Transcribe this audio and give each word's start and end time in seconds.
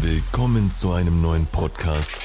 Willkommen 0.00 0.70
zu 0.70 0.92
einem 0.92 1.20
neuen 1.20 1.46
Podcast 1.46 2.16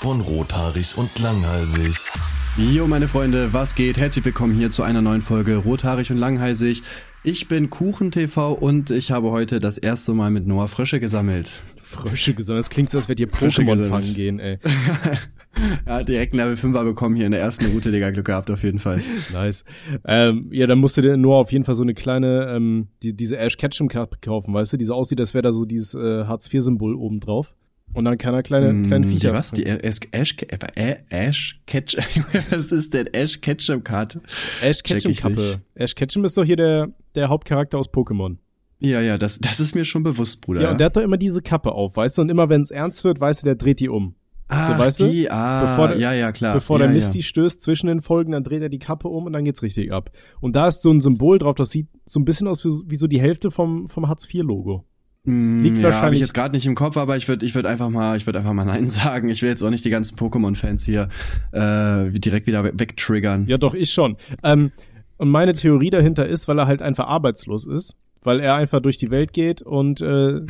von 0.00 0.20
Rothaarig 0.20 0.96
und 0.96 1.18
Langhalsig. 1.18 2.10
Jo, 2.56 2.86
meine 2.86 3.08
Freunde, 3.08 3.52
was 3.52 3.74
geht? 3.74 3.96
Herzlich 3.98 4.24
willkommen 4.24 4.54
hier 4.54 4.70
zu 4.70 4.82
einer 4.82 5.02
neuen 5.02 5.22
Folge 5.22 5.56
Rothaarig 5.56 6.10
und 6.10 6.18
Langhalsig. 6.18 6.82
Ich 7.22 7.48
bin 7.48 7.70
KuchenTV 7.70 8.52
und 8.52 8.90
ich 8.90 9.10
habe 9.10 9.30
heute 9.30 9.60
das 9.60 9.78
erste 9.78 10.14
Mal 10.14 10.30
mit 10.30 10.46
Noah 10.46 10.68
Frösche 10.68 11.00
gesammelt. 11.00 11.62
Frösche 11.80 12.34
gesammelt? 12.34 12.64
Das 12.64 12.70
klingt 12.70 12.90
so, 12.90 12.98
als 12.98 13.08
ihr 13.08 13.28
Frösche 13.28 13.62
Pokémon 13.62 13.88
fangen 13.88 14.14
gehen, 14.14 14.38
ey. 14.38 14.58
Ja, 15.86 16.02
direkt 16.02 16.34
ein 16.34 16.36
Level 16.38 16.54
5er 16.54 16.84
bekommen 16.84 17.16
hier 17.16 17.26
in 17.26 17.32
der 17.32 17.40
ersten 17.40 17.66
Route, 17.66 17.90
Digga, 17.90 18.10
Glück 18.10 18.26
gehabt 18.26 18.50
auf 18.50 18.62
jeden 18.62 18.78
Fall. 18.78 19.00
Nice. 19.32 19.64
Ähm, 20.04 20.48
ja, 20.52 20.66
dann 20.66 20.78
musst 20.78 20.96
du 20.96 21.02
dir 21.02 21.16
nur 21.16 21.36
auf 21.36 21.52
jeden 21.52 21.64
Fall 21.64 21.74
so 21.74 21.82
eine 21.82 21.94
kleine, 21.94 22.48
ähm, 22.54 22.88
die, 23.02 23.14
diese 23.16 23.38
Ash 23.38 23.56
Ketchum 23.56 23.88
Cup 23.88 24.20
kaufen, 24.20 24.52
weißt 24.52 24.72
du, 24.72 24.76
die 24.76 24.84
so 24.84 24.94
aussieht, 24.94 25.20
als 25.20 25.34
wäre 25.34 25.42
da 25.42 25.52
so 25.52 25.64
dieses 25.64 25.94
äh, 25.94 26.24
Hartz-IV-Symbol 26.24 26.94
oben 26.94 27.20
drauf. 27.20 27.54
Und 27.94 28.04
dann 28.04 28.18
kann 28.18 28.34
er 28.34 28.42
kleine, 28.42 28.86
kleine 28.86 29.06
Mm, 29.06 29.10
Viecher. 29.10 29.30
Die 29.30 29.34
was? 29.34 29.50
Die 29.52 29.64
Ash, 29.64 30.00
Ash, 30.10 30.36
äh, 30.74 30.96
Ash 31.08 31.60
Ketchum, 31.66 32.04
was 32.50 32.66
ist 32.66 32.92
denn 32.92 33.06
Ash 33.12 33.40
Ketchum 33.40 33.84
Karte? 33.84 34.20
Ash 34.60 34.82
Ketchum 34.82 35.14
Kappe. 35.14 35.60
Ash 35.74 35.94
Ketchum 35.94 36.24
ist 36.24 36.36
doch 36.36 36.44
hier 36.44 36.56
der, 36.56 36.88
der 37.14 37.28
Hauptcharakter 37.28 37.78
aus 37.78 37.88
Pokémon. 37.88 38.36
Ja, 38.80 39.00
ja, 39.00 39.16
das, 39.16 39.38
das 39.38 39.60
ist 39.60 39.74
mir 39.74 39.86
schon 39.86 40.02
bewusst, 40.02 40.42
Bruder. 40.42 40.60
Ja, 40.62 40.70
und 40.72 40.78
der 40.80 40.86
hat 40.86 40.96
doch 40.96 41.02
immer 41.02 41.16
diese 41.16 41.40
Kappe 41.40 41.72
auf, 41.72 41.96
weißt 41.96 42.18
du, 42.18 42.22
und 42.22 42.28
immer 42.28 42.50
wenn 42.50 42.60
es 42.60 42.70
ernst 42.70 43.04
wird, 43.04 43.20
weißt 43.20 43.42
du, 43.42 43.44
der 43.46 43.54
dreht 43.54 43.80
die 43.80 43.88
um. 43.88 44.14
Ah, 44.48 44.78
weißt 44.78 45.00
du? 45.00 45.08
die, 45.08 45.30
ah, 45.30 45.62
Bevor 45.62 45.88
der- 45.88 45.98
ja, 45.98 46.12
ja, 46.12 46.32
klar. 46.32 46.54
Bevor 46.54 46.78
ja, 46.78 46.86
der 46.86 46.94
Misty 46.94 47.18
ja. 47.18 47.24
stößt 47.24 47.60
zwischen 47.62 47.86
den 47.88 48.00
Folgen, 48.00 48.32
dann 48.32 48.42
dreht 48.44 48.62
er 48.62 48.68
die 48.68 48.78
Kappe 48.78 49.08
um 49.08 49.24
und 49.26 49.32
dann 49.32 49.44
geht's 49.44 49.62
richtig 49.62 49.92
ab. 49.92 50.10
Und 50.40 50.54
da 50.56 50.68
ist 50.68 50.82
so 50.82 50.90
ein 50.90 51.00
Symbol 51.00 51.38
drauf, 51.38 51.54
das 51.56 51.70
sieht 51.70 51.88
so 52.04 52.20
ein 52.20 52.24
bisschen 52.24 52.46
aus 52.48 52.64
wie, 52.64 52.70
wie 52.86 52.96
so 52.96 53.06
die 53.06 53.20
Hälfte 53.20 53.50
vom, 53.50 53.88
vom 53.88 54.08
Hartz-IV-Logo. 54.08 54.84
Mm, 55.24 55.62
Liegt 55.64 55.78
ja, 55.78 55.84
Hab 55.84 55.92
wahrscheinlich- 55.94 56.20
ich 56.20 56.26
jetzt 56.26 56.34
gerade 56.34 56.54
nicht 56.54 56.66
im 56.66 56.76
Kopf, 56.76 56.96
aber 56.96 57.16
ich 57.16 57.26
würde 57.26 57.44
ich 57.44 57.54
würd 57.56 57.66
einfach 57.66 57.88
mal, 57.90 58.16
ich 58.16 58.26
würde 58.26 58.38
einfach 58.38 58.52
mal 58.52 58.64
Nein 58.64 58.88
sagen. 58.88 59.28
Ich 59.28 59.42
will 59.42 59.48
jetzt 59.48 59.62
auch 59.62 59.70
nicht 59.70 59.84
die 59.84 59.90
ganzen 59.90 60.16
Pokémon-Fans 60.16 60.84
hier 60.84 61.08
äh, 61.52 62.10
direkt 62.12 62.46
wieder 62.46 62.62
we- 62.62 62.72
wegtriggern. 62.78 63.46
Ja, 63.48 63.58
doch, 63.58 63.74
ich 63.74 63.90
schon. 63.92 64.16
Ähm, 64.44 64.70
und 65.16 65.28
meine 65.30 65.54
Theorie 65.54 65.90
dahinter 65.90 66.26
ist, 66.26 66.46
weil 66.46 66.58
er 66.60 66.66
halt 66.66 66.82
einfach 66.82 67.06
arbeitslos 67.08 67.66
ist, 67.66 67.96
weil 68.22 68.38
er 68.38 68.54
einfach 68.54 68.80
durch 68.80 68.98
die 68.98 69.10
Welt 69.10 69.32
geht 69.32 69.62
und 69.62 70.00
äh, 70.00 70.42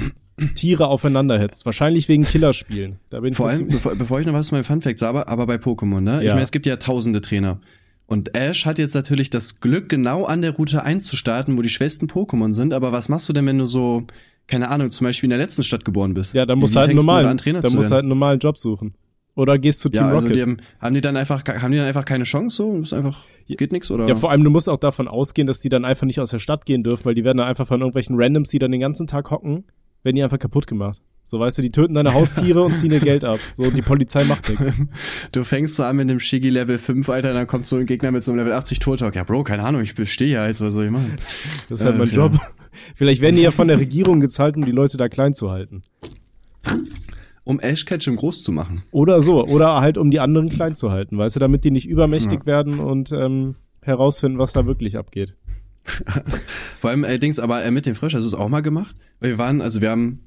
Tiere 0.55 0.89
aufeinander 0.89 1.39
hetzt. 1.39 1.65
Wahrscheinlich 1.65 2.09
wegen 2.09 2.25
Killerspielen. 2.25 2.97
Da 3.11 3.21
bin 3.21 3.31
ich 3.33 3.37
Vor 3.37 3.47
mir 3.47 3.53
allem, 3.55 3.69
bevor, 3.69 3.95
bevor 3.97 4.21
ich 4.21 4.27
noch 4.27 4.35
was 4.35 4.49
zu 4.49 4.55
meinen 4.55 4.65
Funfacts 4.65 5.01
sage, 5.01 5.27
aber 5.29 5.47
bei 5.47 5.57
Pokémon, 5.57 6.01
ne? 6.01 6.19
Ich 6.21 6.27
Ja. 6.27 6.35
meine, 6.35 6.45
es 6.45 6.53
gibt 6.53 6.67
ja 6.67 6.77
tausende 6.77 7.21
Trainer. 7.21 7.61
Und 8.07 8.37
Ash 8.37 8.67
hat 8.67 8.79
jetzt 8.79 8.95
natürlich 8.95 9.31
das 9.31 9.61
Glück, 9.61 9.89
genau 9.89 10.25
an 10.25 10.43
der 10.43 10.53
Route 10.53 10.83
1 10.83 11.07
zu 11.07 11.17
starten, 11.17 11.57
wo 11.59 11.63
die 11.63 11.69
schwächsten 11.71 12.07
Pokémon 12.07 12.53
sind. 12.53 12.73
Aber 12.73 12.93
was 12.93 13.09
machst 13.09 13.29
du 13.29 13.33
denn, 13.33 13.47
wenn 13.47 13.59
du 13.59 13.65
so, 13.65 14.05
keine 14.47 14.69
Ahnung, 14.69 14.91
zum 14.91 15.07
Beispiel 15.07 15.27
in 15.27 15.31
der 15.31 15.39
letzten 15.39 15.65
Stadt 15.65 15.85
geboren 15.85 16.15
bist? 16.15 16.35
ja, 16.35 16.47
dann 16.47 16.59
musst 16.59 16.77
du 16.77 16.81
halt 16.81 16.95
normalen, 16.95 17.27
an, 17.27 17.39
Trainer 17.39 17.61
dann 17.63 17.75
musst 17.75 17.91
halt 17.91 18.01
einen 18.03 18.11
normalen 18.11 18.39
Job 18.39 18.59
suchen. 18.59 18.95
Oder 19.35 19.59
gehst 19.59 19.81
zu 19.81 19.89
Team 19.91 20.03
Ja, 20.03 20.07
also 20.09 20.21
Rocket. 20.21 20.37
die 20.37 20.43
haben, 20.43 20.57
haben 20.81 20.95
die 20.95 21.01
dann 21.03 21.17
einfach, 21.17 21.45
haben 21.47 21.73
die 21.73 21.79
dann 21.79 21.87
einfach 21.87 22.05
keine 22.05 22.25
Chance 22.25 22.57
so? 22.57 22.79
Ist 22.79 22.93
einfach, 22.95 23.25
geht 23.49 23.73
nix 23.73 23.91
oder? 23.91 24.07
Ja, 24.07 24.15
vor 24.15 24.31
allem, 24.31 24.45
du 24.45 24.51
musst 24.51 24.69
auch 24.69 24.79
davon 24.79 25.09
ausgehen, 25.09 25.47
dass 25.47 25.61
die 25.61 25.69
dann 25.69 25.85
einfach 25.85 26.07
nicht 26.07 26.21
aus 26.21 26.31
der 26.31 26.39
Stadt 26.39 26.65
gehen 26.65 26.83
dürfen, 26.83 27.05
weil 27.05 27.15
die 27.15 27.25
werden 27.25 27.39
dann 27.39 27.49
einfach 27.49 27.67
von 27.67 27.81
irgendwelchen 27.81 28.17
Randoms, 28.19 28.49
die 28.51 28.59
dann 28.59 28.71
den 28.73 28.81
ganzen 28.81 29.07
Tag 29.07 29.31
hocken, 29.31 29.65
werden 30.03 30.17
die 30.17 30.23
einfach 30.23 30.39
kaputt 30.39 30.67
gemacht. 30.67 31.01
So, 31.29 31.41
weißt 31.41 31.59
du, 31.59 31.63
die 31.63 31.73
töten 31.73 31.95
deine 31.95 32.15
Haustiere 32.15 32.63
und 32.63 32.77
ziehen 32.77 32.91
dir 32.91 33.01
Geld 33.01 33.25
ab. 33.25 33.41
So, 33.57 33.65
und 33.65 33.77
die 33.77 33.83
Polizei 33.83 34.23
macht 34.25 34.49
nichts. 34.49 34.65
Du 35.33 35.43
fängst 35.43 35.75
so 35.75 35.83
an 35.83 35.97
mit 35.97 36.09
einem 36.09 36.21
Shiggy 36.21 36.51
Level 36.51 36.79
5, 36.79 37.09
Alter, 37.09 37.33
dann 37.33 37.49
kommt 37.49 37.67
so 37.67 37.75
ein 37.77 37.87
Gegner 37.87 38.13
mit 38.13 38.23
so 38.23 38.31
einem 38.31 38.39
Level 38.39 38.53
80 38.53 38.79
Turtok. 38.79 39.17
Ja, 39.17 39.25
Bro, 39.25 39.43
keine 39.43 39.65
Ahnung, 39.65 39.83
ich 39.83 39.97
bestehe 39.97 40.39
halt, 40.39 40.61
was 40.61 40.73
soll 40.73 40.85
ich 40.85 40.91
machen? 40.93 41.17
Das 41.69 41.81
ist 41.81 41.85
halt 41.87 41.99
mein 41.99 42.11
Ach, 42.11 42.15
Job. 42.15 42.33
ja. 42.35 42.41
Vielleicht 42.95 43.23
werden 43.23 43.35
die 43.37 43.43
ja 43.43 43.51
von 43.51 43.67
der 43.67 43.81
Regierung 43.81 44.21
gezahlt, 44.21 44.55
um 44.57 44.65
die 44.65 44.71
Leute 44.71 44.99
da 44.99 45.09
klein 45.09 45.35
zu 45.35 45.51
halten. 45.51 45.83
Um 47.45 47.61
Ash 47.61 47.85
Ketchum 47.87 48.17
groß 48.17 48.43
zu 48.43 48.53
machen. 48.53 48.83
Oder 48.91 49.21
so. 49.21 49.45
Oder 49.47 49.81
halt, 49.81 49.99
um 49.99 50.11
die 50.11 50.21
anderen 50.21 50.49
klein 50.49 50.75
zu 50.75 50.91
halten, 50.91 51.17
weißt 51.17 51.37
du, 51.37 51.41
damit 51.41 51.65
die 51.65 51.71
nicht 51.71 51.89
übermächtig 51.89 52.41
Ja. 52.41 52.47
werden 52.47 52.81
und 52.81 53.13
ähm, 53.13 53.55
herausfinden, 53.83 54.39
was 54.39 54.53
da 54.53 54.67
wirklich 54.67 54.97
abgeht. 54.97 55.35
Vor 56.81 56.91
allem, 56.91 57.05
äh, 57.05 57.19
Dings, 57.19 57.39
aber 57.39 57.65
äh, 57.65 57.71
mit 57.71 57.87
dem 57.87 57.95
Frisch, 57.95 58.15
hast 58.15 58.23
du 58.23 58.29
es 58.29 58.35
auch 58.35 58.49
mal 58.49 58.61
gemacht? 58.63 58.95
Weil 59.21 59.31
wir 59.31 59.39
waren, 59.39 59.61
also 59.61 59.81
wir 59.81 59.91
haben, 59.91 60.21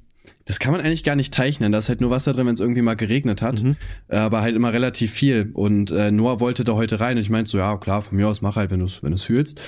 das 0.44 0.58
kann 0.58 0.72
man 0.72 0.80
eigentlich 0.80 1.04
gar 1.04 1.16
nicht 1.16 1.34
zeichnen, 1.34 1.72
da 1.72 1.78
ist 1.78 1.88
halt 1.88 2.00
nur 2.00 2.10
Wasser 2.10 2.32
drin, 2.32 2.46
wenn 2.46 2.54
es 2.54 2.60
irgendwie 2.60 2.82
mal 2.82 2.94
geregnet 2.96 3.42
hat, 3.42 3.62
Mhm. 3.62 3.76
aber 4.08 4.40
halt 4.42 4.54
immer 4.54 4.72
relativ 4.72 5.12
viel. 5.12 5.50
Und 5.52 5.90
äh, 5.90 6.10
Noah 6.10 6.40
wollte 6.40 6.64
da 6.64 6.72
heute 6.74 7.00
rein 7.00 7.16
und 7.16 7.22
ich 7.22 7.30
meinte 7.30 7.50
so, 7.50 7.58
ja 7.58 7.76
klar, 7.76 8.02
von 8.02 8.16
mir 8.16 8.28
aus 8.28 8.40
mach 8.42 8.56
halt, 8.56 8.70
wenn 8.70 8.80
du 8.80 8.86
es 8.86 9.02
wenn 9.02 9.12
du's 9.12 9.22
fühlst. 9.24 9.60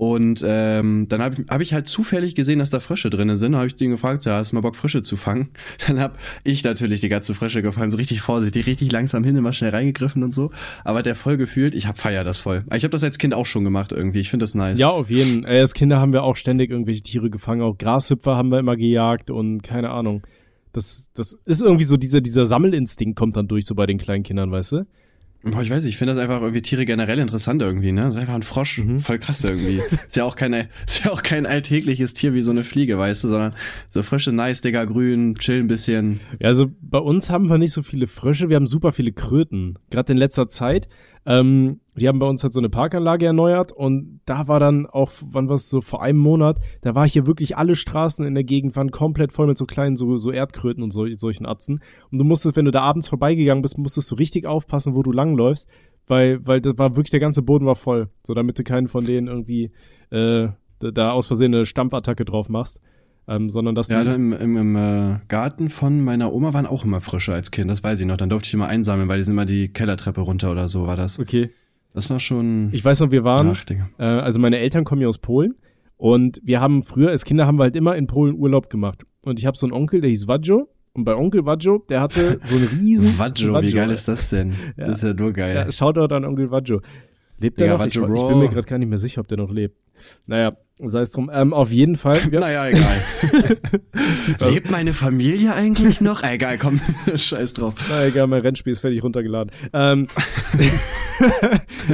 Und 0.00 0.44
ähm, 0.46 1.06
dann 1.08 1.20
habe 1.20 1.34
ich, 1.34 1.48
hab 1.50 1.60
ich 1.60 1.74
halt 1.74 1.88
zufällig 1.88 2.36
gesehen, 2.36 2.60
dass 2.60 2.70
da 2.70 2.78
Frösche 2.78 3.10
drinne 3.10 3.36
sind. 3.36 3.56
Habe 3.56 3.66
ich 3.66 3.74
den 3.74 3.90
gefragt, 3.90 4.22
so, 4.22 4.30
ja, 4.30 4.36
hast 4.36 4.52
du 4.52 4.54
mal 4.54 4.60
Bock, 4.60 4.76
Frösche 4.76 5.02
zu 5.02 5.16
fangen? 5.16 5.48
Dann 5.88 5.98
hab 5.98 6.16
ich 6.44 6.62
natürlich 6.62 7.00
die 7.00 7.08
ganze 7.08 7.34
Frösche 7.34 7.62
gefangen, 7.62 7.90
so 7.90 7.96
richtig 7.96 8.20
vorsichtig, 8.20 8.68
richtig 8.68 8.92
langsam 8.92 9.24
hin, 9.24 9.34
immer 9.34 9.52
schnell 9.52 9.70
reingegriffen 9.70 10.22
und 10.22 10.32
so. 10.32 10.52
Aber 10.84 11.02
der 11.02 11.16
voll 11.16 11.36
gefühlt, 11.36 11.74
ich 11.74 11.88
hab 11.88 11.98
feier 11.98 12.22
das 12.22 12.38
voll. 12.38 12.62
Ich 12.72 12.84
habe 12.84 12.90
das 12.90 13.02
als 13.02 13.18
Kind 13.18 13.34
auch 13.34 13.44
schon 13.44 13.64
gemacht 13.64 13.90
irgendwie. 13.90 14.20
Ich 14.20 14.30
finde 14.30 14.44
das 14.44 14.54
nice. 14.54 14.78
Ja, 14.78 14.90
auf 14.90 15.10
jeden. 15.10 15.44
Äh, 15.44 15.58
als 15.58 15.74
Kinder 15.74 15.98
haben 15.98 16.12
wir 16.12 16.22
auch 16.22 16.36
ständig 16.36 16.70
irgendwelche 16.70 17.02
Tiere 17.02 17.28
gefangen. 17.28 17.62
Auch 17.62 17.76
Grashüpfer 17.76 18.36
haben 18.36 18.50
wir 18.50 18.60
immer 18.60 18.76
gejagt 18.76 19.30
und 19.32 19.62
keine 19.62 19.90
Ahnung. 19.90 20.24
Das, 20.72 21.08
das 21.14 21.36
ist 21.44 21.60
irgendwie 21.60 21.86
so, 21.86 21.96
dieser, 21.96 22.20
dieser 22.20 22.46
Sammelinstinkt 22.46 23.18
kommt 23.18 23.36
dann 23.36 23.48
durch, 23.48 23.66
so 23.66 23.74
bei 23.74 23.86
den 23.86 23.98
kleinen 23.98 24.22
Kindern, 24.22 24.52
weißt 24.52 24.72
du? 24.72 24.86
Boah, 25.44 25.62
ich 25.62 25.70
weiß 25.70 25.84
nicht, 25.84 25.92
ich 25.92 25.98
finde 25.98 26.14
das 26.14 26.22
einfach 26.22 26.40
irgendwie 26.40 26.62
Tiere 26.62 26.84
generell 26.84 27.18
interessant 27.20 27.62
irgendwie, 27.62 27.92
ne? 27.92 28.02
Das 28.02 28.14
ist 28.16 28.20
einfach 28.20 28.34
ein 28.34 28.42
Frosch, 28.42 28.78
Mhm. 28.78 29.00
voll 29.00 29.18
krass 29.18 29.44
irgendwie. 29.44 29.80
ist 30.08 30.16
ja 30.16 30.24
auch 30.24 30.34
keine, 30.36 30.68
ist 30.86 31.04
ja 31.04 31.12
auch 31.12 31.22
kein 31.22 31.46
alltägliches 31.46 32.12
Tier 32.12 32.34
wie 32.34 32.42
so 32.42 32.50
eine 32.50 32.64
Fliege, 32.64 32.98
weißt 32.98 33.24
du, 33.24 33.28
sondern 33.28 33.54
so 33.88 34.02
Frösche, 34.02 34.32
nice, 34.32 34.60
Digga, 34.62 34.84
grün, 34.84 35.36
chill 35.36 35.60
ein 35.60 35.68
bisschen. 35.68 36.20
Ja, 36.40 36.48
also 36.48 36.66
bei 36.82 36.98
uns 36.98 37.30
haben 37.30 37.48
wir 37.48 37.58
nicht 37.58 37.72
so 37.72 37.82
viele 37.82 38.06
Frösche, 38.08 38.48
wir 38.48 38.56
haben 38.56 38.66
super 38.66 38.92
viele 38.92 39.12
Kröten. 39.12 39.78
Gerade 39.90 40.12
in 40.12 40.18
letzter 40.18 40.48
Zeit. 40.48 40.88
Ähm, 41.26 41.80
die 41.96 42.08
haben 42.08 42.18
bei 42.18 42.26
uns 42.26 42.42
halt 42.42 42.52
so 42.52 42.60
eine 42.60 42.68
Parkanlage 42.68 43.26
erneuert 43.26 43.72
und 43.72 44.20
da 44.24 44.48
war 44.48 44.60
dann 44.60 44.86
auch, 44.86 45.10
wann 45.22 45.48
war 45.48 45.56
es 45.56 45.68
so, 45.68 45.80
vor 45.80 46.02
einem 46.02 46.18
Monat, 46.18 46.58
da 46.80 46.94
war 46.94 47.08
hier 47.08 47.26
wirklich 47.26 47.56
alle 47.56 47.74
Straßen 47.74 48.24
in 48.24 48.34
der 48.34 48.44
Gegend 48.44 48.76
waren 48.76 48.90
komplett 48.90 49.32
voll 49.32 49.46
mit 49.46 49.58
so 49.58 49.66
kleinen, 49.66 49.96
so, 49.96 50.16
so 50.16 50.30
Erdkröten 50.30 50.82
und 50.82 50.92
so, 50.92 51.06
solchen 51.16 51.46
Atzen. 51.46 51.80
Und 52.10 52.18
du 52.18 52.24
musstest, 52.24 52.56
wenn 52.56 52.64
du 52.64 52.70
da 52.70 52.82
abends 52.82 53.08
vorbeigegangen 53.08 53.62
bist, 53.62 53.78
musstest 53.78 54.10
du 54.10 54.14
richtig 54.14 54.46
aufpassen, 54.46 54.94
wo 54.94 55.02
du 55.02 55.12
langläufst, 55.12 55.68
weil, 56.06 56.46
weil 56.46 56.60
das 56.60 56.78
war 56.78 56.96
wirklich, 56.96 57.10
der 57.10 57.20
ganze 57.20 57.42
Boden 57.42 57.66
war 57.66 57.76
voll. 57.76 58.08
So, 58.26 58.34
damit 58.34 58.58
du 58.58 58.64
keinen 58.64 58.88
von 58.88 59.04
denen 59.04 59.26
irgendwie 59.26 59.72
äh, 60.10 60.48
da, 60.78 61.12
aus 61.12 61.26
Versehen 61.26 61.54
eine 61.54 61.66
Stampfattacke 61.66 62.24
drauf 62.24 62.48
machst. 62.48 62.80
Ähm, 63.28 63.50
sondern 63.50 63.74
dass 63.74 63.88
Ja, 63.88 64.00
im, 64.02 64.32
im, 64.32 64.56
im 64.56 64.76
äh, 64.76 65.18
Garten 65.28 65.68
von 65.68 66.02
meiner 66.02 66.32
Oma 66.32 66.54
waren 66.54 66.64
auch 66.64 66.84
immer 66.84 67.02
Frösche 67.02 67.34
als 67.34 67.50
Kind, 67.50 67.70
das 67.70 67.84
weiß 67.84 68.00
ich 68.00 68.06
noch. 68.06 68.16
Dann 68.16 68.30
durfte 68.30 68.48
ich 68.48 68.54
immer 68.54 68.68
einsammeln, 68.68 69.08
weil 69.08 69.18
die 69.18 69.24
sind 69.24 69.34
immer 69.34 69.44
die 69.44 69.68
Kellertreppe 69.68 70.22
runter 70.22 70.50
oder 70.50 70.68
so 70.68 70.86
war 70.86 70.96
das. 70.96 71.18
okay. 71.18 71.50
Das 71.94 72.10
war 72.10 72.20
schon. 72.20 72.68
Ich 72.72 72.84
weiß 72.84 73.00
noch, 73.00 73.10
wir 73.10 73.24
waren, 73.24 73.48
Ach, 73.48 73.64
Digga. 73.64 73.88
Äh, 73.98 74.04
also 74.04 74.38
meine 74.38 74.58
Eltern 74.58 74.84
kommen 74.84 75.02
ja 75.02 75.08
aus 75.08 75.18
Polen 75.18 75.54
und 75.96 76.40
wir 76.44 76.60
haben 76.60 76.82
früher 76.82 77.10
als 77.10 77.24
Kinder 77.24 77.46
haben 77.46 77.58
wir 77.58 77.64
halt 77.64 77.76
immer 77.76 77.96
in 77.96 78.06
Polen 78.06 78.36
Urlaub 78.36 78.70
gemacht. 78.70 79.04
Und 79.24 79.40
ich 79.40 79.46
habe 79.46 79.56
so 79.56 79.66
einen 79.66 79.72
Onkel, 79.72 80.00
der 80.00 80.10
hieß 80.10 80.28
Wadjo. 80.28 80.68
Und 80.92 81.04
bei 81.04 81.14
Onkel 81.14 81.44
Wadjo, 81.44 81.84
der 81.88 82.00
hatte 82.00 82.40
so 82.42 82.54
einen 82.54 82.66
riesen 82.66 83.18
Wadjo, 83.18 83.60
wie 83.62 83.72
geil 83.72 83.90
ist 83.90 84.08
das 84.08 84.30
denn? 84.30 84.54
Ja. 84.76 84.86
Das 84.86 84.98
ist 84.98 85.04
ja 85.04 85.14
nur 85.14 85.32
geil. 85.32 85.54
Ja, 85.54 85.70
Shoutout 85.70 86.14
an 86.14 86.24
Onkel 86.24 86.50
Wadjo. 86.50 86.80
Lebt 87.38 87.60
der 87.60 87.66
Digga, 87.68 87.78
noch? 87.78 87.86
Ich, 87.86 87.96
ich 87.96 88.28
bin 88.28 88.38
mir 88.38 88.48
gerade 88.48 88.66
gar 88.66 88.78
nicht 88.78 88.88
mehr 88.88 88.98
sicher, 88.98 89.20
ob 89.20 89.28
der 89.28 89.38
noch 89.38 89.50
lebt. 89.50 89.76
Naja, 90.26 90.50
sei 90.86 91.00
es 91.00 91.10
drum. 91.10 91.30
Ähm, 91.32 91.52
auf 91.52 91.72
jeden 91.72 91.96
Fall. 91.96 92.30
Wir, 92.30 92.40
Naja, 92.40 92.68
egal. 92.68 93.58
Lebt 94.52 94.70
meine 94.70 94.92
Familie 94.92 95.54
eigentlich 95.54 96.00
noch? 96.00 96.22
Äh, 96.22 96.34
egal, 96.34 96.58
komm, 96.58 96.80
scheiß 97.14 97.54
drauf. 97.54 97.74
Na 97.88 98.06
egal, 98.06 98.26
mein 98.28 98.42
Rennspiel 98.42 98.72
ist 98.72 98.80
fertig 98.80 99.02
runtergeladen. 99.02 99.50
Ähm, 99.72 100.06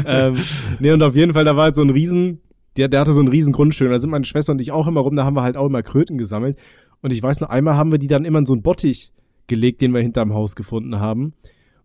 ähm, 0.05 0.35
nee, 0.81 0.93
und 0.93 1.03
auf 1.03 1.17
jeden 1.17 1.33
Fall, 1.33 1.45
da 1.45 1.57
war 1.57 1.65
halt 1.65 1.77
so 1.77 1.83
ein 1.83 1.91
riesen, 1.91 2.41
der, 2.77 2.89
der 2.89 3.01
hatte 3.01 3.15
so 3.15 3.23
ein 3.23 3.29
riesen 3.29 3.53
Grundstück. 3.53 3.87
Und 3.87 3.93
da 3.93 3.99
sind 3.99 4.11
meine 4.11 4.25
Schwester 4.25 4.53
und 4.53 4.61
ich 4.61 4.73
auch 4.73 4.87
immer 4.87 5.01
rum, 5.01 5.17
da 5.17 5.25
haben 5.25 5.37
wir 5.37 5.43
halt 5.43 5.57
auch 5.57 5.67
immer 5.67 5.83
Kröten 5.83 6.19
gesammelt. 6.19 6.59
Und 7.01 7.13
ich 7.13 7.23
weiß 7.23 7.41
noch, 7.41 7.49
einmal 7.49 7.77
haben 7.77 7.91
wir 7.91 7.99
die 7.99 8.09
dann 8.09 8.25
immer 8.25 8.41
in 8.41 8.47
so 8.47 8.53
einen 8.53 8.63
Bottich 8.63 9.13
gelegt, 9.47 9.81
den 9.81 9.93
wir 9.93 10.01
hinterm 10.01 10.35
Haus 10.35 10.57
gefunden 10.57 11.01
haben. 11.01 11.35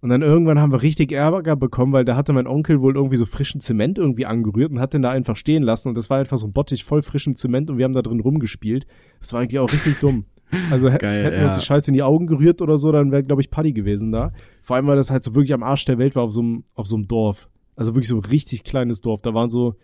Und 0.01 0.09
dann 0.09 0.21
irgendwann 0.21 0.59
haben 0.59 0.71
wir 0.71 0.81
richtig 0.81 1.11
Ärger 1.11 1.55
bekommen, 1.55 1.91
weil 1.91 2.05
da 2.05 2.15
hatte 2.15 2.31
mein 2.31 2.47
Onkel 2.47 2.79
wohl 2.81 2.95
irgendwie 2.95 3.17
so 3.17 3.25
frischen 3.25 3.59
Zement 3.59 3.97
irgendwie 3.97 4.25
angerührt 4.25 4.71
und 4.71 4.79
hat 4.79 4.93
den 4.93 5.01
da 5.01 5.11
einfach 5.11 5.35
stehen 5.35 5.61
lassen. 5.61 5.89
Und 5.89 5.95
das 5.95 6.09
war 6.09 6.19
einfach 6.19 6.37
so 6.37 6.47
ein 6.47 6.53
Bottich 6.53 6.85
voll 6.85 7.01
frischem 7.01 7.35
Zement 7.35 7.69
und 7.69 7.77
wir 7.77 7.85
haben 7.85 7.93
da 7.93 8.01
drin 8.01 8.21
rumgespielt. 8.21 8.87
Das 9.19 9.33
war 9.33 9.41
eigentlich 9.41 9.59
auch 9.59 9.71
richtig 9.71 9.99
dumm. 9.99 10.25
Also 10.71 10.89
Geil, 10.89 11.23
hätten 11.23 11.37
wir 11.37 11.45
uns 11.45 11.55
ja. 11.55 11.59
die 11.59 11.65
Scheiße 11.65 11.91
in 11.91 11.93
die 11.93 12.03
Augen 12.03 12.25
gerührt 12.25 12.61
oder 12.61 12.77
so, 12.77 12.91
dann 12.91 13.11
wäre, 13.11 13.23
glaube 13.23 13.41
ich, 13.41 13.51
Paddy 13.51 13.73
gewesen 13.73 14.11
da. 14.11 14.31
Vor 14.63 14.75
allem, 14.75 14.87
weil 14.87 14.95
das 14.95 15.11
halt 15.11 15.23
so 15.23 15.35
wirklich 15.35 15.53
am 15.53 15.63
Arsch 15.63 15.85
der 15.85 15.99
Welt 15.99 16.15
war 16.15 16.23
auf 16.23 16.31
so 16.31 16.41
einem, 16.41 16.63
auf 16.73 16.87
so 16.87 16.95
einem 16.95 17.07
Dorf. 17.07 17.49
Also 17.75 17.93
wirklich 17.93 18.07
so 18.07 18.15
ein 18.15 18.25
richtig 18.25 18.63
kleines 18.63 19.01
Dorf. 19.01 19.21
Da 19.21 19.33
waren 19.33 19.49
so, 19.49 19.75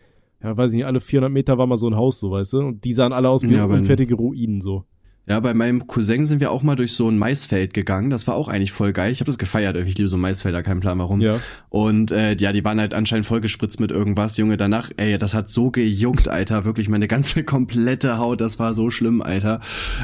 ja, 0.42 0.56
weiß 0.58 0.72
ich 0.72 0.78
nicht, 0.78 0.86
alle 0.86 1.00
400 1.00 1.32
Meter 1.32 1.58
war 1.58 1.68
mal 1.68 1.76
so 1.76 1.88
ein 1.88 1.96
Haus, 1.96 2.20
so, 2.20 2.32
weißt 2.32 2.54
du? 2.54 2.58
Und 2.60 2.84
die 2.84 2.94
sahen 2.94 3.14
alle 3.14 3.30
aus 3.30 3.44
wie 3.44 3.54
Ja, 3.54 3.66
unfertige 3.66 4.16
Ruinen, 4.16 4.62
so. 4.62 4.86
Ja, 5.28 5.40
bei 5.40 5.56
meinem 5.56 5.88
Cousin 5.88 6.26
sind 6.26 6.40
wir 6.40 6.52
auch 6.52 6.62
mal 6.62 6.76
durch 6.76 6.94
so 6.94 7.10
ein 7.10 7.18
Maisfeld 7.18 7.74
gegangen. 7.74 8.12
Das 8.12 8.28
war 8.28 8.36
auch 8.36 8.48
eigentlich 8.48 8.72
voll 8.72 8.94
geil. 8.94 9.12
Ich 9.12 9.22
habe 9.22 9.26
das 9.28 9.40
gefeiert. 9.40 9.76
Ich 9.76 9.98
liebe 9.98 10.08
so 10.08 10.18
Maisfelder, 10.18 10.62
kein 10.62 10.82
Plan 10.82 11.00
warum. 11.00 11.20
Ja. 11.20 11.40
Und 11.70 12.12
äh, 12.12 12.36
ja, 12.36 12.52
die 12.54 12.64
waren 12.64 12.80
halt 12.80 12.94
anscheinend 12.94 13.26
voll 13.26 13.42
gespritzt 13.42 13.80
mit 13.80 13.90
irgendwas. 13.90 14.38
Junge, 14.38 14.56
danach, 14.58 14.92
ey, 14.98 15.18
das 15.18 15.34
hat 15.34 15.50
so 15.50 15.72
gejuckt, 15.72 16.28
Alter. 16.28 16.64
Wirklich 16.64 16.90
meine 16.90 17.08
ganze 17.08 17.44
komplette 17.46 18.20
Haut. 18.20 18.40
Das 18.40 18.60
war 18.60 18.76
so 18.76 18.92
schlimm, 18.92 19.22
Alter. 19.24 19.62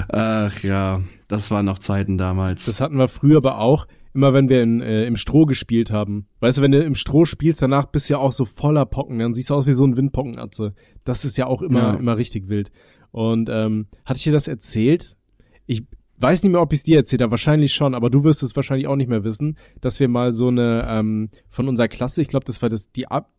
Ach 0.10 0.60
ja, 0.64 1.02
das 1.28 1.52
waren 1.52 1.66
noch 1.66 1.78
Zeiten 1.80 2.18
damals. 2.18 2.66
Das 2.66 2.82
hatten 2.82 2.98
wir 2.98 3.08
früher 3.08 3.38
aber 3.38 3.60
auch, 3.60 3.86
immer 4.14 4.34
wenn 4.34 4.50
wir 4.50 4.64
in, 4.64 4.82
äh, 4.82 5.06
im 5.06 5.18
Stroh 5.18 5.46
gespielt 5.46 5.92
haben. 5.92 6.26
Weißt 6.40 6.58
du, 6.58 6.62
wenn 6.64 6.72
du 6.72 6.82
im 6.84 6.96
Stroh 6.96 7.26
spielst, 7.26 7.62
danach 7.62 7.86
bist 7.86 8.10
du 8.10 8.14
ja 8.16 8.20
auch 8.20 8.32
so 8.32 8.44
voller 8.46 8.86
Pocken. 8.86 9.20
Dann 9.20 9.34
siehst 9.36 9.52
du 9.52 9.54
aus 9.54 9.68
wie 9.68 9.72
so 9.74 9.86
ein 9.86 9.96
Windpockenatze. 9.98 10.74
Das 11.04 11.26
ist 11.26 11.38
ja 11.38 11.46
auch 11.46 11.62
immer, 11.62 11.80
Ja. 11.80 11.94
immer 11.94 12.18
richtig 12.18 12.50
wild. 12.50 12.72
Und 13.12 13.50
ähm, 13.52 13.88
hatte 14.06 14.18
ich 14.18 14.24
dir 14.24 14.34
das 14.34 14.48
erzählt? 14.48 15.18
Ich 15.66 15.84
weiß 16.18 16.44
nicht 16.44 16.52
mehr, 16.52 16.62
ob 16.62 16.72
ich 16.72 16.80
es 16.80 16.84
dir 16.84 16.98
erzählt 16.98 17.22
habe. 17.22 17.32
Wahrscheinlich 17.32 17.74
schon, 17.74 17.96
aber 17.96 18.10
du 18.10 18.24
wirst 18.24 18.44
es 18.44 18.56
wahrscheinlich 18.56 18.88
auch 18.88 18.96
nicht 18.96 19.10
mehr 19.10 19.24
wissen, 19.24 19.58
dass 19.82 20.00
wir 20.00 20.08
mal 20.08 20.32
so 20.32 20.48
eine 20.48 20.86
ähm, 20.88 21.30
von 21.50 21.68
unserer 21.68 21.88
Klasse, 21.88 22.22
ich 22.22 22.28
glaube, 22.28 22.46
das 22.46 22.62
war 22.62 22.70
das, 22.70 22.92
die 22.92 23.08
Ab 23.08 23.30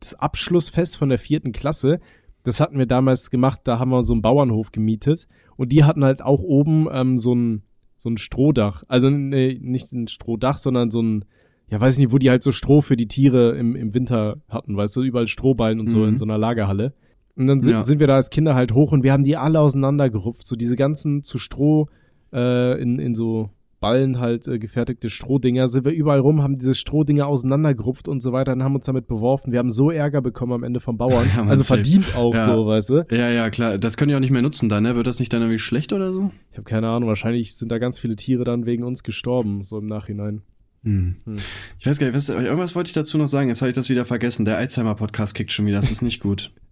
das 0.00 0.14
Abschlussfest 0.14 0.96
von 0.96 1.08
der 1.10 1.18
vierten 1.18 1.52
Klasse. 1.52 2.00
Das 2.42 2.58
hatten 2.58 2.76
wir 2.76 2.86
damals 2.86 3.30
gemacht, 3.30 3.60
da 3.64 3.78
haben 3.78 3.90
wir 3.90 4.02
so 4.02 4.14
einen 4.14 4.22
Bauernhof 4.22 4.72
gemietet 4.72 5.28
und 5.56 5.70
die 5.70 5.84
hatten 5.84 6.02
halt 6.04 6.22
auch 6.22 6.40
oben 6.40 6.88
ähm, 6.92 7.18
so 7.18 7.34
ein 7.34 7.62
so 7.98 8.10
ein 8.10 8.16
Strohdach. 8.16 8.82
Also 8.88 9.10
nee, 9.10 9.56
nicht 9.62 9.92
ein 9.92 10.08
Strohdach, 10.08 10.58
sondern 10.58 10.90
so 10.90 11.00
ein, 11.00 11.24
ja 11.70 11.80
weiß 11.80 11.94
ich 11.94 12.00
nicht, 12.00 12.12
wo 12.12 12.18
die 12.18 12.30
halt 12.30 12.42
so 12.42 12.50
Stroh 12.50 12.80
für 12.80 12.96
die 12.96 13.06
Tiere 13.06 13.56
im, 13.56 13.76
im 13.76 13.94
Winter 13.94 14.38
hatten, 14.48 14.76
weißt 14.76 14.96
du, 14.96 15.02
überall 15.02 15.28
Strohballen 15.28 15.78
und 15.78 15.88
so 15.88 15.98
Mhm. 15.98 16.08
in 16.08 16.18
so 16.18 16.24
einer 16.24 16.36
Lagerhalle. 16.36 16.94
Und 17.36 17.46
dann 17.46 17.60
sind, 17.62 17.72
Ja. 17.72 17.82
sind 17.84 17.98
wir 18.00 18.06
da 18.06 18.16
als 18.16 18.30
Kinder 18.30 18.54
halt 18.54 18.74
hoch 18.74 18.92
und 18.92 19.02
wir 19.04 19.12
haben 19.12 19.24
die 19.24 19.36
alle 19.36 19.60
auseinandergerupft, 19.60 20.46
so 20.46 20.54
diese 20.56 20.76
ganzen 20.76 21.22
zu 21.22 21.38
Stroh 21.38 21.86
äh, 22.32 22.80
in, 22.80 22.98
in 22.98 23.14
so 23.14 23.50
Ballen 23.80 24.20
halt 24.20 24.46
äh, 24.46 24.58
gefertigte 24.60 25.10
Strohdinger, 25.10 25.66
sind 25.66 25.84
wir 25.84 25.92
überall 25.92 26.20
rum, 26.20 26.40
haben 26.42 26.56
diese 26.56 26.72
Strohdinger 26.74 27.26
auseinandergerupft 27.26 28.06
und 28.06 28.22
so 28.22 28.30
weiter 28.32 28.52
und 28.52 28.62
haben 28.62 28.76
uns 28.76 28.86
damit 28.86 29.08
beworfen. 29.08 29.50
Wir 29.50 29.58
haben 29.58 29.70
so 29.70 29.90
Ärger 29.90 30.20
bekommen 30.22 30.52
am 30.52 30.62
Ende 30.62 30.78
vom 30.78 30.96
Bauern. 30.98 31.26
Ja, 31.36 31.42
also 31.42 31.64
safe. 31.64 31.74
verdient 31.76 32.14
auch 32.14 32.32
Ja. 32.34 32.44
so, 32.44 32.66
weißt 32.66 32.90
du? 32.90 33.04
Ja, 33.10 33.28
ja, 33.30 33.50
klar. 33.50 33.78
Das 33.78 33.96
können 33.96 34.10
die 34.10 34.14
auch 34.14 34.20
nicht 34.20 34.30
mehr 34.30 34.42
nutzen 34.42 34.68
dann, 34.68 34.84
ne? 34.84 34.94
Wird 34.94 35.06
das 35.08 35.18
nicht 35.18 35.32
dann 35.32 35.40
irgendwie 35.42 35.58
schlecht 35.58 35.92
oder 35.92 36.12
so? 36.12 36.30
Ich 36.52 36.58
habe 36.58 36.64
keine 36.68 36.88
Ahnung, 36.90 37.08
wahrscheinlich 37.08 37.56
sind 37.56 37.72
da 37.72 37.78
ganz 37.78 37.98
viele 37.98 38.14
Tiere 38.14 38.44
dann 38.44 38.66
wegen 38.66 38.84
uns 38.84 39.02
gestorben, 39.02 39.64
so 39.64 39.78
im 39.78 39.86
Nachhinein. 39.86 40.42
Hm. 40.84 41.16
Hm. 41.24 41.36
Ich 41.80 41.86
weiß 41.86 41.98
gar 41.98 42.06
nicht, 42.06 42.14
was, 42.16 42.28
irgendwas 42.28 42.76
wollte 42.76 42.88
ich 42.88 42.94
dazu 42.94 43.18
noch 43.18 43.26
sagen. 43.26 43.48
Jetzt 43.48 43.62
habe 43.62 43.70
ich 43.70 43.74
das 43.76 43.88
wieder 43.90 44.04
vergessen. 44.04 44.44
Der 44.44 44.58
Alzheimer-Podcast 44.58 45.34
kickt 45.34 45.50
schon 45.50 45.66
wieder. 45.66 45.76
Das 45.78 45.90
ist 45.90 46.02
nicht 46.02 46.20
gut. 46.20 46.52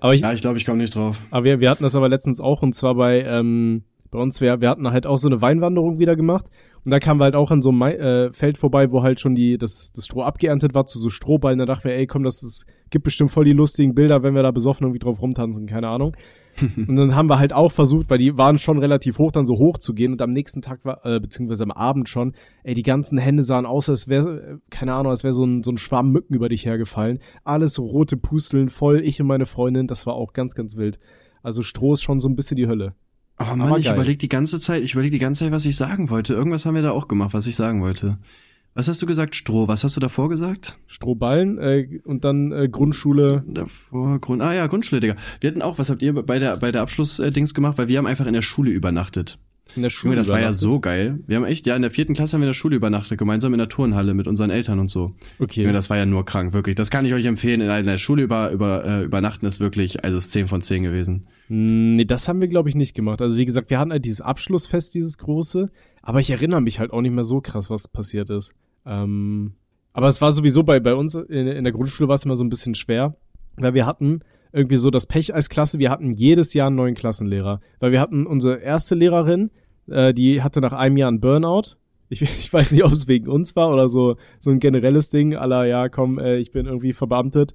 Aber 0.00 0.14
ich, 0.14 0.20
Ja, 0.20 0.32
ich 0.32 0.40
glaube, 0.40 0.58
ich 0.58 0.64
komme 0.64 0.78
nicht 0.78 0.94
drauf. 0.94 1.22
Aber 1.30 1.44
wir, 1.44 1.60
wir 1.60 1.70
hatten 1.70 1.82
das 1.82 1.94
aber 1.94 2.08
letztens 2.08 2.40
auch 2.40 2.62
und 2.62 2.74
zwar 2.74 2.94
bei, 2.94 3.22
ähm, 3.22 3.84
bei 4.10 4.18
uns, 4.18 4.40
wir, 4.40 4.60
wir 4.60 4.68
hatten 4.68 4.90
halt 4.90 5.06
auch 5.06 5.18
so 5.18 5.28
eine 5.28 5.40
Weinwanderung 5.40 5.98
wieder 5.98 6.16
gemacht 6.16 6.46
und 6.84 6.90
da 6.90 6.98
kamen 6.98 7.20
wir 7.20 7.24
halt 7.24 7.36
auch 7.36 7.50
an 7.50 7.62
so 7.62 7.70
einem 7.70 7.78
Mai, 7.78 7.94
äh, 7.94 8.32
Feld 8.32 8.58
vorbei, 8.58 8.90
wo 8.90 9.02
halt 9.02 9.20
schon 9.20 9.34
die, 9.34 9.56
das, 9.56 9.92
das 9.94 10.06
Stroh 10.06 10.22
abgeerntet 10.22 10.74
war 10.74 10.84
zu 10.86 10.98
so 10.98 11.10
Strohballen. 11.10 11.58
Da 11.58 11.66
dachten 11.66 11.84
wir, 11.84 11.94
ey 11.94 12.06
komm, 12.06 12.24
das 12.24 12.42
ist, 12.42 12.66
gibt 12.90 13.04
bestimmt 13.04 13.30
voll 13.30 13.44
die 13.44 13.52
lustigen 13.52 13.94
Bilder, 13.94 14.22
wenn 14.22 14.34
wir 14.34 14.42
da 14.42 14.50
besoffen 14.50 14.84
irgendwie 14.84 14.98
drauf 14.98 15.22
rumtanzen, 15.22 15.66
keine 15.66 15.88
Ahnung. 15.88 16.16
und 16.88 16.96
dann 16.96 17.14
haben 17.14 17.28
wir 17.28 17.38
halt 17.38 17.52
auch 17.52 17.72
versucht, 17.72 18.10
weil 18.10 18.18
die 18.18 18.36
waren 18.36 18.58
schon 18.58 18.78
relativ 18.78 19.18
hoch, 19.18 19.32
dann 19.32 19.46
so 19.46 19.54
hoch 19.54 19.78
zu 19.78 19.94
gehen 19.94 20.12
und 20.12 20.22
am 20.22 20.30
nächsten 20.30 20.60
Tag 20.60 20.84
war, 20.84 21.04
äh, 21.04 21.20
beziehungsweise 21.20 21.64
am 21.64 21.70
Abend 21.70 22.08
schon, 22.08 22.34
ey, 22.62 22.74
die 22.74 22.82
ganzen 22.82 23.18
Hände 23.18 23.42
sahen 23.42 23.66
aus, 23.66 23.88
als 23.88 24.08
wäre, 24.08 24.58
keine 24.70 24.94
Ahnung, 24.94 25.10
als 25.10 25.24
wäre 25.24 25.32
so 25.32 25.44
ein, 25.44 25.62
so 25.62 25.70
ein 25.70 25.78
Schwarm 25.78 26.10
Mücken 26.10 26.34
über 26.34 26.48
dich 26.48 26.66
hergefallen. 26.66 27.18
Alles 27.44 27.74
so 27.74 27.84
rote 27.84 28.16
Pusteln 28.16 28.68
voll, 28.68 29.00
ich 29.04 29.20
und 29.20 29.26
meine 29.26 29.46
Freundin, 29.46 29.86
das 29.86 30.06
war 30.06 30.14
auch 30.14 30.32
ganz, 30.32 30.54
ganz 30.54 30.76
wild. 30.76 30.98
Also 31.42 31.62
Stroh 31.62 31.94
ist 31.94 32.02
schon 32.02 32.20
so 32.20 32.28
ein 32.28 32.36
bisschen 32.36 32.56
die 32.56 32.66
Hölle. 32.66 32.94
Oh 33.38 33.56
Mann, 33.56 33.62
Aber 33.62 33.78
ich 33.78 33.90
überlege 33.90 34.18
die 34.18 34.28
ganze 34.28 34.60
Zeit, 34.60 34.82
ich 34.82 34.92
überlege 34.92 35.12
die 35.12 35.18
ganze 35.18 35.44
Zeit, 35.44 35.52
was 35.52 35.64
ich 35.64 35.76
sagen 35.76 36.10
wollte. 36.10 36.34
Irgendwas 36.34 36.66
haben 36.66 36.74
wir 36.74 36.82
da 36.82 36.90
auch 36.90 37.08
gemacht, 37.08 37.34
was 37.34 37.46
ich 37.46 37.56
sagen 37.56 37.82
wollte. 37.82 38.18
Was 38.74 38.88
hast 38.88 39.02
du 39.02 39.06
gesagt? 39.06 39.34
Stroh. 39.34 39.68
Was 39.68 39.84
hast 39.84 39.96
du 39.96 40.00
davor 40.00 40.28
gesagt? 40.28 40.78
Strohballen 40.86 41.58
äh, 41.58 42.00
und 42.04 42.24
dann 42.24 42.52
äh, 42.52 42.68
Grundschule. 42.68 43.44
Davor 43.46 44.18
Grund. 44.18 44.42
Ah 44.42 44.54
ja, 44.54 44.66
Grundschule, 44.66 45.00
Digga. 45.00 45.16
Wir 45.40 45.50
hatten 45.50 45.62
auch, 45.62 45.78
was 45.78 45.90
habt 45.90 46.00
ihr 46.02 46.14
bei 46.14 46.38
der 46.38 46.56
bei 46.56 46.72
der 46.72 46.80
Abschlussdings 46.80 47.52
gemacht? 47.52 47.76
Weil 47.76 47.88
wir 47.88 47.98
haben 47.98 48.06
einfach 48.06 48.26
in 48.26 48.32
der 48.32 48.42
Schule 48.42 48.70
übernachtet. 48.70 49.38
In 49.74 49.82
der 49.82 49.90
Schule. 49.90 50.12
Junge, 50.12 50.20
das 50.20 50.28
war 50.28 50.40
ja 50.40 50.52
so 50.52 50.80
geil. 50.80 51.20
Wir 51.26 51.36
haben 51.36 51.44
echt, 51.44 51.66
ja, 51.66 51.74
in 51.76 51.82
der 51.82 51.90
vierten 51.90 52.14
Klasse 52.14 52.34
haben 52.34 52.42
wir 52.42 52.46
in 52.46 52.50
der 52.50 52.54
Schule 52.54 52.76
übernachtet, 52.76 53.18
gemeinsam 53.18 53.54
in 53.54 53.58
der 53.58 53.68
Turnhalle 53.68 54.12
mit 54.12 54.26
unseren 54.26 54.50
Eltern 54.50 54.78
und 54.78 54.88
so. 54.88 55.14
Okay. 55.38 55.62
Junge, 55.62 55.72
das 55.72 55.88
war 55.88 55.96
ja 55.96 56.04
nur 56.04 56.24
krank, 56.24 56.52
wirklich. 56.52 56.74
Das 56.74 56.90
kann 56.90 57.06
ich 57.06 57.14
euch 57.14 57.24
empfehlen. 57.24 57.60
In 57.60 57.70
einer 57.70 57.98
Schule 57.98 58.22
über, 58.22 58.50
über, 58.50 58.84
äh, 58.84 59.04
übernachten 59.04 59.46
ist 59.46 59.60
wirklich, 59.60 60.04
also 60.04 60.18
ist 60.18 60.30
10 60.30 60.48
von 60.48 60.60
10 60.60 60.82
gewesen. 60.82 61.26
Mm, 61.48 61.96
Nee, 61.96 62.04
das 62.04 62.28
haben 62.28 62.40
wir, 62.40 62.48
glaube 62.48 62.68
ich, 62.68 62.74
nicht 62.74 62.94
gemacht. 62.94 63.20
Also 63.22 63.36
wie 63.36 63.44
gesagt, 63.44 63.70
wir 63.70 63.78
hatten 63.78 63.92
halt 63.92 64.04
dieses 64.04 64.20
Abschlussfest, 64.20 64.94
dieses 64.94 65.18
große, 65.18 65.70
aber 66.02 66.20
ich 66.20 66.30
erinnere 66.30 66.60
mich 66.60 66.80
halt 66.80 66.90
auch 66.92 67.00
nicht 67.00 67.14
mehr 67.14 67.24
so 67.24 67.40
krass, 67.40 67.70
was 67.70 67.88
passiert 67.88 68.30
ist. 68.30 68.52
Ähm, 68.84 69.54
aber 69.92 70.08
es 70.08 70.20
war 70.20 70.32
sowieso 70.32 70.62
bei, 70.62 70.80
bei 70.80 70.94
uns 70.94 71.14
in, 71.14 71.46
in 71.46 71.64
der 71.64 71.72
Grundschule 71.72 72.08
war 72.08 72.14
es 72.14 72.24
immer 72.24 72.36
so 72.36 72.44
ein 72.44 72.48
bisschen 72.48 72.74
schwer, 72.74 73.16
weil 73.56 73.74
wir 73.74 73.86
hatten 73.86 74.20
irgendwie 74.52 74.76
so 74.76 74.90
das 74.90 75.06
Pech 75.06 75.34
als 75.34 75.48
Klasse, 75.48 75.78
wir 75.78 75.90
hatten 75.90 76.12
jedes 76.12 76.54
Jahr 76.54 76.68
einen 76.68 76.76
neuen 76.76 76.94
Klassenlehrer. 76.94 77.60
Weil 77.80 77.92
wir 77.92 78.00
hatten 78.00 78.26
unsere 78.26 78.60
erste 78.60 78.94
Lehrerin, 78.94 79.50
äh, 79.88 80.12
die 80.14 80.42
hatte 80.42 80.60
nach 80.60 80.72
einem 80.72 80.96
Jahr 80.96 81.08
einen 81.08 81.20
Burnout. 81.20 81.76
Ich, 82.08 82.22
ich 82.22 82.52
weiß 82.52 82.72
nicht, 82.72 82.84
ob 82.84 82.92
es 82.92 83.08
wegen 83.08 83.28
uns 83.28 83.56
war 83.56 83.72
oder 83.72 83.88
so, 83.88 84.16
so 84.38 84.50
ein 84.50 84.58
generelles 84.58 85.10
Ding, 85.10 85.34
aller 85.34 85.64
ja, 85.64 85.88
komm, 85.88 86.18
äh, 86.18 86.36
ich 86.36 86.52
bin 86.52 86.66
irgendwie 86.66 86.92
verbeamtet. 86.92 87.54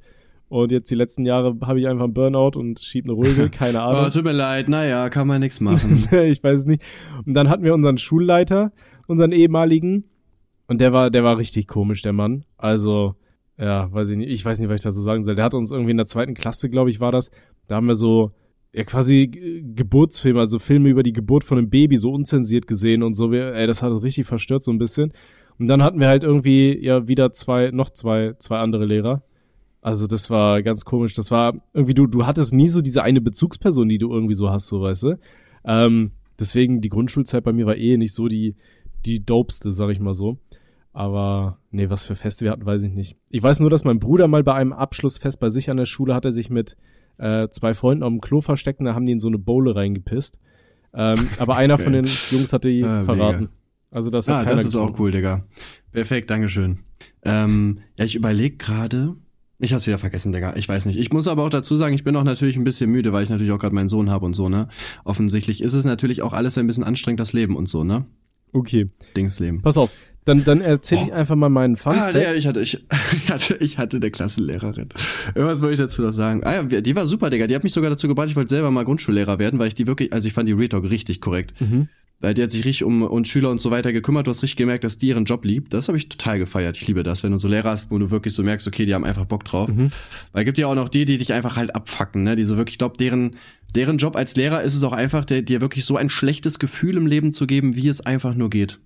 Und 0.50 0.72
jetzt 0.72 0.90
die 0.90 0.96
letzten 0.96 1.26
Jahre 1.26 1.58
habe 1.62 1.80
ich 1.80 1.88
einfach 1.88 2.06
einen 2.06 2.14
Burnout 2.14 2.58
und 2.58 2.80
schieb 2.80 3.06
eine 3.06 3.14
Ruhige, 3.14 3.50
keine 3.52 3.82
Ahnung. 3.82 4.06
Oh, 4.08 4.10
tut 4.10 4.24
mir 4.24 4.32
leid, 4.32 4.70
naja, 4.70 5.10
kann 5.10 5.28
man 5.28 5.42
nix 5.42 5.60
machen. 5.60 6.08
ich 6.12 6.44
weiß 6.44 6.62
es 6.62 6.66
nicht. 6.66 6.84
Und 7.26 7.34
dann 7.34 7.50
hatten 7.50 7.64
wir 7.64 7.74
unseren 7.74 7.98
Schulleiter, 7.98 8.72
unseren 9.08 9.34
ehemaligen, 9.34 10.06
und 10.68 10.82
der 10.82 10.94
war, 10.94 11.10
der 11.10 11.24
war 11.24 11.38
richtig 11.38 11.68
komisch, 11.68 12.02
der 12.02 12.14
Mann. 12.14 12.44
Also, 12.58 13.16
ja, 13.57 13.92
weiß 13.92 14.09
ich 14.09 14.18
nicht, 14.18 14.30
ich 14.30 14.45
weiß 14.45 14.59
nicht, 14.59 14.69
was 14.69 14.75
ich 14.75 14.83
dazu 14.83 15.01
sagen 15.01 15.24
soll. 15.24 15.36
Der 15.36 15.45
hat 15.45 15.54
uns 15.54 15.71
irgendwie 15.71 15.92
in 15.92 15.98
der 15.98 16.06
zweiten 16.06 16.33
Klasse, 16.33 16.69
glaube 16.69 16.89
ich, 16.89 17.00
war 17.00 17.12
das. 17.12 17.31
Da 17.68 17.75
haben 17.75 17.88
wir 17.88 17.95
so, 17.95 18.30
ja, 18.74 18.83
quasi 18.83 19.27
Geburtsfilme, 19.75 20.39
also 20.39 20.59
Filme 20.59 20.89
über 20.89 21.04
die 21.04 21.13
Geburt 21.13 21.44
von 21.44 21.57
einem 21.57 21.69
Baby 21.69 21.98
so 21.98 22.12
unzensiert 22.12 22.68
gesehen 22.68 23.01
und 23.01 23.15
so. 23.15 23.31
Ey, 23.31 23.65
das 23.65 23.81
hat 23.81 23.92
uns 23.92 24.04
richtig 24.04 24.27
verstört 24.27 24.63
so 24.63 24.71
ein 24.71 24.77
bisschen. 24.77 25.12
Und 25.57 25.68
dann 25.68 25.81
hatten 25.81 26.00
wir 26.00 26.07
halt 26.07 26.24
irgendwie 26.24 26.77
ja 26.83 27.07
wieder 27.07 27.31
zwei, 27.31 27.71
noch 27.71 27.89
zwei, 27.89 28.33
zwei 28.38 28.59
andere 28.59 28.86
Lehrer. 28.86 29.24
Also 29.81 30.06
das 30.06 30.30
war 30.30 30.62
ganz 30.62 30.86
komisch. 30.86 31.13
Das 31.15 31.31
war 31.31 31.56
irgendwie, 31.74 31.94
du, 31.94 32.06
du 32.06 32.27
hattest 32.27 32.54
nie 32.54 32.68
so 32.68 32.81
diese 32.81 33.04
eine 33.04 33.21
Bezugsperson, 33.21 33.89
die 33.89 33.98
du 33.98 34.12
irgendwie 34.12 34.36
so 34.36 34.50
hast, 34.50 34.68
so 34.68 34.81
weißt 34.81 35.04
du. 35.04 35.19
Ähm, 35.65 36.12
deswegen, 36.39 36.81
die 36.81 36.89
Grundschulzeit 36.89 37.44
bei 37.44 37.54
mir 37.54 37.65
war 37.65 37.77
eh 37.77 37.98
nicht 37.98 38.13
so 38.13 38.27
die, 38.27 38.56
die 39.06 39.25
dopeste, 39.25 39.71
sag 39.71 39.89
ich 39.89 40.00
mal 40.00 40.13
so. 40.13 40.38
Aber 40.98 41.60
nee, 41.70 41.92
was 41.92 42.06
für 42.06 42.16
Feste 42.16 42.44
wir 42.44 42.52
hatten, 42.52 42.66
weiß 42.66 42.82
ich 42.82 42.92
nicht. 42.92 43.18
Ich 43.30 43.44
weiß 43.44 43.60
nur, 43.60 43.70
dass 43.70 43.84
mein 43.84 44.00
Bruder 44.00 44.28
mal 44.28 44.42
bei 44.44 44.56
einem 44.56 44.74
Abschlussfest 44.74 45.40
bei 45.40 45.50
sich 45.50 45.70
an 45.70 45.78
der 45.78 45.86
Schule 45.86 46.16
hat 46.16 46.26
er 46.26 46.32
sich 46.32 46.50
mit 46.50 46.76
äh, 47.20 47.48
zwei 47.50 47.76
Freunden 47.76 48.02
auf 48.02 48.10
dem 48.10 48.20
Klo 48.20 48.42
versteckt 48.42 48.80
und 48.80 48.86
da 48.88 48.96
haben 48.96 49.06
die 49.06 49.12
in 49.12 49.20
so 49.20 49.28
eine 49.28 49.38
Bowle 49.38 49.76
reingepisst. 49.76 50.40
Ähm, 50.96 51.30
aber 51.38 51.56
einer 51.56 51.78
von 51.78 51.94
den 51.94 52.06
Jungs 52.32 52.52
hatte 52.52 52.70
die 52.70 52.84
Ah, 52.84 53.04
verraten. 53.04 53.42
mega. 53.42 53.52
Also 53.92 54.10
das 54.10 54.28
hat 54.28 54.48
ah, 54.48 54.50
das 54.52 54.66
ist 54.66 54.76
auch 54.76 54.98
cool, 54.98 55.12
Digga. 55.12 55.45
Perfekt, 55.92 56.31
Dankeschön. 56.31 56.80
Ähm, 57.24 57.78
ja, 57.95 58.04
ich 58.04 58.16
überlege 58.16 58.57
gerade. 58.57 59.16
Ich 59.60 59.74
hab's 59.74 59.86
wieder 59.86 60.00
vergessen, 60.00 60.33
Digga. 60.33 60.56
Ich 60.56 60.68
weiß 60.68 60.88
nicht. 60.88 60.98
Ich 60.98 61.14
muss 61.14 61.28
aber 61.28 61.44
auch 61.44 61.50
dazu 61.52 61.76
sagen, 61.76 61.94
ich 61.94 62.04
bin 62.04 62.16
auch 62.16 62.24
natürlich 62.24 62.57
ein 62.57 62.64
bisschen 62.64 62.90
müde, 62.90 63.14
weil 63.14 63.21
ich 63.21 63.30
natürlich 63.30 63.52
auch 63.52 63.60
gerade 63.60 63.76
meinen 63.76 63.90
Sohn 63.90 64.10
habe 64.10 64.26
und 64.26 64.33
so, 64.33 64.50
ne? 64.50 64.68
Offensichtlich 65.04 65.62
ist 65.62 65.74
es 65.74 65.86
natürlich 65.86 66.24
auch 66.24 66.33
alles 66.33 66.57
ein 66.57 66.66
bisschen 66.66 66.83
anstrengend, 66.83 67.19
das 67.19 67.33
Leben 67.33 67.56
und 67.56 67.69
so, 67.69 67.83
ne? 67.83 68.06
Okay, 68.52 68.90
Dingsleben. 69.16 69.62
pass 69.62 69.78
auf. 69.78 69.92
Dann, 70.28 70.44
dann 70.44 70.60
erzähl 70.60 70.98
ich 71.06 71.14
einfach 71.14 71.38
mal 71.38 71.48
meinen 71.48 71.78
Fun. 71.78 71.94
Ah, 71.94 72.12
ja, 72.12 72.34
ich 72.34 72.48
hatte, 72.48 72.60
ich, 72.60 72.84
ich 73.16 73.30
hatte, 73.30 73.56
ich 73.62 73.78
hatte 73.78 73.96
eine 73.96 74.12
Klassenlehrerin. 74.12 74.90
Irgendwas 75.34 75.62
wollte 75.62 75.76
ich 75.76 75.80
dazu 75.80 76.02
noch 76.02 76.12
sagen. 76.12 76.44
Ah 76.44 76.56
ja, 76.56 76.81
die 76.81 76.96
war 76.98 77.07
super, 77.07 77.30
Digga. 77.30 77.48
Die 77.48 77.56
hat 77.56 77.64
mich 77.64 77.72
sogar 77.72 77.90
dazu 77.90 78.10
gebracht, 78.10 78.28
ich 78.28 78.36
wollte 78.36 78.50
selber 78.50 78.69
mal 78.69 78.84
Grundschullehrer 78.84 79.40
werden, 79.40 79.57
weil 79.57 79.69
ich 79.69 79.76
die 79.76 79.88
wirklich, 79.88 80.12
also 80.12 80.28
ich 80.28 80.34
fand 80.34 80.50
die 80.50 80.54
Real 80.54 80.68
Talk 80.68 80.90
richtig 80.90 81.22
korrekt. 81.22 81.54
Mhm. 81.62 81.88
Weil 82.19 82.34
die 82.34 82.44
hat 82.44 82.52
sich 82.52 82.66
richtig 82.66 82.84
um 82.84 83.04
uns 83.04 83.30
Schüler 83.30 83.50
und 83.52 83.62
so 83.62 83.72
weiter 83.72 83.94
gekümmert. 83.94 84.28
Du 84.28 84.31
hast 84.31 84.44
richtig 84.44 84.57
gemerkt, 84.57 84.84
dass 84.84 84.98
die 84.98 85.07
ihren 85.07 85.24
Job 85.24 85.46
liebt. 85.46 85.74
Das 85.74 85.88
habe 85.88 85.98
ich 85.98 86.10
total 86.10 86.40
gefeiert. 86.40 86.76
Ich 86.76 86.86
liebe 86.88 87.04
das, 87.04 87.24
wenn 87.24 87.31
du 87.31 87.38
so 87.38 87.48
Lehrer 87.48 87.69
hast, 87.69 87.90
wo 87.90 87.98
du 87.98 88.12
wirklich 88.12 88.34
so 88.34 88.44
merkst, 88.44 88.68
okay, 88.68 88.86
die 88.86 88.94
haben 88.94 89.06
einfach 89.06 89.24
Bock 89.24 89.46
drauf. 89.46 89.69
Mhm. 89.69 89.92
Weil 90.34 90.44
gibt 90.44 90.57
ja 90.57 90.68
auch 90.68 90.76
noch 90.76 90.90
die, 90.90 91.06
die 91.06 91.18
dich 91.18 91.31
einfach 91.31 91.56
halt 91.56 91.74
abfacken, 91.74 92.24
ne? 92.24 92.36
Die 92.36 92.44
so 92.44 92.57
wirklich, 92.57 92.74
ich 92.74 92.80
glaube, 92.80 92.98
deren, 92.98 93.38
deren 93.74 93.98
Job 93.98 94.18
als 94.18 94.36
Lehrer 94.36 94.62
ist 94.62 94.76
es 94.76 94.84
auch 94.84 94.92
einfach, 94.92 95.24
dir 95.24 95.62
wirklich 95.62 95.86
so 95.86 95.96
ein 95.96 96.10
schlechtes 96.10 96.60
Gefühl 96.60 96.98
im 96.98 97.07
Leben 97.07 97.31
zu 97.31 97.48
geben, 97.48 97.78
wie 97.78 97.88
es 97.88 98.02
einfach 98.02 98.36
nur 98.36 98.50
geht. 98.50 98.80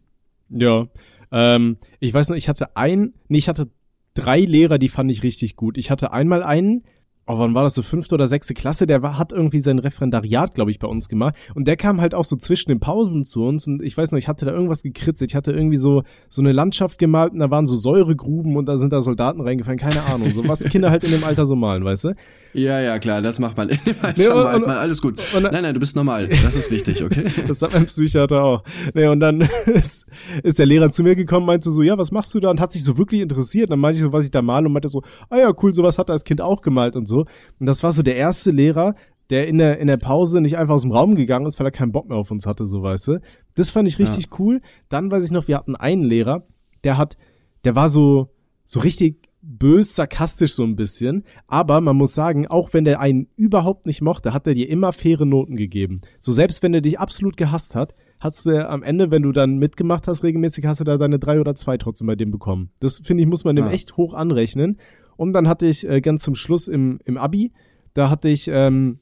Ja. 0.51 0.88
Ähm, 1.31 1.77
ich 2.00 2.13
weiß 2.13 2.29
noch, 2.29 2.35
ich 2.35 2.50
hatte 2.50 2.75
ein, 2.75 3.13
nee, 3.27 3.38
ich 3.38 3.50
hatte 3.50 3.69
drei 4.13 4.39
Lehrer, 4.41 4.77
die 4.77 4.89
fand 4.89 5.09
ich 5.11 5.23
richtig 5.23 5.55
gut. 5.55 5.77
Ich 5.77 5.91
hatte 5.91 6.11
einmal 6.11 6.43
einen, 6.43 6.83
oh, 7.27 7.39
wann 7.39 7.53
war 7.53 7.63
das 7.63 7.75
so, 7.75 7.81
fünfte 7.81 8.15
oder 8.15 8.27
sechste 8.27 8.53
Klasse, 8.53 8.87
der 8.87 9.01
war, 9.01 9.17
hat 9.17 9.31
irgendwie 9.31 9.59
sein 9.59 9.79
Referendariat, 9.79 10.53
glaube 10.55 10.71
ich, 10.71 10.79
bei 10.79 10.87
uns 10.87 11.07
gemacht. 11.07 11.35
Und 11.55 11.67
der 11.67 11.77
kam 11.77 12.01
halt 12.01 12.13
auch 12.13 12.25
so 12.25 12.35
zwischen 12.35 12.69
den 12.69 12.79
Pausen 12.79 13.23
zu 13.23 13.43
uns 13.43 13.67
und 13.67 13.81
ich 13.81 13.95
weiß 13.95 14.11
noch, 14.11 14.19
ich 14.19 14.27
hatte 14.27 14.45
da 14.45 14.51
irgendwas 14.51 14.83
gekritzelt. 14.83 15.31
Ich 15.31 15.35
hatte 15.35 15.51
irgendwie 15.51 15.77
so, 15.77 16.03
so 16.29 16.41
eine 16.41 16.51
Landschaft 16.51 16.97
gemalt 16.97 17.33
und 17.33 17.39
da 17.39 17.49
waren 17.51 17.67
so 17.67 17.75
Säuregruben 17.75 18.55
und 18.57 18.65
da 18.65 18.77
sind 18.77 18.91
da 18.91 19.01
Soldaten 19.01 19.41
reingefallen, 19.41 19.79
keine 19.79 20.03
Ahnung. 20.03 20.33
So 20.33 20.47
was 20.47 20.63
Kinder 20.63 20.89
halt 20.89 21.03
in 21.03 21.11
dem 21.11 21.23
Alter 21.23 21.45
so 21.45 21.55
malen, 21.55 21.83
weißt 21.85 22.05
du? 22.05 22.15
Ja, 22.53 22.81
ja, 22.81 22.99
klar, 22.99 23.21
das 23.21 23.39
macht 23.39 23.55
man. 23.55 23.67
nee, 24.17 24.27
und, 24.27 24.43
malt 24.43 24.67
man, 24.67 24.77
alles 24.77 25.01
gut. 25.01 25.21
Und, 25.33 25.43
nein, 25.43 25.63
nein, 25.63 25.73
du 25.73 25.79
bist 25.79 25.95
normal. 25.95 26.27
Das 26.27 26.53
ist 26.55 26.69
wichtig, 26.69 27.03
okay? 27.03 27.25
das 27.47 27.59
sagt 27.59 27.73
mein 27.73 27.85
Psychiater 27.85 28.43
auch. 28.43 28.63
Nee, 28.93 29.07
und 29.07 29.21
dann 29.21 29.41
ist, 29.67 30.05
ist 30.43 30.59
der 30.59 30.65
Lehrer 30.65 30.89
zu 30.89 31.03
mir 31.03 31.15
gekommen, 31.15 31.45
meinte 31.45 31.69
so, 31.69 31.81
ja, 31.81 31.97
was 31.97 32.11
machst 32.11 32.33
du 32.35 32.39
da? 32.39 32.49
Und 32.49 32.59
hat 32.59 32.73
sich 32.73 32.83
so 32.83 32.97
wirklich 32.97 33.21
interessiert. 33.21 33.65
Und 33.65 33.71
dann 33.71 33.79
meinte 33.79 33.99
ich 33.99 34.03
so, 34.03 34.11
was 34.11 34.25
ich 34.25 34.31
da 34.31 34.41
male 34.41 34.67
und 34.67 34.73
meinte 34.73 34.89
so, 34.89 35.01
ah 35.29 35.37
ja, 35.37 35.53
cool, 35.61 35.73
sowas 35.73 35.97
hat 35.97 36.09
er 36.09 36.13
als 36.13 36.25
Kind 36.25 36.41
auch 36.41 36.61
gemalt 36.61 36.95
und 36.95 37.07
so. 37.07 37.10
Und 37.19 37.65
das 37.65 37.83
war 37.83 37.91
so 37.91 38.01
der 38.01 38.15
erste 38.15 38.51
Lehrer, 38.51 38.95
der 39.29 39.47
in 39.47 39.57
der, 39.57 39.79
in 39.79 39.87
der 39.87 39.97
Pause 39.97 40.41
nicht 40.41 40.57
einfach 40.57 40.75
aus 40.75 40.81
dem 40.81 40.91
Raum 40.91 41.15
gegangen 41.15 41.45
ist, 41.45 41.59
weil 41.59 41.67
er 41.67 41.71
keinen 41.71 41.93
Bock 41.93 42.09
mehr 42.09 42.17
auf 42.17 42.31
uns 42.31 42.45
hatte, 42.45 42.65
so 42.65 42.83
weißt 42.83 43.07
du. 43.07 43.21
Das 43.55 43.71
fand 43.71 43.87
ich 43.87 43.97
richtig 43.97 44.25
ja. 44.25 44.37
cool. 44.39 44.61
Dann 44.89 45.09
weiß 45.09 45.23
ich 45.23 45.31
noch, 45.31 45.47
wir 45.47 45.57
hatten 45.57 45.75
einen 45.75 46.03
Lehrer, 46.03 46.45
der 46.83 46.97
hat, 46.97 47.17
der 47.63 47.75
war 47.75 47.87
so, 47.87 48.29
so 48.65 48.81
richtig 48.81 49.29
bös, 49.41 49.95
sarkastisch 49.95 50.53
so 50.53 50.63
ein 50.63 50.75
bisschen. 50.75 51.23
Aber 51.47 51.81
man 51.81 51.95
muss 51.95 52.13
sagen, 52.13 52.47
auch 52.47 52.73
wenn 52.73 52.85
der 52.85 52.99
einen 52.99 53.27
überhaupt 53.35 53.85
nicht 53.85 54.01
mochte, 54.01 54.33
hat 54.33 54.47
er 54.47 54.53
dir 54.53 54.69
immer 54.69 54.93
faire 54.93 55.25
Noten 55.25 55.55
gegeben. 55.55 56.01
So 56.19 56.31
selbst 56.31 56.61
wenn 56.61 56.73
er 56.73 56.81
dich 56.81 56.99
absolut 56.99 57.37
gehasst 57.37 57.75
hat, 57.75 57.95
hast 58.19 58.45
du 58.45 58.51
ja 58.51 58.69
am 58.69 58.83
Ende, 58.83 59.11
wenn 59.11 59.23
du 59.23 59.31
dann 59.31 59.57
mitgemacht 59.57 60.07
hast, 60.07 60.23
regelmäßig 60.23 60.65
hast 60.65 60.79
du 60.79 60.83
da 60.83 60.97
deine 60.97 61.19
drei 61.19 61.39
oder 61.39 61.55
zwei 61.55 61.77
trotzdem 61.77 62.07
bei 62.07 62.15
dem 62.15 62.31
bekommen. 62.31 62.69
Das 62.79 62.99
finde 62.99 63.23
ich, 63.23 63.29
muss 63.29 63.43
man 63.43 63.55
dem 63.55 63.65
ja. 63.65 63.71
echt 63.71 63.97
hoch 63.97 64.13
anrechnen. 64.13 64.77
Und 65.21 65.33
dann 65.33 65.47
hatte 65.47 65.67
ich 65.67 65.87
äh, 65.87 66.01
ganz 66.01 66.23
zum 66.23 66.33
Schluss 66.33 66.67
im, 66.67 66.97
im 67.05 67.15
Abi, 67.15 67.51
da 67.93 68.09
hatte 68.09 68.27
ich 68.27 68.49
ähm, 68.51 68.97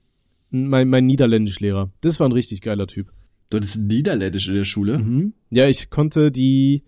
mein, 0.49 0.89
mein 0.89 1.05
Niederländischlehrer. 1.05 1.91
Das 2.01 2.19
war 2.19 2.27
ein 2.27 2.33
richtig 2.33 2.59
geiler 2.59 2.87
Typ. 2.87 3.13
Du 3.49 3.55
hattest 3.55 3.77
Niederländisch 3.77 4.49
in 4.49 4.55
der 4.55 4.65
Schule? 4.65 4.99
Mhm. 4.99 5.31
Ja, 5.49 5.69
ich 5.69 5.89
konnte 5.89 6.29
die, 6.29 6.83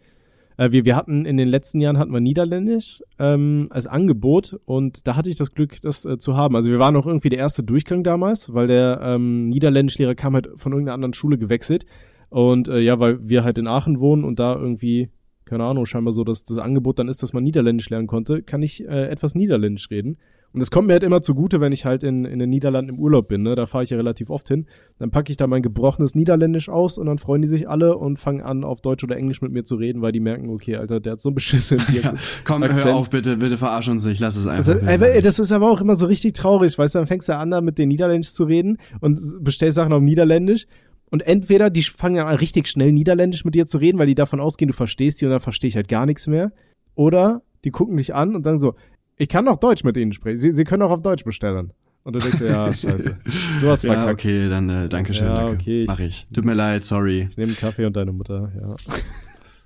äh, 0.57 0.73
wir, 0.73 0.83
wir 0.83 0.97
hatten 0.97 1.23
in 1.23 1.37
den 1.37 1.47
letzten 1.47 1.79
Jahren 1.79 1.97
hatten 1.97 2.11
wir 2.11 2.19
Niederländisch 2.19 3.03
ähm, 3.19 3.67
als 3.69 3.87
Angebot 3.87 4.59
und 4.65 5.07
da 5.07 5.15
hatte 5.15 5.29
ich 5.29 5.35
das 5.35 5.53
Glück, 5.53 5.81
das 5.81 6.03
äh, 6.03 6.17
zu 6.17 6.35
haben. 6.35 6.57
Also 6.57 6.69
wir 6.69 6.79
waren 6.79 6.97
auch 6.97 7.07
irgendwie 7.07 7.29
der 7.29 7.39
erste 7.39 7.63
Durchgang 7.63 8.03
damals, 8.03 8.53
weil 8.53 8.67
der 8.67 8.99
ähm, 9.01 9.47
Niederländischlehrer 9.47 10.13
kam 10.13 10.33
halt 10.33 10.49
von 10.57 10.73
irgendeiner 10.73 10.95
anderen 10.95 11.13
Schule 11.13 11.37
gewechselt. 11.37 11.85
Und 12.27 12.67
äh, 12.67 12.79
ja, 12.79 12.99
weil 12.99 13.29
wir 13.29 13.45
halt 13.45 13.57
in 13.57 13.67
Aachen 13.67 14.01
wohnen 14.01 14.25
und 14.25 14.39
da 14.39 14.57
irgendwie, 14.57 15.09
keine 15.51 15.65
Ahnung, 15.65 15.85
scheinbar 15.85 16.13
so, 16.13 16.23
dass 16.23 16.45
das 16.45 16.57
Angebot 16.57 16.97
dann 16.97 17.09
ist, 17.09 17.21
dass 17.21 17.33
man 17.33 17.43
Niederländisch 17.43 17.89
lernen 17.89 18.07
konnte, 18.07 18.41
kann 18.41 18.61
ich 18.61 18.87
äh, 18.87 19.09
etwas 19.09 19.35
Niederländisch 19.35 19.91
reden. 19.91 20.15
Und 20.53 20.61
es 20.61 20.71
kommt 20.71 20.87
mir 20.87 20.93
halt 20.93 21.03
immer 21.03 21.21
zugute, 21.21 21.59
wenn 21.59 21.73
ich 21.73 21.83
halt 21.83 22.03
in, 22.03 22.23
in 22.23 22.39
den 22.39 22.49
Niederlanden 22.49 22.95
im 22.95 22.99
Urlaub 22.99 23.27
bin. 23.27 23.41
Ne? 23.41 23.55
Da 23.55 23.65
fahre 23.65 23.83
ich 23.83 23.89
ja 23.89 23.97
relativ 23.97 24.29
oft 24.29 24.47
hin. 24.47 24.65
Dann 24.97 25.11
packe 25.11 25.29
ich 25.29 25.35
da 25.35 25.47
mein 25.47 25.61
gebrochenes 25.61 26.15
Niederländisch 26.15 26.69
aus 26.69 26.97
und 26.97 27.07
dann 27.07 27.17
freuen 27.17 27.41
die 27.41 27.49
sich 27.49 27.67
alle 27.67 27.97
und 27.97 28.17
fangen 28.17 28.41
an, 28.41 28.63
auf 28.63 28.79
Deutsch 28.79 29.03
oder 29.03 29.17
Englisch 29.17 29.41
mit 29.41 29.51
mir 29.51 29.65
zu 29.65 29.75
reden, 29.75 30.01
weil 30.01 30.13
die 30.13 30.21
merken, 30.21 30.49
okay, 30.49 30.77
Alter, 30.77 31.01
der 31.01 31.13
hat 31.13 31.21
so 31.21 31.31
ein 31.31 31.35
beschissen 31.35 31.81
ja, 31.93 32.13
Komm, 32.45 32.63
Akzent. 32.63 32.85
hör 32.85 32.95
auf, 32.95 33.09
bitte, 33.09 33.35
bitte 33.35 33.57
verarsch 33.57 33.89
uns 33.89 34.05
nicht, 34.05 34.21
lass 34.21 34.37
es 34.37 34.47
einfach. 34.47 34.79
Das, 34.79 35.01
ey, 35.01 35.21
das 35.21 35.39
ist 35.39 35.51
aber 35.51 35.69
auch 35.69 35.81
immer 35.81 35.95
so 35.95 36.05
richtig 36.05 36.31
traurig, 36.31 36.77
weißt 36.77 36.95
du, 36.95 36.99
dann 36.99 37.07
fängst 37.07 37.27
du 37.27 37.35
an, 37.35 37.51
da 37.51 37.59
mit 37.59 37.77
den 37.77 37.89
Niederländisch 37.89 38.31
zu 38.31 38.45
reden 38.45 38.77
und 39.01 39.19
bestellst 39.41 39.75
Sachen 39.75 39.91
auf 39.91 40.01
Niederländisch 40.01 40.65
und 41.11 41.21
entweder 41.21 41.69
die 41.69 41.83
fangen 41.83 42.25
an, 42.25 42.35
richtig 42.35 42.67
schnell 42.67 42.91
Niederländisch 42.93 43.45
mit 43.45 43.53
dir 43.53 43.65
zu 43.65 43.77
reden, 43.77 43.99
weil 43.99 44.07
die 44.07 44.15
davon 44.15 44.39
ausgehen, 44.39 44.69
du 44.69 44.73
verstehst 44.73 45.21
die 45.21 45.25
und 45.25 45.31
dann 45.31 45.41
verstehe 45.41 45.67
ich 45.67 45.75
halt 45.75 45.89
gar 45.89 46.05
nichts 46.05 46.25
mehr. 46.25 46.51
Oder 46.95 47.43
die 47.63 47.69
gucken 47.69 47.97
dich 47.97 48.15
an 48.15 48.33
und 48.33 48.45
dann 48.45 48.59
so, 48.59 48.75
ich 49.17 49.27
kann 49.27 49.47
auch 49.47 49.59
Deutsch 49.59 49.83
mit 49.83 49.97
ihnen 49.97 50.13
sprechen. 50.13 50.37
Sie, 50.37 50.53
sie 50.53 50.63
können 50.63 50.81
auch 50.83 50.89
auf 50.89 51.01
Deutsch 51.01 51.25
bestellen. 51.25 51.73
Und 52.03 52.13
du 52.13 52.19
denkst 52.19 52.39
dir, 52.39 52.47
ja, 52.47 52.73
scheiße. 52.73 53.17
Du 53.61 53.67
hast 53.67 53.81
verkackt. 53.81 54.07
Ja, 54.07 54.11
okay, 54.11 54.49
dann 54.49 54.69
äh, 54.69 54.89
danke 54.89 55.13
schön. 55.13 55.27
Ja, 55.27 55.35
danke. 55.35 55.53
okay. 55.53 55.85
Mach 55.87 55.99
ich. 55.99 56.27
Tut 56.33 56.45
mir 56.45 56.53
leid, 56.53 56.83
sorry. 56.83 57.27
Ich 57.29 57.37
nehme 57.37 57.49
einen 57.49 57.57
Kaffee 57.57 57.85
und 57.85 57.95
deine 57.95 58.13
Mutter, 58.13 58.51
ja. 58.59 58.75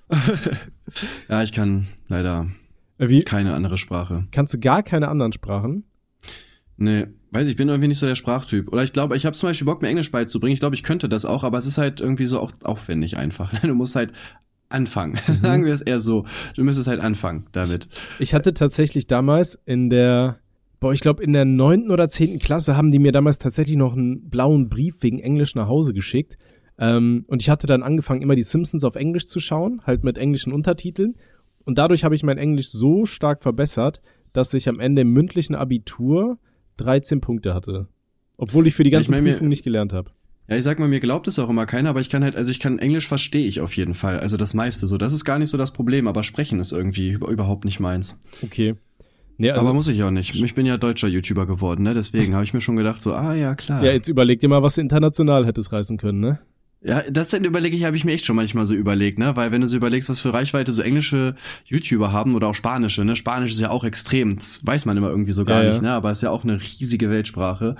ja, 1.30 1.44
ich 1.44 1.54
kann 1.54 1.88
leider 2.08 2.48
äh, 2.98 3.08
Wie? 3.08 3.24
keine 3.24 3.54
andere 3.54 3.78
Sprache. 3.78 4.26
Kannst 4.32 4.54
du 4.54 4.60
gar 4.60 4.84
keine 4.84 5.08
anderen 5.08 5.32
Sprachen? 5.32 5.86
Nee, 6.78 7.08
weiß 7.32 7.46
ich, 7.46 7.52
ich 7.52 7.56
bin 7.58 7.70
irgendwie 7.70 7.88
nicht 7.88 8.00
so 8.00 8.06
der 8.06 8.16
Sprachtyp. 8.16 8.72
Oder 8.72 8.84
ich 8.84 8.94
glaube, 8.94 9.16
ich 9.16 9.26
habe 9.26 9.36
zum 9.36 9.50
Beispiel 9.50 9.66
Bock, 9.66 9.82
mir 9.82 9.88
Englisch 9.88 10.12
beizubringen. 10.12 10.54
Ich 10.54 10.60
glaube, 10.60 10.76
ich 10.76 10.84
könnte 10.84 11.08
das 11.08 11.26
auch, 11.26 11.44
aber 11.44 11.58
es 11.58 11.66
ist 11.66 11.78
halt 11.78 12.02
irgendwie 12.02 12.26
so 12.26 12.40
auch 12.40 12.52
aufwendig 12.64 13.18
einfach. 13.18 13.54
Du 13.62 13.74
musst 13.74 13.96
halt 13.96 14.14
anfangen. 14.70 15.18
Mhm. 15.28 15.36
Sagen 15.36 15.66
wir 15.66 15.74
es 15.74 15.82
eher 15.82 16.02
so. 16.02 16.26
Du 16.56 16.64
müsstest 16.64 16.88
halt 16.88 17.02
anfangen 17.02 17.46
damit. 17.52 17.88
Ich 18.20 18.34
hatte 18.34 18.54
tatsächlich 18.54 19.08
damals 19.08 19.60
in 19.66 19.90
der, 19.90 20.40
boah, 20.80 20.94
ich 20.94 21.00
glaube 21.00 21.24
in 21.24 21.34
der 21.34 21.46
neunten 21.46 21.92
oder 21.92 22.10
zehnten 22.10 22.40
Klasse 22.40 22.76
haben 22.76 22.92
die 22.92 23.00
mir 23.00 23.12
damals 23.12 23.40
tatsächlich 23.40 23.78
noch 23.78 23.94
einen 23.94 24.30
blauen 24.30 24.70
Brief 24.70 25.02
wegen 25.02 25.20
Englisch 25.20 25.56
nach 25.56 25.68
Hause 25.68 25.94
geschickt. 25.94 26.38
Ähm, 26.78 27.24
und 27.28 27.42
ich 27.42 27.50
hatte 27.50 27.68
dann 27.68 27.84
angefangen, 27.84 28.22
immer 28.22 28.36
die 28.36 28.44
Simpsons 28.44 28.84
auf 28.84 28.96
Englisch 28.96 29.28
zu 29.28 29.40
schauen, 29.40 29.82
halt 29.86 30.04
mit 30.04 30.18
englischen 30.18 30.52
Untertiteln. 30.52 31.16
Und 31.64 31.78
dadurch 31.78 32.04
habe 32.04 32.16
ich 32.16 32.24
mein 32.24 32.38
Englisch 32.38 32.70
so 32.70 33.06
stark 33.06 33.42
verbessert, 33.44 34.02
dass 34.34 34.54
ich 34.54 34.68
am 34.68 34.80
Ende 34.80 35.04
im 35.04 35.12
mündlichen 35.12 35.56
Abitur 35.56 36.38
13 36.78 37.22
Punkte 37.22 37.54
hatte. 37.54 37.88
Obwohl 38.38 38.68
ich 38.68 38.76
für 38.76 38.84
die 38.84 38.90
ganze 38.90 39.12
ich 39.14 39.22
mein, 39.22 39.24
Prüfung 39.24 39.48
nicht 39.48 39.64
gelernt 39.64 39.94
habe. 39.94 40.12
Ja, 40.48 40.58
ich 40.58 40.64
sag 40.64 40.78
mal, 40.78 40.88
mir 40.88 41.00
glaubt 41.00 41.28
es 41.28 41.40
auch 41.40 41.50
immer 41.50 41.66
keiner, 41.66 41.90
aber 41.90 42.02
ich 42.02 42.10
kann 42.10 42.24
halt, 42.24 42.36
also 42.36 42.52
ich 42.52 42.60
kann 42.60 42.78
Englisch 42.78 43.08
verstehe 43.08 43.48
ich 43.48 43.62
auf 43.62 43.76
jeden 43.76 43.96
Fall. 43.96 44.20
Also 44.20 44.38
das 44.38 44.54
meiste 44.54 44.86
so. 44.88 44.98
Das 44.98 45.14
ist 45.14 45.26
gar 45.26 45.40
nicht 45.40 45.50
so 45.50 45.58
das 45.58 45.72
Problem, 45.72 46.08
aber 46.08 46.24
sprechen 46.24 46.60
ist 46.60 46.72
irgendwie 46.72 47.14
überhaupt 47.14 47.66
nicht 47.66 47.80
meins. 47.80 48.18
Okay. 48.44 48.76
Nee, 49.38 49.52
also, 49.52 49.66
aber 49.66 49.74
muss 49.74 49.88
ich 49.88 50.02
auch 50.04 50.12
nicht. 50.12 50.36
Ich 50.36 50.56
bin 50.56 50.66
ja 50.66 50.78
deutscher 50.78 51.08
YouTuber 51.08 51.46
geworden, 51.46 51.84
ne? 51.84 51.94
Deswegen 51.94 52.36
habe 52.36 52.46
ich 52.46 52.54
mir 52.54 52.62
schon 52.62 52.78
gedacht, 52.78 53.02
so, 53.02 53.14
ah 53.14 53.34
ja, 53.34 53.56
klar. 53.56 53.84
Ja, 53.84 53.92
jetzt 53.92 54.08
überleg 54.08 54.40
dir 54.40 54.48
mal, 54.48 54.64
was 54.64 54.76
du 54.76 54.82
international 54.82 55.46
hättest 55.46 55.74
reißen 55.74 55.98
können, 55.98 56.20
ne? 56.20 56.40
Ja, 56.88 57.02
das 57.10 57.30
denn 57.30 57.44
überlege 57.46 57.76
ich, 57.76 57.84
habe 57.84 57.98
ich 57.98 58.06
mir 58.06 58.12
echt 58.12 58.26
schon 58.26 58.36
manchmal 58.36 58.68
so 58.68 58.76
überlegt, 58.76 59.18
ne? 59.18 59.36
Weil 59.36 59.52
wenn 59.52 59.62
du 59.62 59.68
so 59.68 59.76
überlegst, 59.76 60.08
was 60.08 60.22
für 60.22 60.34
Reichweite 60.34 60.72
so 60.72 60.84
englische 60.84 61.34
YouTuber 61.66 62.12
haben 62.12 62.36
oder 62.36 62.48
auch 62.48 62.54
spanische, 62.54 63.04
ne? 63.04 63.16
Spanisch 63.16 63.52
ist 63.52 63.60
ja 63.60 63.72
auch 63.72 63.84
extrem, 63.84 64.36
das 64.36 64.62
weiß 64.64 64.86
man 64.86 64.96
immer 64.96 65.10
irgendwie 65.10 65.32
so 65.32 65.46
gar 65.46 65.64
ja, 65.64 65.70
nicht, 65.70 65.82
ja. 65.82 65.90
ne? 65.90 65.92
Aber 65.94 66.12
ist 66.12 66.22
ja 66.22 66.30
auch 66.30 66.44
eine 66.44 66.62
riesige 66.62 67.10
Weltsprache. 67.10 67.76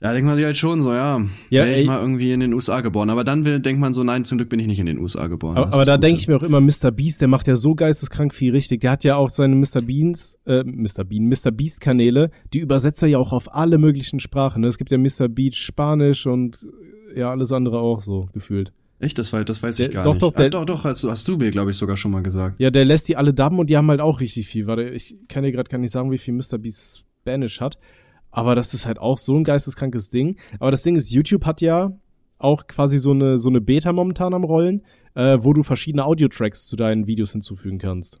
Ja, 0.00 0.12
denkt 0.12 0.28
man 0.28 0.36
sich 0.36 0.44
halt 0.44 0.56
schon 0.56 0.80
so, 0.80 0.92
ja, 0.92 1.20
ja 1.50 1.64
wäre 1.64 1.80
ich 1.80 1.86
mal 1.88 2.00
irgendwie 2.00 2.30
in 2.30 2.38
den 2.38 2.54
USA 2.54 2.80
geboren. 2.80 3.10
Aber 3.10 3.24
dann 3.24 3.44
will, 3.44 3.58
denkt 3.58 3.80
man 3.80 3.92
so, 3.92 4.04
nein, 4.04 4.24
zum 4.24 4.38
Glück 4.38 4.48
bin 4.48 4.60
ich 4.60 4.68
nicht 4.68 4.78
in 4.78 4.86
den 4.86 5.00
USA 5.00 5.26
geboren. 5.26 5.56
Aber, 5.56 5.72
aber 5.72 5.84
da 5.84 5.98
denke 5.98 6.20
ich 6.20 6.28
mir 6.28 6.36
auch 6.36 6.44
immer, 6.44 6.60
Mr. 6.60 6.92
Beast, 6.92 7.20
der 7.20 7.26
macht 7.26 7.48
ja 7.48 7.56
so 7.56 7.74
geisteskrank 7.74 8.32
viel 8.32 8.52
richtig. 8.52 8.82
Der 8.82 8.92
hat 8.92 9.02
ja 9.02 9.16
auch 9.16 9.30
seine 9.30 9.56
Mr. 9.56 9.82
Beans, 9.82 10.38
äh, 10.46 10.62
Mr. 10.62 11.02
Bean, 11.02 11.26
Mr. 11.26 11.50
Beast 11.50 11.80
Kanäle, 11.80 12.30
die 12.54 12.60
übersetzt 12.60 13.02
er 13.02 13.08
ja 13.08 13.18
auch 13.18 13.32
auf 13.32 13.52
alle 13.52 13.78
möglichen 13.78 14.20
Sprachen. 14.20 14.62
Ne? 14.62 14.68
Es 14.68 14.78
gibt 14.78 14.92
ja 14.92 14.98
Mr. 14.98 15.26
Beast 15.28 15.56
Spanisch 15.56 16.26
und 16.26 16.64
ja, 17.18 17.30
alles 17.30 17.52
andere 17.52 17.78
auch 17.80 18.00
so 18.00 18.28
gefühlt. 18.32 18.72
Echt? 19.00 19.18
Das, 19.18 19.32
war, 19.32 19.44
das 19.44 19.62
weiß 19.62 19.78
ich 19.78 19.90
gar 19.90 20.04
doch, 20.04 20.14
nicht. 20.14 20.22
Doch, 20.22 20.32
der, 20.32 20.46
ah, 20.46 20.50
doch, 20.50 20.64
doch, 20.64 20.84
hast, 20.84 21.04
hast 21.04 21.28
du 21.28 21.36
mir, 21.36 21.50
glaube 21.50 21.70
ich, 21.70 21.76
sogar 21.76 21.96
schon 21.96 22.10
mal 22.10 22.22
gesagt. 22.22 22.58
Ja, 22.58 22.70
der 22.70 22.84
lässt 22.84 23.08
die 23.08 23.16
alle 23.16 23.32
dubben 23.32 23.58
und 23.58 23.70
die 23.70 23.76
haben 23.76 23.88
halt 23.88 24.00
auch 24.00 24.20
richtig 24.20 24.48
viel. 24.48 24.66
Warte, 24.66 24.88
ich 24.88 25.16
kann 25.28 25.44
dir 25.44 25.52
gerade 25.52 25.68
gar 25.68 25.78
nicht 25.78 25.92
sagen, 25.92 26.10
wie 26.10 26.18
viel 26.18 26.34
Mr. 26.34 26.58
Beast 26.58 27.04
Spanish 27.20 27.60
hat. 27.60 27.78
Aber 28.30 28.54
das 28.54 28.74
ist 28.74 28.86
halt 28.86 28.98
auch 28.98 29.18
so 29.18 29.36
ein 29.36 29.44
geisteskrankes 29.44 30.10
Ding. 30.10 30.36
Aber 30.58 30.70
das 30.70 30.82
Ding 30.82 30.96
ist, 30.96 31.10
YouTube 31.10 31.44
hat 31.44 31.60
ja 31.60 31.92
auch 32.38 32.66
quasi 32.66 32.98
so 32.98 33.12
eine, 33.12 33.38
so 33.38 33.48
eine 33.48 33.60
Beta 33.60 33.92
momentan 33.92 34.34
am 34.34 34.44
Rollen, 34.44 34.82
äh, 35.14 35.38
wo 35.40 35.52
du 35.52 35.62
verschiedene 35.62 36.04
Audio-Tracks 36.04 36.66
zu 36.66 36.76
deinen 36.76 37.06
Videos 37.06 37.32
hinzufügen 37.32 37.78
kannst. 37.78 38.20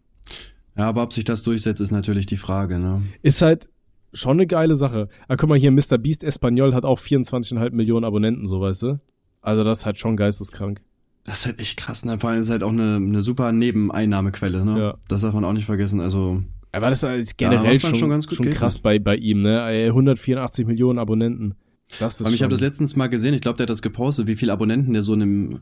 Ja, 0.76 0.88
aber 0.88 1.02
ob 1.02 1.12
sich 1.12 1.24
das 1.24 1.42
durchsetzt, 1.42 1.80
ist 1.80 1.90
natürlich 1.90 2.26
die 2.26 2.36
Frage, 2.36 2.78
ne? 2.78 3.02
Ist 3.22 3.42
halt 3.42 3.68
schon 4.12 4.32
eine 4.32 4.46
geile 4.46 4.76
Sache. 4.76 5.08
Aber 5.26 5.36
guck 5.36 5.48
mal 5.48 5.58
hier, 5.58 5.70
Mr. 5.70 5.98
Beast 5.98 6.24
Espanol 6.24 6.74
hat 6.74 6.84
auch 6.84 6.98
24,5 6.98 7.72
Millionen 7.72 8.04
Abonnenten, 8.04 8.46
so 8.46 8.60
weißt 8.60 8.82
du? 8.82 9.00
Also 9.40 9.64
das 9.64 9.80
ist 9.80 9.86
halt 9.86 9.98
schon 9.98 10.16
geisteskrank. 10.16 10.80
Das 11.24 11.40
ist 11.40 11.46
halt 11.46 11.60
echt 11.60 11.76
krass, 11.76 12.04
ne? 12.04 12.18
Vor 12.18 12.30
allem 12.30 12.40
ist 12.40 12.46
es 12.46 12.50
halt 12.52 12.62
auch 12.62 12.70
eine, 12.70 12.96
eine 12.96 13.22
super 13.22 13.52
Nebeneinnahmequelle, 13.52 14.64
ne? 14.64 14.78
Ja. 14.78 14.98
Das 15.08 15.20
darf 15.20 15.34
man 15.34 15.44
auch 15.44 15.52
nicht 15.52 15.66
vergessen, 15.66 16.00
also 16.00 16.42
aber 16.72 16.90
das 16.90 17.02
ist 17.02 17.38
generell 17.38 17.74
ja, 17.74 17.80
schon, 17.80 17.94
schon, 17.94 18.10
ganz 18.10 18.26
gut 18.26 18.36
schon 18.36 18.50
krass 18.50 18.78
bei, 18.78 18.98
bei 18.98 19.16
ihm, 19.16 19.42
ne? 19.42 19.62
184 19.62 20.66
Millionen 20.66 20.98
Abonnenten. 20.98 21.54
Das 21.98 22.20
ist 22.20 22.26
Aber 22.26 22.34
ich 22.34 22.42
habe 22.42 22.50
das 22.50 22.60
letztens 22.60 22.96
mal 22.96 23.06
gesehen, 23.06 23.32
ich 23.32 23.40
glaube, 23.40 23.56
der 23.56 23.64
hat 23.64 23.70
das 23.70 23.80
gepostet, 23.80 24.26
wie 24.26 24.36
viele 24.36 24.52
Abonnenten 24.52 24.92
der 24.92 25.02
so 25.02 25.14
in 25.14 25.22
einem 25.22 25.60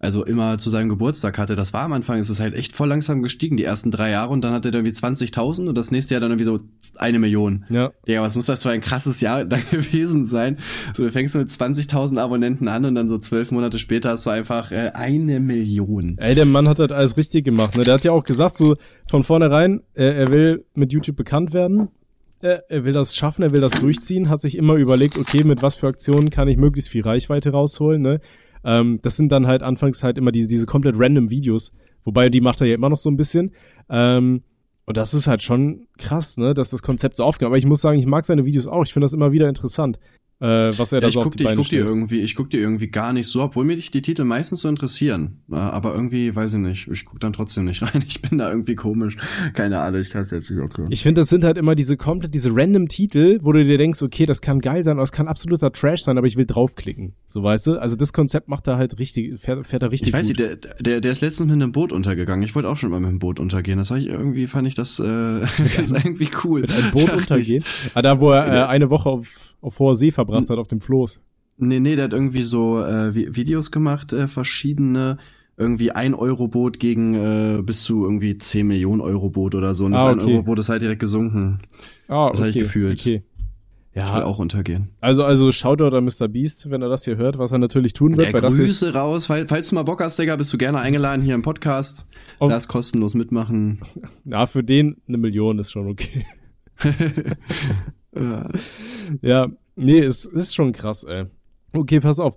also 0.00 0.24
immer 0.24 0.58
zu 0.58 0.70
seinem 0.70 0.88
Geburtstag 0.88 1.38
hatte. 1.38 1.56
Das 1.56 1.72
war 1.72 1.82
am 1.82 1.92
Anfang, 1.92 2.18
es 2.20 2.30
ist 2.30 2.40
halt 2.40 2.54
echt 2.54 2.72
voll 2.72 2.88
langsam 2.88 3.22
gestiegen, 3.22 3.56
die 3.56 3.64
ersten 3.64 3.90
drei 3.90 4.10
Jahre 4.10 4.30
und 4.30 4.42
dann 4.42 4.52
hatte 4.52 4.68
er 4.68 4.74
irgendwie 4.74 4.94
20.000 4.94 5.68
und 5.68 5.76
das 5.76 5.90
nächste 5.90 6.14
Jahr 6.14 6.20
dann 6.20 6.30
irgendwie 6.30 6.44
so 6.44 6.60
eine 6.96 7.18
Million. 7.18 7.64
Ja. 7.68 7.90
Ja, 8.06 8.22
was 8.22 8.36
muss 8.36 8.46
das 8.46 8.62
für 8.62 8.70
ein 8.70 8.80
krasses 8.80 9.20
Jahr 9.20 9.44
dann 9.44 9.62
gewesen 9.70 10.28
sein? 10.28 10.58
So, 10.96 11.02
du 11.02 11.10
fängst 11.10 11.34
mit 11.34 11.48
20.000 11.48 12.18
Abonnenten 12.18 12.68
an 12.68 12.84
und 12.84 12.94
dann 12.94 13.08
so 13.08 13.18
zwölf 13.18 13.50
Monate 13.50 13.78
später 13.78 14.10
hast 14.10 14.26
du 14.26 14.30
einfach 14.30 14.70
äh, 14.70 14.92
eine 14.94 15.40
Million. 15.40 16.16
Ey, 16.18 16.34
der 16.34 16.46
Mann 16.46 16.68
hat 16.68 16.78
halt 16.78 16.92
alles 16.92 17.16
richtig 17.16 17.44
gemacht, 17.44 17.76
ne? 17.76 17.84
Der 17.84 17.94
hat 17.94 18.04
ja 18.04 18.12
auch 18.12 18.24
gesagt, 18.24 18.56
so 18.56 18.76
von 19.10 19.24
vornherein, 19.24 19.82
er, 19.94 20.14
er 20.14 20.30
will 20.30 20.64
mit 20.74 20.92
YouTube 20.92 21.16
bekannt 21.16 21.52
werden. 21.52 21.88
Er, 22.40 22.62
er 22.70 22.84
will 22.84 22.92
das 22.92 23.16
schaffen, 23.16 23.42
er 23.42 23.50
will 23.50 23.60
das 23.60 23.72
durchziehen, 23.72 24.28
hat 24.28 24.40
sich 24.40 24.56
immer 24.56 24.74
überlegt, 24.74 25.18
okay, 25.18 25.42
mit 25.42 25.60
was 25.60 25.74
für 25.74 25.88
Aktionen 25.88 26.30
kann 26.30 26.46
ich 26.46 26.56
möglichst 26.56 26.88
viel 26.88 27.02
Reichweite 27.02 27.50
rausholen, 27.50 28.00
ne? 28.00 28.20
Ähm, 28.64 29.00
das 29.02 29.16
sind 29.16 29.30
dann 29.32 29.46
halt 29.46 29.62
anfangs 29.62 30.02
halt 30.02 30.18
immer 30.18 30.32
diese, 30.32 30.48
diese 30.48 30.66
komplett 30.66 30.94
random 30.98 31.30
Videos, 31.30 31.72
wobei 32.04 32.28
die 32.28 32.40
macht 32.40 32.60
er 32.60 32.66
ja 32.66 32.74
immer 32.74 32.90
noch 32.90 32.98
so 32.98 33.10
ein 33.10 33.16
bisschen. 33.16 33.52
Ähm, 33.88 34.42
Und 34.86 34.96
das 34.96 35.12
ist 35.12 35.26
halt 35.26 35.42
schon 35.42 35.86
krass, 35.98 36.38
ne, 36.38 36.54
dass 36.54 36.70
das 36.70 36.82
Konzept 36.82 37.18
so 37.18 37.24
aufgeht. 37.24 37.46
Aber 37.46 37.58
ich 37.58 37.66
muss 37.66 37.82
sagen, 37.82 37.98
ich 37.98 38.06
mag 38.06 38.24
seine 38.24 38.46
Videos 38.46 38.66
auch. 38.66 38.84
Ich 38.84 38.92
finde 38.94 39.04
das 39.04 39.12
immer 39.12 39.32
wieder 39.32 39.46
interessant 39.48 39.98
äh, 40.40 40.46
was 40.78 40.92
er 40.92 41.00
da 41.00 41.08
ich 41.08 41.14
so 41.14 41.20
guck 41.20 41.28
auf 41.28 41.32
die 41.32 41.38
die, 41.38 41.44
Beine 41.44 41.54
ich 41.54 41.58
guck 41.58 41.68
die 41.70 41.76
stellt. 41.76 41.86
irgendwie, 41.88 42.20
ich 42.20 42.34
guck 42.36 42.50
die 42.50 42.58
irgendwie 42.58 42.88
gar 42.88 43.12
nicht 43.12 43.26
so, 43.26 43.42
obwohl 43.42 43.64
mir 43.64 43.76
die, 43.76 43.90
die 43.90 44.02
Titel 44.02 44.24
meistens 44.24 44.60
so 44.60 44.68
interessieren. 44.68 45.42
Aber 45.50 45.94
irgendwie, 45.94 46.34
weiß 46.34 46.54
ich 46.54 46.60
nicht, 46.60 46.88
ich 46.88 47.04
guck 47.04 47.20
dann 47.20 47.32
trotzdem 47.32 47.64
nicht 47.64 47.82
rein. 47.94 48.04
Ich 48.06 48.22
bin 48.22 48.38
da 48.38 48.50
irgendwie 48.50 48.76
komisch. 48.76 49.16
Keine 49.54 49.80
Ahnung, 49.80 50.00
ich 50.00 50.10
kann 50.10 50.22
es 50.22 50.30
jetzt 50.30 50.50
nicht 50.50 50.60
erklären. 50.60 50.92
Ich 50.92 51.02
finde, 51.02 51.20
das 51.22 51.28
sind 51.28 51.42
halt 51.44 51.58
immer 51.58 51.74
diese 51.74 51.96
komplett, 51.96 52.34
diese 52.34 52.54
random 52.54 52.88
Titel, 52.88 53.38
wo 53.42 53.52
du 53.52 53.64
dir 53.64 53.78
denkst, 53.78 54.00
okay, 54.02 54.26
das 54.26 54.40
kann 54.40 54.60
geil 54.60 54.84
sein, 54.84 54.92
aber 54.92 55.02
es 55.02 55.12
kann 55.12 55.26
absoluter 55.26 55.72
Trash 55.72 56.02
sein, 56.02 56.18
aber 56.18 56.26
ich 56.26 56.36
will 56.36 56.46
draufklicken. 56.46 57.14
So, 57.26 57.42
weißt 57.42 57.66
du? 57.66 57.78
Also 57.78 57.96
das 57.96 58.12
Konzept 58.12 58.48
macht 58.48 58.66
da 58.68 58.76
halt 58.78 58.98
richtig, 58.98 59.40
fährt, 59.40 59.66
fährt 59.66 59.82
da 59.82 59.88
richtig 59.88 60.08
Ich 60.08 60.14
weiß 60.14 60.28
gut. 60.28 60.38
nicht, 60.38 60.64
der, 60.64 60.74
der, 60.80 61.00
der 61.00 61.12
ist 61.12 61.20
letztens 61.20 61.50
mit 61.50 61.60
einem 61.60 61.72
Boot 61.72 61.92
untergegangen. 61.92 62.44
Ich 62.44 62.54
wollte 62.54 62.68
auch 62.68 62.76
schon 62.76 62.90
mal 62.90 63.00
mit 63.00 63.08
einem 63.08 63.18
Boot 63.18 63.40
untergehen. 63.40 63.78
Das 63.78 63.90
war 63.90 63.98
ich 63.98 64.06
irgendwie, 64.06 64.46
fand 64.46 64.68
ich 64.68 64.74
das, 64.76 65.00
äh, 65.00 65.04
das 65.76 65.90
irgendwie 65.90 66.28
cool. 66.44 66.60
mit 66.60 66.72
einem 66.72 66.90
Boot 66.92 67.12
untergehen. 67.12 67.64
Ah, 67.94 68.02
da, 68.02 68.20
wo 68.20 68.30
er 68.30 68.46
äh, 68.54 68.66
eine 68.68 68.88
Woche 68.90 69.08
auf, 69.08 69.54
auf 69.60 69.78
hoher 69.78 69.96
See 69.96 70.10
verbracht 70.10 70.48
hat, 70.50 70.58
auf 70.58 70.68
dem 70.68 70.80
Floß. 70.80 71.20
Nee, 71.58 71.80
nee, 71.80 71.96
der 71.96 72.04
hat 72.06 72.12
irgendwie 72.12 72.42
so 72.42 72.78
äh, 72.80 73.14
Vi- 73.14 73.34
Videos 73.36 73.70
gemacht, 73.70 74.12
äh, 74.12 74.28
verschiedene. 74.28 75.18
Irgendwie 75.56 75.90
ein 75.90 76.14
Euro-Boot 76.14 76.78
gegen 76.78 77.14
äh, 77.14 77.60
bis 77.62 77.82
zu 77.82 78.04
irgendwie 78.04 78.38
10 78.38 78.64
Millionen 78.64 79.00
Euro-Boot 79.00 79.56
oder 79.56 79.74
so. 79.74 79.86
Und 79.86 79.92
das 79.92 80.02
Ah, 80.02 80.10
ein 80.10 80.20
okay. 80.20 80.34
Euro-Boot 80.34 80.60
ist 80.60 80.68
halt 80.68 80.82
direkt 80.82 81.00
gesunken. 81.00 81.58
Ah, 82.06 82.30
Das 82.30 82.38
okay. 82.40 82.50
ich 82.50 82.58
gefühlt. 82.58 83.00
Okay. 83.00 83.22
Ich 83.92 84.04
will 84.04 84.10
Ja, 84.20 84.24
auch 84.24 84.38
untergehen. 84.38 84.90
also, 85.00 85.24
also 85.24 85.50
Shoutout 85.50 85.96
an 85.96 86.04
Mr. 86.04 86.28
Beast, 86.28 86.70
wenn 86.70 86.80
er 86.82 86.88
das 86.88 87.04
hier 87.04 87.16
hört, 87.16 87.38
was 87.38 87.50
er 87.50 87.58
natürlich 87.58 87.92
tun 87.92 88.16
wird, 88.16 88.32
Ja, 88.32 88.40
das 88.40 88.54
Grüße 88.56 88.94
raus. 88.94 89.26
Fall- 89.26 89.48
Falls 89.48 89.70
du 89.70 89.74
mal 89.74 89.82
Bock 89.82 90.00
hast, 90.00 90.16
Digga, 90.20 90.36
bist 90.36 90.52
du 90.52 90.58
gerne 90.58 90.78
eingeladen 90.78 91.22
hier 91.22 91.34
im 91.34 91.42
Podcast. 91.42 92.06
Oh. 92.38 92.46
Lass 92.48 92.68
kostenlos 92.68 93.14
mitmachen. 93.14 93.80
ja, 94.24 94.46
für 94.46 94.62
den 94.62 94.98
eine 95.08 95.18
Million 95.18 95.58
ist 95.58 95.72
schon 95.72 95.88
okay. 95.88 96.24
Ja, 99.22 99.48
nee, 99.76 99.98
es 100.00 100.24
ist 100.24 100.54
schon 100.54 100.72
krass, 100.72 101.04
ey. 101.04 101.26
Okay, 101.72 102.00
pass 102.00 102.18
auf. 102.18 102.34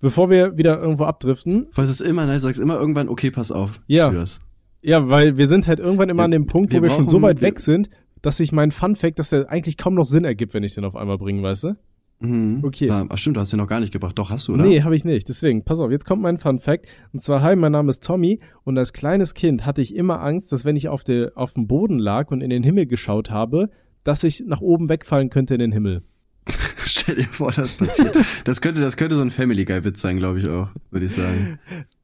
Bevor 0.00 0.30
wir 0.30 0.56
wieder 0.58 0.80
irgendwo 0.80 1.04
abdriften, 1.04 1.68
Was 1.74 1.88
ist 1.88 2.00
immer, 2.00 2.26
ne? 2.26 2.34
Du 2.34 2.40
sagst 2.40 2.60
immer 2.60 2.78
irgendwann, 2.78 3.08
okay, 3.08 3.30
pass 3.30 3.52
auf. 3.52 3.80
Ja. 3.86 4.12
Ich 4.12 4.38
ja, 4.84 5.08
weil 5.08 5.38
wir 5.38 5.46
sind 5.46 5.68
halt 5.68 5.78
irgendwann 5.78 6.08
immer 6.08 6.22
Wir- 6.22 6.24
an 6.24 6.30
dem 6.32 6.46
Punkt, 6.46 6.72
wo 6.72 6.76
wir 6.76 6.82
wir 6.82 6.90
schon 6.90 7.06
so 7.06 7.18
brauchen- 7.18 7.22
weit 7.28 7.40
weg 7.42 7.60
sind, 7.60 7.88
dass 8.20 8.38
sich 8.38 8.50
mein 8.50 8.72
Fun 8.72 8.96
Fact, 8.96 9.20
dass 9.20 9.30
der 9.30 9.48
eigentlich 9.48 9.76
kaum 9.76 9.94
noch 9.94 10.06
Sinn 10.06 10.24
ergibt, 10.24 10.54
wenn 10.54 10.64
ich 10.64 10.74
den 10.74 10.84
auf 10.84 10.96
einmal 10.96 11.18
bringe, 11.18 11.40
weißt 11.42 11.64
du? 11.64 11.74
Mhm. 12.18 12.62
Okay. 12.64 12.86
Ja, 12.88 13.06
ach 13.08 13.16
stimmt, 13.18 13.36
du 13.36 13.40
hast 13.40 13.52
den 13.52 13.58
noch 13.58 13.68
gar 13.68 13.78
nicht 13.80 13.92
gebracht. 13.92 14.18
Doch, 14.18 14.30
hast 14.30 14.48
du, 14.48 14.54
oder? 14.54 14.64
Nee, 14.64 14.82
habe 14.82 14.96
ich 14.96 15.04
nicht. 15.04 15.28
Deswegen, 15.28 15.64
pass 15.64 15.78
auf, 15.78 15.90
jetzt 15.92 16.04
kommt 16.04 16.22
mein 16.22 16.38
Fun 16.38 16.58
Fact. 16.58 16.86
Und 17.12 17.20
zwar, 17.20 17.42
hi, 17.42 17.54
mein 17.54 17.70
Name 17.72 17.90
ist 17.90 18.02
Tommy. 18.02 18.40
Und 18.64 18.76
als 18.78 18.92
kleines 18.92 19.34
Kind 19.34 19.66
hatte 19.66 19.80
ich 19.82 19.94
immer 19.94 20.20
Angst, 20.20 20.50
dass 20.52 20.64
wenn 20.64 20.74
ich 20.74 20.88
auf, 20.88 21.04
der, 21.04 21.30
auf 21.36 21.54
dem 21.54 21.68
Boden 21.68 21.98
lag 22.00 22.30
und 22.32 22.40
in 22.40 22.50
den 22.50 22.64
Himmel 22.64 22.86
geschaut 22.86 23.30
habe, 23.30 23.70
dass 24.04 24.24
ich 24.24 24.44
nach 24.46 24.60
oben 24.60 24.88
wegfallen 24.88 25.30
könnte 25.30 25.54
in 25.54 25.60
den 25.60 25.72
Himmel. 25.72 26.02
Stell 26.76 27.16
dir 27.16 27.24
vor, 27.24 27.52
das 27.52 27.74
passiert. 27.74 28.16
das 28.44 28.60
könnte, 28.60 28.80
das 28.80 28.96
könnte 28.96 29.16
so 29.16 29.22
ein 29.22 29.30
Family 29.30 29.64
Guy 29.64 29.84
Witz 29.84 30.00
sein, 30.00 30.18
glaube 30.18 30.38
ich 30.38 30.46
auch, 30.48 30.68
würde 30.90 31.06
ich 31.06 31.12
sagen. 31.12 31.58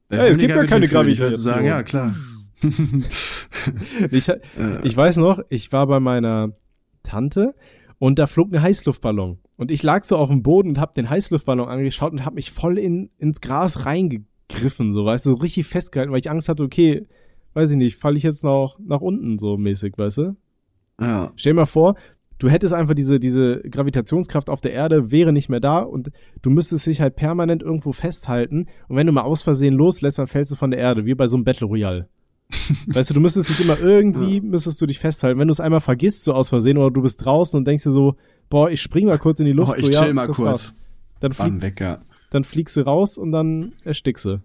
Bei 0.07 0.17
Ja, 0.17 0.25
es 0.27 0.37
gibt 0.37 0.53
Guy 0.53 0.61
ja 0.61 0.67
keine 0.67 0.87
Gravitation. 0.87 1.37
sagen, 1.37 1.65
ja, 1.65 1.83
klar. 1.83 2.15
Ich, 4.11 4.27
ich 4.83 4.97
weiß 4.97 5.17
noch, 5.17 5.39
ich 5.49 5.71
war 5.71 5.87
bei 5.87 5.99
meiner 5.99 6.53
Tante 7.03 7.55
und 7.99 8.19
da 8.19 8.27
flog 8.27 8.53
ein 8.53 8.61
Heißluftballon. 8.61 9.39
Und 9.57 9.71
ich 9.71 9.83
lag 9.83 10.03
so 10.05 10.17
auf 10.17 10.29
dem 10.29 10.41
Boden 10.41 10.69
und 10.69 10.79
hab 10.79 10.93
den 10.93 11.09
Heißluftballon 11.09 11.67
angeschaut 11.67 12.13
und 12.13 12.25
hab 12.25 12.33
mich 12.33 12.51
voll 12.51 12.77
in, 12.77 13.09
ins 13.17 13.41
Gras 13.41 13.85
reingegriffen, 13.85 14.93
so, 14.93 15.05
weißt 15.05 15.25
du, 15.25 15.31
so 15.31 15.35
richtig 15.35 15.67
festgehalten, 15.67 16.11
weil 16.11 16.19
ich 16.19 16.31
Angst 16.31 16.47
hatte, 16.47 16.63
okay, 16.63 17.05
weiß 17.53 17.71
ich 17.71 17.77
nicht, 17.77 17.97
falle 17.97 18.17
ich 18.17 18.23
jetzt 18.23 18.43
noch 18.43 18.79
nach 18.79 19.01
unten 19.01 19.37
so 19.37 19.57
mäßig, 19.57 19.97
weißt 19.97 20.17
du? 20.19 20.37
Ja. 20.99 21.31
Stell 21.35 21.53
dir 21.53 21.57
mal 21.61 21.65
vor, 21.65 21.95
du 22.39 22.49
hättest 22.49 22.73
einfach 22.73 22.95
diese, 22.95 23.19
diese 23.19 23.61
Gravitationskraft 23.61 24.49
auf 24.49 24.61
der 24.61 24.71
Erde, 24.73 25.11
wäre 25.11 25.33
nicht 25.33 25.49
mehr 25.49 25.59
da 25.59 25.79
und 25.79 26.09
du 26.41 26.49
müsstest 26.49 26.85
dich 26.87 27.01
halt 27.01 27.15
permanent 27.15 27.61
irgendwo 27.61 27.91
festhalten 27.91 28.67
und 28.87 28.95
wenn 28.95 29.07
du 29.07 29.13
mal 29.13 29.21
aus 29.23 29.41
Versehen 29.41 29.73
loslässt, 29.73 30.17
dann 30.17 30.27
fällst 30.27 30.51
du 30.51 30.55
von 30.55 30.71
der 30.71 30.79
Erde, 30.79 31.05
wie 31.05 31.13
bei 31.15 31.27
so 31.27 31.37
einem 31.37 31.43
Battle 31.43 31.67
Royale. 31.67 32.07
weißt 32.87 33.11
du, 33.11 33.13
du 33.13 33.19
müsstest 33.19 33.49
dich 33.49 33.61
immer 33.61 33.79
irgendwie, 33.79 34.41
müsstest 34.41 34.81
du 34.81 34.87
dich 34.87 34.97
festhalten. 34.97 35.39
Wenn 35.39 35.47
du 35.47 35.51
es 35.51 35.59
einmal 35.59 35.81
vergisst, 35.81 36.23
so 36.23 36.33
aus 36.33 36.49
Versehen, 36.49 36.77
oder 36.77 36.89
du 36.89 37.01
bist 37.03 37.23
draußen 37.23 37.55
und 37.55 37.67
denkst 37.67 37.83
dir 37.83 37.91
so, 37.91 38.15
boah, 38.49 38.71
ich 38.71 38.81
spring 38.81 39.05
mal 39.05 39.19
kurz 39.19 39.39
in 39.39 39.45
die 39.45 39.51
Luft, 39.51 39.73
Oh, 39.73 39.75
ich 39.77 39.85
so, 39.85 39.91
chill 39.91 40.07
ja, 40.07 40.13
mal 40.13 40.25
kurz. 40.25 40.39
war's. 40.39 40.73
Dann, 41.19 41.33
flieg, 41.33 41.61
weg, 41.61 41.79
ja. 41.79 41.99
dann 42.31 42.43
fliegst 42.43 42.75
du 42.75 42.81
raus 42.81 43.17
und 43.17 43.31
dann 43.31 43.73
erstickst 43.83 44.25
du. 44.25 44.41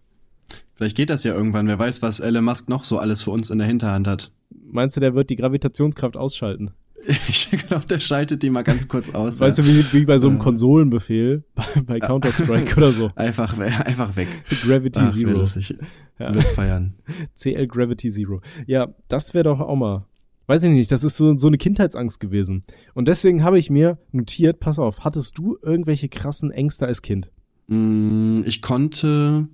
Vielleicht 0.75 0.97
geht 0.97 1.09
das 1.09 1.25
ja 1.25 1.35
irgendwann. 1.35 1.67
Wer 1.69 1.79
weiß, 1.79 2.03
was 2.03 2.21
Elon 2.21 2.45
Musk 2.45 2.69
noch 2.69 2.85
so 2.85 2.99
alles 2.99 3.23
für 3.23 3.31
uns 3.31 3.51
in 3.51 3.59
der 3.59 3.67
Hinterhand 3.67 4.07
hat. 4.09 4.33
Meinst 4.75 4.97
du, 4.97 5.01
der 5.01 5.15
wird 5.15 5.31
die 5.31 5.37
Gravitationskraft 5.37 6.17
ausschalten? 6.17 6.73
Ich 7.29 7.51
glaube, 7.51 7.85
der 7.87 8.01
schaltet 8.01 8.43
die 8.43 8.49
mal 8.51 8.63
ganz 8.63 8.89
kurz 8.89 9.11
aus. 9.11 9.39
Weißt 9.39 9.59
ja. 9.59 9.65
du, 9.65 9.71
wie, 9.71 9.93
wie 9.93 10.05
bei 10.07 10.17
so 10.19 10.27
einem 10.29 10.39
Ja. 10.39 10.43
Konsolenbefehl 10.43 11.45
bei, 11.55 11.65
bei 11.87 12.01
Counter-Strike 12.01 12.77
oder 12.79 12.91
so. 12.93 13.11
Einfach, 13.17 13.57
einfach 13.59 14.17
weg. 14.17 14.27
Gravity 14.63 15.01
Ach, 15.03 15.13
Zero. 15.13 15.43
ich 15.43 15.77
Ja. 16.19 16.35
will's 16.35 16.53
feiern. 16.53 16.95
CL 17.37 17.67
Gravity 17.67 18.11
Zero. 18.11 18.41
Ja, 18.67 18.89
das 19.09 19.33
wäre 19.35 19.45
doch 19.45 19.61
auch 19.61 19.77
mal. 19.77 20.07
Weiß 20.47 20.63
ich 20.63 20.71
nicht, 20.71 20.91
das 20.91 21.05
ist 21.05 21.17
so, 21.19 21.37
so 21.37 21.47
eine 21.49 21.59
Kindheitsangst 21.59 22.21
gewesen. 22.21 22.65
Und 22.95 23.07
deswegen 23.07 23.45
habe 23.45 23.59
ich 23.59 23.69
mir 23.71 23.99
notiert, 24.13 24.59
pass 24.61 24.79
auf, 24.79 25.01
hattest 25.01 25.37
du 25.39 25.57
irgendwelche 25.63 26.09
krassen 26.09 26.51
Ängste 26.51 26.87
als 26.87 27.01
Kind? 27.03 27.31
Mm, 27.69 28.43
Ich 28.47 28.61
konnte 28.63 29.47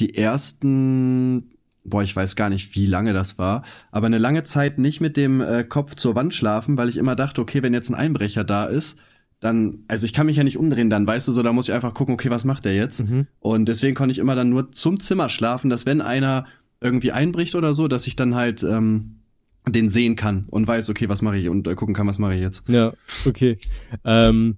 die 0.00 0.14
ersten, 0.16 1.53
boah, 1.84 2.02
ich 2.02 2.16
weiß 2.16 2.34
gar 2.36 2.50
nicht, 2.50 2.74
wie 2.74 2.86
lange 2.86 3.12
das 3.12 3.38
war, 3.38 3.62
aber 3.92 4.06
eine 4.06 4.18
lange 4.18 4.42
Zeit 4.42 4.78
nicht 4.78 5.00
mit 5.00 5.16
dem 5.16 5.40
äh, 5.40 5.64
Kopf 5.64 5.94
zur 5.96 6.14
Wand 6.14 6.34
schlafen, 6.34 6.76
weil 6.76 6.88
ich 6.88 6.96
immer 6.96 7.14
dachte, 7.14 7.40
okay, 7.40 7.62
wenn 7.62 7.74
jetzt 7.74 7.90
ein 7.90 7.94
Einbrecher 7.94 8.44
da 8.44 8.64
ist, 8.64 8.98
dann, 9.40 9.84
also 9.88 10.06
ich 10.06 10.14
kann 10.14 10.26
mich 10.26 10.36
ja 10.36 10.44
nicht 10.44 10.56
umdrehen 10.56 10.88
dann, 10.88 11.06
weißt 11.06 11.28
du, 11.28 11.32
so, 11.32 11.42
da 11.42 11.52
muss 11.52 11.68
ich 11.68 11.74
einfach 11.74 11.92
gucken, 11.92 12.14
okay, 12.14 12.30
was 12.30 12.44
macht 12.44 12.64
der 12.64 12.74
jetzt? 12.74 13.00
Mhm. 13.00 13.26
Und 13.40 13.66
deswegen 13.68 13.94
konnte 13.94 14.12
ich 14.12 14.18
immer 14.18 14.34
dann 14.34 14.48
nur 14.48 14.72
zum 14.72 14.98
Zimmer 15.00 15.28
schlafen, 15.28 15.68
dass 15.68 15.84
wenn 15.84 16.00
einer 16.00 16.46
irgendwie 16.80 17.12
einbricht 17.12 17.54
oder 17.54 17.74
so, 17.74 17.86
dass 17.86 18.06
ich 18.06 18.16
dann 18.16 18.34
halt 18.34 18.62
ähm, 18.62 19.20
den 19.68 19.90
sehen 19.90 20.16
kann 20.16 20.46
und 20.48 20.66
weiß, 20.66 20.88
okay, 20.88 21.08
was 21.08 21.22
mache 21.22 21.36
ich 21.36 21.48
und 21.48 21.68
äh, 21.68 21.74
gucken 21.74 21.94
kann, 21.94 22.06
was 22.06 22.18
mache 22.18 22.34
ich 22.34 22.40
jetzt. 22.40 22.66
Ja, 22.68 22.92
okay. 23.26 23.58
ähm, 24.04 24.56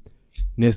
ne, 0.56 0.72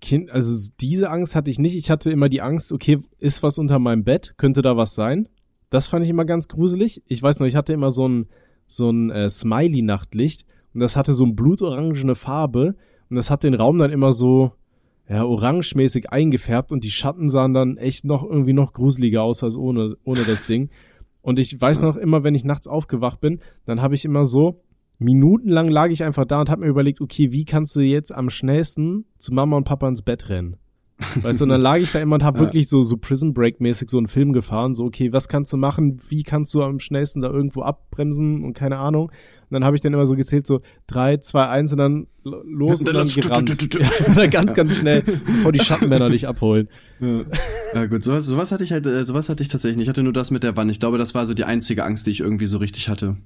Kind, 0.00 0.30
also 0.30 0.70
diese 0.80 1.10
Angst 1.10 1.34
hatte 1.34 1.50
ich 1.50 1.58
nicht. 1.58 1.74
Ich 1.74 1.90
hatte 1.90 2.10
immer 2.10 2.28
die 2.28 2.40
Angst, 2.40 2.72
okay, 2.72 3.00
ist 3.18 3.42
was 3.42 3.58
unter 3.58 3.78
meinem 3.78 4.04
Bett? 4.04 4.34
Könnte 4.36 4.62
da 4.62 4.76
was 4.76 4.94
sein? 4.94 5.28
Das 5.70 5.88
fand 5.88 6.04
ich 6.04 6.10
immer 6.10 6.24
ganz 6.24 6.48
gruselig. 6.48 7.02
Ich 7.06 7.22
weiß 7.22 7.40
noch, 7.40 7.46
ich 7.46 7.56
hatte 7.56 7.72
immer 7.72 7.90
so 7.90 8.08
ein, 8.08 8.26
so 8.66 8.90
ein 8.90 9.10
äh, 9.10 9.28
Smiley-Nachtlicht 9.28 10.44
und 10.74 10.80
das 10.80 10.96
hatte 10.96 11.12
so 11.12 11.24
ein 11.24 11.34
blutorangene 11.34 12.14
Farbe 12.14 12.74
und 13.10 13.16
das 13.16 13.30
hat 13.30 13.42
den 13.42 13.54
Raum 13.54 13.78
dann 13.78 13.90
immer 13.90 14.12
so, 14.12 14.52
ja, 15.08 15.24
orangemäßig 15.24 16.10
eingefärbt 16.10 16.70
und 16.70 16.84
die 16.84 16.90
Schatten 16.90 17.28
sahen 17.28 17.54
dann 17.54 17.76
echt 17.78 18.04
noch 18.04 18.22
irgendwie 18.22 18.52
noch 18.52 18.72
gruseliger 18.72 19.22
aus 19.22 19.42
als 19.42 19.56
ohne, 19.56 19.96
ohne 20.04 20.24
das 20.24 20.44
Ding. 20.44 20.70
Und 21.22 21.38
ich 21.38 21.58
weiß 21.58 21.82
noch 21.82 21.96
immer, 21.96 22.24
wenn 22.24 22.34
ich 22.34 22.44
nachts 22.44 22.68
aufgewacht 22.68 23.20
bin, 23.20 23.40
dann 23.64 23.82
habe 23.82 23.94
ich 23.94 24.04
immer 24.04 24.24
so, 24.24 24.62
minutenlang 24.98 25.66
lag 25.68 25.90
ich 25.90 26.04
einfach 26.04 26.24
da 26.26 26.40
und 26.40 26.50
habe 26.50 26.62
mir 26.62 26.68
überlegt, 26.68 27.00
okay, 27.00 27.32
wie 27.32 27.44
kannst 27.44 27.76
du 27.76 27.80
jetzt 27.80 28.14
am 28.14 28.30
schnellsten 28.30 29.06
zu 29.18 29.32
Mama 29.32 29.56
und 29.56 29.64
Papa 29.64 29.88
ins 29.88 30.02
Bett 30.02 30.28
rennen? 30.28 30.56
Weißt 31.22 31.40
du, 31.40 31.44
und 31.44 31.50
dann 31.50 31.60
lag 31.60 31.76
ich 31.78 31.92
da 31.92 32.00
immer 32.00 32.16
und 32.16 32.24
habe 32.24 32.38
Ja. 32.38 32.44
wirklich 32.46 32.68
so, 32.68 32.82
so 32.82 32.96
Prison 32.96 33.32
Break 33.34 33.60
mäßig 33.60 33.88
so 33.88 33.98
einen 33.98 34.08
Film 34.08 34.32
gefahren, 34.32 34.74
so, 34.74 34.84
okay, 34.84 35.12
was 35.12 35.28
kannst 35.28 35.52
du 35.52 35.56
machen? 35.56 36.00
Wie 36.08 36.22
kannst 36.24 36.52
du 36.54 36.62
am 36.62 36.80
schnellsten 36.80 37.20
da 37.22 37.30
irgendwo 37.30 37.62
abbremsen 37.62 38.42
und 38.42 38.52
keine 38.54 38.78
Ahnung. 38.78 39.04
Und 39.06 39.54
dann 39.54 39.64
habe 39.64 39.76
ich 39.76 39.80
dann 39.82 39.94
immer 39.94 40.04
so 40.06 40.14
gezählt, 40.16 40.46
so 40.46 40.60
drei, 40.86 41.16
zwei, 41.18 41.46
eins 41.48 41.72
und 41.72 41.78
dann 41.78 42.06
lo- 42.24 42.42
los 42.44 42.80
Und 42.80 42.88
und 42.88 42.94
dann 42.96 43.08
gerannt. 43.08 43.74
Ja, 43.78 43.88
und 44.08 44.16
dann 44.18 44.30
ganz, 44.30 44.54
ganz 44.54 44.76
schnell, 44.76 45.02
bevor 45.02 45.52
die 45.52 45.60
Schattenmänner 45.60 46.10
dich 46.10 46.26
abholen. 46.28 46.68
Ja. 47.00 47.22
ja 47.74 47.86
gut, 47.86 48.02
sowas, 48.04 48.26
sowas 48.26 48.52
hatte 48.52 48.64
ich 48.64 48.72
halt, 48.72 48.84
äh, 48.84 49.06
sowas 49.06 49.28
hatte 49.28 49.42
ich 49.42 49.48
tatsächlich 49.48 49.78
nicht. 49.78 49.84
Ich 49.86 49.88
hatte 49.88 50.02
nur 50.02 50.12
das 50.12 50.30
mit 50.30 50.42
der 50.42 50.56
Wand. 50.56 50.70
Ich 50.70 50.80
glaube, 50.80 50.98
das 50.98 51.14
war 51.14 51.24
so 51.24 51.32
die 51.32 51.44
einzige 51.44 51.84
Angst, 51.84 52.06
die 52.06 52.10
ich 52.10 52.20
irgendwie 52.20 52.46
so 52.46 52.58
richtig 52.58 52.88
hatte. 52.88 53.16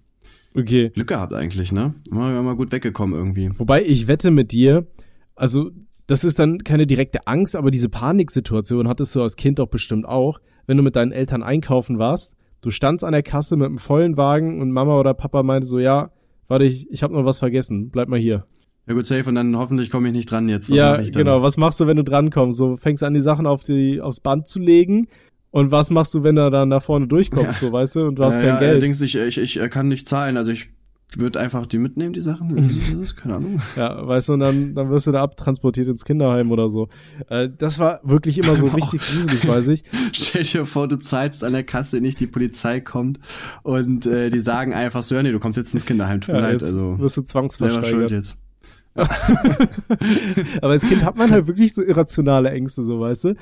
Okay. 0.54 0.90
Glück 0.90 1.08
gehabt 1.08 1.32
eigentlich, 1.32 1.72
ne? 1.72 1.94
Mal, 2.10 2.40
mal 2.42 2.54
gut 2.54 2.70
weggekommen 2.70 3.18
irgendwie. 3.18 3.50
Wobei 3.58 3.82
ich 3.82 4.06
wette 4.06 4.30
mit 4.30 4.52
dir, 4.52 4.86
also 5.34 5.70
das 6.06 6.24
ist 6.24 6.38
dann 6.38 6.58
keine 6.58 6.86
direkte 6.86 7.26
Angst, 7.26 7.56
aber 7.56 7.70
diese 7.70 7.88
Paniksituation 7.88 8.88
hattest 8.88 9.14
du 9.14 9.22
als 9.22 9.36
Kind 9.36 9.58
doch 9.58 9.68
bestimmt 9.68 10.06
auch, 10.06 10.40
wenn 10.66 10.76
du 10.76 10.82
mit 10.82 10.96
deinen 10.96 11.12
Eltern 11.12 11.42
einkaufen 11.42 11.98
warst. 11.98 12.34
Du 12.60 12.70
standst 12.70 13.04
an 13.04 13.12
der 13.12 13.22
Kasse 13.22 13.56
mit 13.56 13.66
einem 13.66 13.78
vollen 13.78 14.16
Wagen 14.16 14.60
und 14.60 14.70
Mama 14.70 14.98
oder 14.98 15.14
Papa 15.14 15.42
meinte 15.42 15.66
so, 15.66 15.78
ja, 15.78 16.10
warte, 16.48 16.64
ich, 16.64 16.90
ich 16.90 17.02
habe 17.02 17.14
noch 17.14 17.24
was 17.24 17.38
vergessen, 17.38 17.90
bleib 17.90 18.08
mal 18.08 18.18
hier. 18.18 18.44
Ja 18.86 18.94
gut, 18.94 19.06
safe 19.06 19.28
und 19.28 19.36
dann 19.36 19.56
hoffentlich 19.56 19.90
komme 19.90 20.08
ich 20.08 20.14
nicht 20.14 20.30
dran 20.30 20.48
jetzt. 20.48 20.68
Was 20.68 20.76
ja, 20.76 20.96
genau, 21.00 21.42
was 21.42 21.56
machst 21.56 21.80
du, 21.80 21.86
wenn 21.86 21.96
du 21.96 22.04
drankommst? 22.04 22.58
So 22.58 22.76
fängst 22.76 23.02
an, 23.04 23.14
die 23.14 23.20
Sachen 23.20 23.46
auf 23.46 23.62
die, 23.62 24.00
aufs 24.00 24.20
Band 24.20 24.48
zu 24.48 24.58
legen 24.58 25.06
und 25.50 25.70
was 25.70 25.90
machst 25.90 26.14
du, 26.14 26.24
wenn 26.24 26.34
du 26.34 26.50
dann 26.50 26.70
da 26.70 26.80
vorne 26.80 27.06
durchkommst, 27.06 27.62
Ja. 27.62 27.68
so, 27.68 27.72
weißt 27.72 27.96
du, 27.96 28.00
und 28.08 28.16
du 28.16 28.24
hast 28.24 28.36
ja, 28.36 28.40
kein 28.40 28.54
ja, 28.54 28.58
Geld. 28.58 28.70
Allerdings, 28.72 29.00
ich, 29.00 29.16
ich, 29.16 29.38
ich 29.38 29.60
äh, 29.60 29.68
kann 29.68 29.88
nicht 29.88 30.08
zahlen, 30.08 30.36
also 30.36 30.50
ich 30.50 30.70
wird 31.18 31.36
einfach 31.36 31.66
die 31.66 31.78
mitnehmen, 31.78 32.12
die 32.12 32.20
Sachen. 32.20 32.56
Wie 32.68 32.78
ist 32.78 32.94
das? 32.94 33.16
Keine 33.16 33.36
Ahnung. 33.36 33.60
Ja, 33.76 34.06
weißt 34.06 34.28
du, 34.28 34.32
und 34.34 34.40
dann, 34.40 34.74
dann 34.74 34.90
wirst 34.90 35.06
du 35.06 35.12
da 35.12 35.22
abtransportiert 35.22 35.88
ins 35.88 36.04
Kinderheim 36.04 36.50
oder 36.50 36.68
so. 36.68 36.88
Äh, 37.28 37.48
das 37.56 37.78
war 37.78 38.00
wirklich 38.02 38.38
immer 38.38 38.56
so 38.56 38.66
richtig 38.66 39.00
gruselig, 39.02 39.46
weiß 39.46 39.68
ich. 39.68 39.84
Stell 40.12 40.42
dir 40.44 40.66
vor, 40.66 40.88
du 40.88 40.96
zahlst 40.98 41.44
an 41.44 41.52
der 41.52 41.64
Kasse 41.64 42.00
nicht, 42.00 42.20
die 42.20 42.26
Polizei 42.26 42.80
kommt 42.80 43.18
und 43.62 44.06
äh, 44.06 44.30
die 44.30 44.40
sagen 44.40 44.72
einfach 44.74 45.02
so, 45.02 45.14
ja, 45.14 45.22
nee, 45.22 45.32
du 45.32 45.38
kommst 45.40 45.56
jetzt 45.56 45.74
ins 45.74 45.86
Kinderheim, 45.86 46.20
tut 46.20 46.34
mir 46.34 46.40
Ja, 46.40 46.48
leid. 46.48 46.62
Also, 46.62 46.98
wirst 46.98 47.16
du 47.16 47.22
zwangsversteigert. 47.22 47.88
schuld 47.88 48.10
jetzt. 48.10 48.36
Aber 48.94 50.72
als 50.72 50.86
Kind 50.86 51.04
hat 51.04 51.16
man 51.16 51.30
halt 51.30 51.46
wirklich 51.46 51.72
so 51.74 51.82
irrationale 51.82 52.50
Ängste, 52.50 52.84
so 52.84 53.00
weißt 53.00 53.24
du. 53.24 53.34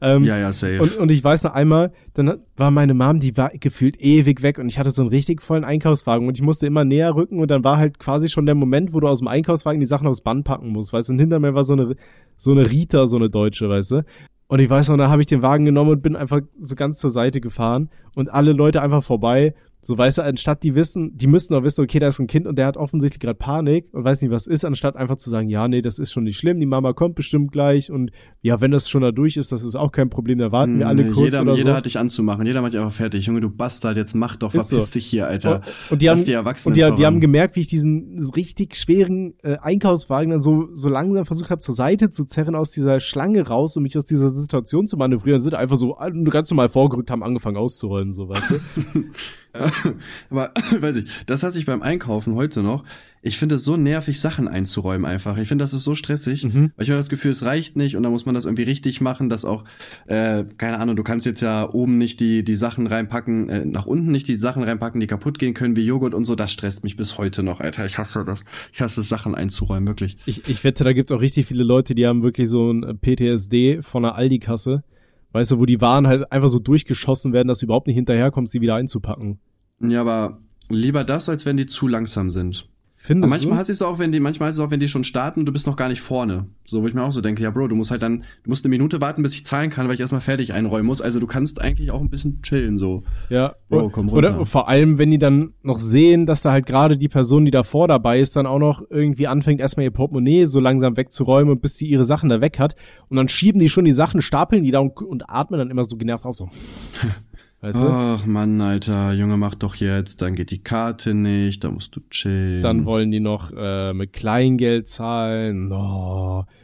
Ähm, 0.00 0.24
Ja, 0.24 0.36
ja, 0.38 0.52
safe. 0.52 0.80
Und, 0.82 0.96
und 0.96 1.12
ich 1.12 1.22
weiß 1.22 1.44
noch 1.44 1.52
einmal, 1.52 1.92
dann 2.14 2.40
war 2.56 2.70
meine 2.70 2.94
Mom, 2.94 3.20
die 3.20 3.36
war 3.36 3.50
gefühlt 3.50 4.00
ewig 4.00 4.42
weg 4.42 4.58
und 4.58 4.68
ich 4.68 4.78
hatte 4.78 4.90
so 4.90 5.02
einen 5.02 5.10
richtig 5.10 5.42
vollen 5.42 5.64
Einkaufswagen 5.64 6.26
und 6.26 6.36
ich 6.36 6.42
musste 6.42 6.66
immer 6.66 6.84
näher 6.84 7.14
rücken 7.14 7.38
und 7.38 7.50
dann 7.50 7.62
war 7.62 7.76
halt 7.76 7.98
quasi 7.98 8.28
schon 8.28 8.46
der 8.46 8.54
Moment, 8.54 8.92
wo 8.92 9.00
du 9.00 9.08
aus 9.08 9.20
dem 9.20 9.28
Einkaufswagen 9.28 9.80
die 9.80 9.86
Sachen 9.86 10.06
aufs 10.08 10.22
Band 10.22 10.44
packen 10.44 10.70
musst, 10.70 10.92
weißt 10.92 11.08
du. 11.08 11.12
Und 11.12 11.20
hinter 11.20 11.38
mir 11.38 11.54
war 11.54 11.64
so 11.64 11.74
eine, 11.74 11.94
so 12.36 12.50
eine 12.50 12.70
Rita, 12.70 13.06
so 13.06 13.16
eine 13.16 13.30
Deutsche, 13.30 13.68
weißt 13.68 13.90
du. 13.92 14.04
Und 14.48 14.60
ich 14.60 14.70
weiß 14.70 14.88
noch, 14.88 14.96
da 14.96 15.10
habe 15.10 15.22
ich 15.22 15.26
den 15.26 15.42
Wagen 15.42 15.64
genommen 15.64 15.90
und 15.90 16.02
bin 16.02 16.14
einfach 16.14 16.40
so 16.60 16.76
ganz 16.76 16.98
zur 16.98 17.10
Seite 17.10 17.40
gefahren 17.40 17.90
und 18.14 18.32
alle 18.32 18.52
Leute 18.52 18.80
einfach 18.80 19.02
vorbei. 19.02 19.54
So, 19.86 19.96
weißt 19.96 20.18
du, 20.18 20.22
anstatt 20.22 20.64
die 20.64 20.74
wissen, 20.74 21.16
die 21.16 21.28
müssten 21.28 21.54
doch 21.54 21.62
wissen, 21.62 21.80
okay, 21.84 22.00
da 22.00 22.08
ist 22.08 22.18
ein 22.18 22.26
Kind 22.26 22.48
und 22.48 22.58
der 22.58 22.66
hat 22.66 22.76
offensichtlich 22.76 23.20
gerade 23.20 23.38
Panik 23.38 23.86
und 23.92 24.02
weiß 24.02 24.20
nicht, 24.20 24.32
was 24.32 24.48
ist, 24.48 24.64
anstatt 24.64 24.96
einfach 24.96 25.14
zu 25.14 25.30
sagen, 25.30 25.48
ja, 25.48 25.68
nee, 25.68 25.80
das 25.80 26.00
ist 26.00 26.10
schon 26.10 26.24
nicht 26.24 26.38
schlimm, 26.38 26.58
die 26.58 26.66
Mama 26.66 26.92
kommt 26.92 27.14
bestimmt 27.14 27.52
gleich 27.52 27.88
und 27.92 28.10
ja, 28.42 28.60
wenn 28.60 28.72
das 28.72 28.88
schon 28.88 29.02
da 29.02 29.12
durch 29.12 29.36
ist, 29.36 29.52
das 29.52 29.62
ist 29.62 29.76
auch 29.76 29.92
kein 29.92 30.10
Problem, 30.10 30.38
da 30.38 30.50
warten 30.50 30.80
wir 30.80 30.88
alle 30.88 31.04
Nee, 31.04 31.10
kurz 31.12 31.26
jeder, 31.26 31.42
oder 31.42 31.54
jeder 31.54 31.70
so. 31.70 31.76
hat 31.76 31.86
dich 31.86 32.00
anzumachen. 32.00 32.44
Jeder 32.44 32.62
macht 32.62 32.72
dich 32.72 32.80
einfach 32.80 32.92
fertig. 32.96 33.26
Junge, 33.26 33.40
du 33.40 33.48
Bastard, 33.48 33.96
jetzt 33.96 34.16
mach 34.16 34.34
doch, 34.34 34.52
Ist 34.52 34.70
verpiss 34.70 34.88
so. 34.88 34.92
dich 34.94 35.06
hier, 35.06 35.28
Alter. 35.28 35.60
Und 35.88 36.02
die 36.02 36.06
Lass 36.06 36.18
haben, 36.18 36.26
die 36.26 36.32
Erwachsenen 36.32 36.72
und 36.72 36.92
die, 36.92 36.96
die 36.96 37.06
haben 37.06 37.20
gemerkt, 37.20 37.54
wie 37.54 37.60
ich 37.60 37.68
diesen 37.68 38.28
richtig 38.34 38.74
schweren 38.74 39.34
äh, 39.44 39.56
Einkaufswagen 39.58 40.30
dann 40.30 40.40
so, 40.40 40.66
so 40.74 40.88
langsam 40.88 41.26
versucht 41.26 41.50
habe, 41.50 41.60
zur 41.60 41.76
Seite 41.76 42.10
zu 42.10 42.24
zerren 42.24 42.56
aus 42.56 42.72
dieser 42.72 42.98
Schlange 42.98 43.46
raus, 43.46 43.76
um 43.76 43.84
mich 43.84 43.96
aus 43.96 44.04
dieser 44.04 44.34
Situation 44.34 44.88
zu 44.88 44.96
manövrieren. 44.96 45.40
Sind 45.40 45.54
einfach 45.54 45.76
so 45.76 45.96
äh, 46.00 46.10
ganz 46.24 46.50
normal 46.50 46.70
vorgerückt, 46.70 47.08
haben 47.12 47.22
angefangen 47.22 47.56
auszurollen, 47.56 48.12
so, 48.12 48.28
weißt 48.28 48.50
du? 48.50 48.56
Aber, 50.30 50.52
weiß 50.80 50.96
ich, 50.96 51.10
das 51.26 51.42
hat 51.42 51.52
sich 51.52 51.66
beim 51.66 51.82
Einkaufen 51.82 52.34
heute 52.34 52.62
noch. 52.62 52.84
Ich 53.22 53.38
finde 53.38 53.56
es 53.56 53.64
so 53.64 53.76
nervig, 53.76 54.20
Sachen 54.20 54.46
einzuräumen 54.46 55.04
einfach. 55.04 55.36
Ich 55.36 55.48
finde, 55.48 55.64
das 55.64 55.72
ist 55.72 55.82
so 55.82 55.96
stressig, 55.96 56.44
Mhm. 56.44 56.70
weil 56.76 56.84
ich 56.84 56.90
habe 56.90 56.98
das 56.98 57.08
Gefühl, 57.08 57.32
es 57.32 57.44
reicht 57.44 57.74
nicht 57.76 57.96
und 57.96 58.04
dann 58.04 58.12
muss 58.12 58.24
man 58.24 58.36
das 58.36 58.44
irgendwie 58.44 58.62
richtig 58.62 59.00
machen, 59.00 59.28
dass 59.28 59.44
auch, 59.44 59.64
äh, 60.06 60.44
keine 60.58 60.78
Ahnung, 60.78 60.94
du 60.94 61.02
kannst 61.02 61.26
jetzt 61.26 61.40
ja 61.40 61.68
oben 61.68 61.98
nicht 61.98 62.20
die, 62.20 62.44
die 62.44 62.54
Sachen 62.54 62.86
reinpacken, 62.86 63.48
äh, 63.48 63.64
nach 63.64 63.84
unten 63.86 64.12
nicht 64.12 64.28
die 64.28 64.36
Sachen 64.36 64.62
reinpacken, 64.62 65.00
die 65.00 65.08
kaputt 65.08 65.40
gehen 65.40 65.54
können, 65.54 65.74
wie 65.74 65.84
Joghurt 65.84 66.14
und 66.14 66.24
so. 66.24 66.36
Das 66.36 66.52
stresst 66.52 66.84
mich 66.84 66.96
bis 66.96 67.18
heute 67.18 67.42
noch, 67.42 67.58
Alter. 67.60 67.84
Ich 67.84 67.98
hasse 67.98 68.24
das. 68.24 68.40
Ich 68.72 68.80
hasse 68.80 69.00
es, 69.00 69.08
Sachen 69.08 69.34
einzuräumen, 69.34 69.88
wirklich. 69.88 70.18
Ich, 70.26 70.46
ich 70.48 70.62
wette, 70.62 70.84
da 70.84 70.92
gibt 70.92 71.10
es 71.10 71.16
auch 71.16 71.20
richtig 71.20 71.46
viele 71.46 71.64
Leute, 71.64 71.96
die 71.96 72.06
haben 72.06 72.22
wirklich 72.22 72.48
so 72.48 72.70
ein 72.70 72.96
PTSD 73.00 73.82
von 73.82 74.04
einer 74.04 74.14
Aldi-Kasse. 74.14 74.84
Weißt 75.32 75.50
du, 75.50 75.58
wo 75.58 75.66
die 75.66 75.80
Waren 75.80 76.06
halt 76.06 76.30
einfach 76.32 76.48
so 76.48 76.58
durchgeschossen 76.58 77.32
werden, 77.32 77.48
dass 77.48 77.58
du 77.58 77.66
überhaupt 77.66 77.86
nicht 77.86 77.96
hinterherkommst, 77.96 78.54
die 78.54 78.60
wieder 78.60 78.74
einzupacken. 78.74 79.38
Ja, 79.80 80.00
aber 80.00 80.40
lieber 80.68 81.04
das, 81.04 81.28
als 81.28 81.44
wenn 81.46 81.56
die 81.56 81.66
zu 81.66 81.88
langsam 81.88 82.30
sind. 82.30 82.68
Aber 83.06 83.28
Findest 83.28 83.30
manchmal 83.30 83.54
du? 83.54 83.58
hat 83.60 83.68
es 83.68 83.82
auch, 83.82 83.98
wenn 83.98 84.10
die, 84.10 84.20
manchmal 84.20 84.50
ist 84.50 84.56
es 84.56 84.60
auch, 84.60 84.70
wenn 84.70 84.80
die 84.80 84.88
schon 84.88 85.04
starten, 85.04 85.46
du 85.46 85.52
bist 85.52 85.66
noch 85.66 85.76
gar 85.76 85.88
nicht 85.88 86.00
vorne. 86.00 86.46
So, 86.64 86.82
wo 86.82 86.88
ich 86.88 86.94
mir 86.94 87.04
auch 87.04 87.12
so 87.12 87.20
denke, 87.20 87.42
ja, 87.42 87.50
Bro, 87.50 87.68
du 87.68 87.76
musst 87.76 87.92
halt 87.92 88.02
dann, 88.02 88.24
du 88.42 88.50
musst 88.50 88.64
eine 88.64 88.70
Minute 88.70 89.00
warten, 89.00 89.22
bis 89.22 89.34
ich 89.34 89.46
zahlen 89.46 89.70
kann, 89.70 89.86
weil 89.86 89.94
ich 89.94 90.00
erstmal 90.00 90.20
fertig 90.20 90.52
einräumen 90.52 90.86
muss. 90.86 91.00
Also 91.00 91.20
du 91.20 91.26
kannst 91.26 91.60
eigentlich 91.60 91.92
auch 91.92 92.00
ein 92.00 92.10
bisschen 92.10 92.42
chillen, 92.42 92.78
so. 92.78 93.04
Ja, 93.28 93.54
Bro, 93.68 93.90
komm 93.90 94.08
runter. 94.08 94.30
oder 94.36 94.46
vor 94.46 94.68
allem, 94.68 94.98
wenn 94.98 95.10
die 95.10 95.18
dann 95.18 95.52
noch 95.62 95.78
sehen, 95.78 96.26
dass 96.26 96.42
da 96.42 96.50
halt 96.50 96.66
gerade 96.66 96.96
die 96.96 97.08
Person, 97.08 97.44
die 97.44 97.52
davor 97.52 97.86
dabei 97.86 98.18
ist, 98.18 98.34
dann 98.34 98.46
auch 98.46 98.58
noch 98.58 98.82
irgendwie 98.90 99.28
anfängt, 99.28 99.60
erstmal 99.60 99.84
ihr 99.84 99.92
Portemonnaie 99.92 100.46
so 100.46 100.58
langsam 100.58 100.96
wegzuräumen, 100.96 101.52
und 101.52 101.62
bis 101.62 101.76
sie 101.76 101.86
ihre 101.86 102.04
Sachen 102.04 102.28
da 102.28 102.40
weg 102.40 102.58
hat. 102.58 102.74
Und 103.08 103.16
dann 103.16 103.28
schieben 103.28 103.60
die 103.60 103.68
schon 103.68 103.84
die 103.84 103.92
Sachen, 103.92 104.20
stapeln 104.20 104.64
die 104.64 104.72
da 104.72 104.80
und, 104.80 105.00
und 105.00 105.30
atmen 105.30 105.58
dann 105.58 105.70
immer 105.70 105.84
so 105.84 105.96
genervt 105.96 106.24
auf 106.24 106.34
so. 106.34 106.48
Weißt 107.60 107.80
du? 107.80 107.86
Ach 107.86 108.26
Mann, 108.26 108.60
Alter, 108.60 109.12
Junge, 109.12 109.36
mach 109.36 109.54
doch 109.54 109.74
jetzt, 109.76 110.20
dann 110.22 110.34
geht 110.34 110.50
die 110.50 110.62
Karte 110.62 111.14
nicht, 111.14 111.64
da 111.64 111.70
musst 111.70 111.96
du 111.96 112.00
chillen. 112.10 112.62
Dann 112.62 112.84
wollen 112.84 113.10
die 113.10 113.20
noch 113.20 113.50
äh, 113.56 113.92
mit 113.94 114.12
Kleingeld 114.12 114.88
zahlen. 114.88 115.70
Oh. 115.72 116.44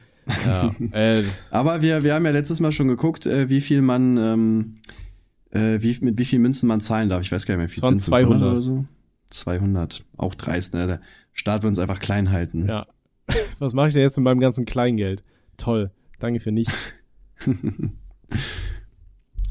Ja, 0.46 0.72
äh, 0.92 1.24
Aber 1.50 1.82
wir, 1.82 2.04
wir 2.04 2.14
haben 2.14 2.24
ja 2.24 2.30
letztes 2.30 2.60
Mal 2.60 2.70
schon 2.70 2.86
geguckt, 2.86 3.26
äh, 3.26 3.48
wie 3.48 3.60
viel 3.60 3.82
man, 3.82 4.16
ähm, 4.16 4.76
äh, 5.50 5.82
wie, 5.82 5.98
mit 6.00 6.16
wie 6.16 6.24
viel 6.24 6.38
Münzen 6.38 6.68
man 6.68 6.80
zahlen 6.80 7.08
darf. 7.08 7.22
Ich 7.22 7.32
weiß 7.32 7.44
gar 7.44 7.56
nicht 7.56 7.66
mehr, 7.66 7.76
wie 7.76 7.82
waren 7.82 7.98
sind 7.98 8.14
500 8.14 8.30
200. 8.38 8.52
oder 8.52 8.62
so? 8.62 8.84
200. 9.30 10.04
Auch 10.16 10.36
dreist, 10.36 10.74
ne? 10.74 10.86
Der 10.86 11.00
Staat 11.32 11.62
will 11.62 11.68
uns 11.70 11.80
einfach 11.80 11.98
klein 11.98 12.30
halten. 12.30 12.68
ja. 12.68 12.86
Was 13.58 13.72
mache 13.74 13.88
ich 13.88 13.94
denn 13.94 14.02
jetzt 14.02 14.16
mit 14.16 14.22
meinem 14.24 14.38
ganzen 14.40 14.64
Kleingeld? 14.64 15.24
Toll. 15.56 15.90
Danke 16.20 16.38
für 16.38 16.52
nichts. 16.52 16.72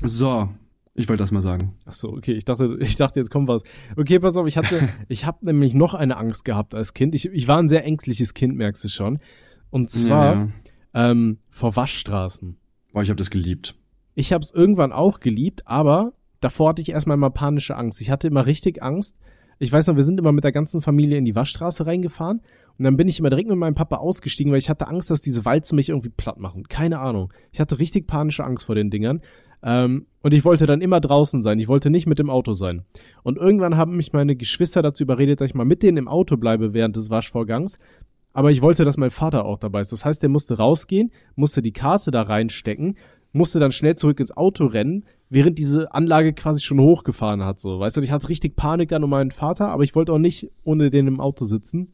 So, 0.04 0.50
ich 0.94 1.08
wollte 1.08 1.24
das 1.24 1.32
mal 1.32 1.42
sagen. 1.42 1.76
Ach 1.86 1.94
so, 1.94 2.10
okay, 2.10 2.34
ich 2.34 2.46
dachte, 2.46 2.78
ich 2.80 2.98
dachte, 2.98 3.20
jetzt 3.20 3.32
kommt 3.32 3.48
was. 3.48 3.64
Okay, 3.96 4.20
pass 4.20 4.36
auf, 4.36 4.48
ich 4.48 4.58
hatte, 4.58 4.90
ich 5.08 5.26
habe 5.26 5.46
nämlich 5.46 5.74
noch 5.74 5.94
eine 5.94 6.18
Angst 6.18 6.46
gehabt 6.46 6.76
als 6.76 6.94
Kind. 6.94 7.16
Ich, 7.16 7.26
ich 7.28 7.48
war 7.48 7.60
ein 7.60 7.70
sehr 7.70 7.86
ängstliches 7.86 8.34
Kind, 8.34 8.56
merkst 8.56 8.84
du 8.84 8.90
schon. 8.90 9.20
Und 9.70 9.90
zwar 9.90 10.36
Ja, 10.36 10.50
ja. 10.94 11.12
Ähm, 11.12 11.40
vor 11.50 11.76
Waschstraßen. 11.76 12.58
Boah, 12.92 13.04
ich 13.04 13.10
habe 13.10 13.18
das 13.18 13.30
geliebt. 13.30 13.76
Ich 14.14 14.34
habe 14.34 14.42
es 14.42 14.52
irgendwann 14.52 14.92
auch 14.92 15.22
geliebt, 15.22 15.66
aber 15.66 16.12
davor 16.42 16.70
hatte 16.70 16.82
ich 16.82 16.90
erstmal 16.90 17.16
immer 17.16 17.30
panische 17.30 17.78
Angst. 17.78 18.02
Ich 18.02 18.10
hatte 18.10 18.28
immer 18.28 18.46
richtig 18.46 18.84
Angst. 18.84 19.16
Ich 19.60 19.72
weiß 19.72 19.88
noch, 19.88 19.96
wir 19.96 20.04
sind 20.04 20.20
immer 20.20 20.32
mit 20.34 20.44
der 20.44 20.52
ganzen 20.52 20.82
Familie 20.82 21.18
in 21.18 21.24
die 21.24 21.36
Waschstraße 21.36 21.86
reingefahren 21.86 22.42
und 22.78 22.84
dann 22.84 22.98
bin 22.98 23.08
ich 23.08 23.20
immer 23.20 23.30
direkt 23.30 23.48
mit 23.48 23.58
meinem 23.58 23.76
Papa 23.76 23.98
ausgestiegen, 23.98 24.52
weil 24.52 24.60
ich 24.60 24.70
hatte 24.70 24.88
Angst, 24.88 25.12
dass 25.12 25.22
diese 25.22 25.46
Walzen 25.46 25.76
mich 25.76 25.90
irgendwie 25.90 26.10
platt 26.10 26.40
machen. 26.40 26.64
Keine 26.68 27.00
Ahnung. 27.00 27.32
Ich 27.52 27.62
hatte 27.62 27.80
richtig 27.80 28.08
panische 28.08 28.44
Angst 28.44 28.66
vor 28.66 28.76
den 28.76 28.90
Dingern. 28.90 29.22
Ähm, 29.64 30.08
und 30.24 30.34
ich 30.34 30.46
wollte 30.46 30.66
dann 30.66 30.82
immer 30.82 31.00
draußen 31.00 31.42
sein. 31.42 31.60
Ich 31.60 31.68
wollte 31.68 31.90
nicht 31.90 32.08
mit 32.08 32.20
dem 32.20 32.30
Auto 32.30 32.54
sein. 32.54 32.84
Und 33.24 33.38
irgendwann 33.38 33.78
haben 33.78 33.96
mich 33.96 34.14
meine 34.14 34.36
Geschwister 34.36 34.82
dazu 34.82 35.04
überredet, 35.04 35.42
dass 35.42 35.50
ich 35.50 35.56
mal 35.56 35.66
mit 35.66 35.84
denen 35.84 35.98
im 35.98 36.08
Auto 36.08 36.38
bleibe 36.38 36.74
während 36.74 36.96
des 36.96 37.10
Waschvorgangs. 37.10 37.80
Aber 38.34 38.52
ich 38.52 38.62
wollte, 38.62 38.86
dass 38.86 38.98
mein 38.98 39.12
Vater 39.12 39.46
auch 39.46 39.58
dabei 39.58 39.82
ist. 39.82 39.92
Das 39.92 40.06
heißt, 40.06 40.22
der 40.22 40.30
musste 40.30 40.58
rausgehen, 40.58 41.12
musste 41.36 41.62
die 41.62 41.74
Karte 41.74 42.12
da 42.12 42.22
reinstecken, 42.22 42.98
musste 43.34 43.60
dann 43.60 43.72
schnell 43.72 43.96
zurück 43.96 44.20
ins 44.20 44.36
Auto 44.36 44.66
rennen, 44.66 45.06
während 45.30 45.58
diese 45.58 45.94
Anlage 45.94 46.34
quasi 46.34 46.62
schon 46.62 46.80
hochgefahren 46.80 47.44
hat. 47.44 47.60
So, 47.60 47.80
weißt 47.80 47.98
du, 47.98 48.02
ich 48.02 48.12
hatte 48.12 48.30
richtig 48.30 48.56
Panik 48.56 48.90
dann 48.90 49.04
um 49.04 49.10
meinen 49.10 49.32
Vater, 49.32 49.70
aber 49.70 49.84
ich 49.84 49.96
wollte 49.96 50.14
auch 50.14 50.18
nicht 50.18 50.50
ohne 50.64 50.90
den 50.90 51.08
im 51.08 51.20
Auto 51.20 51.46
sitzen. 51.46 51.94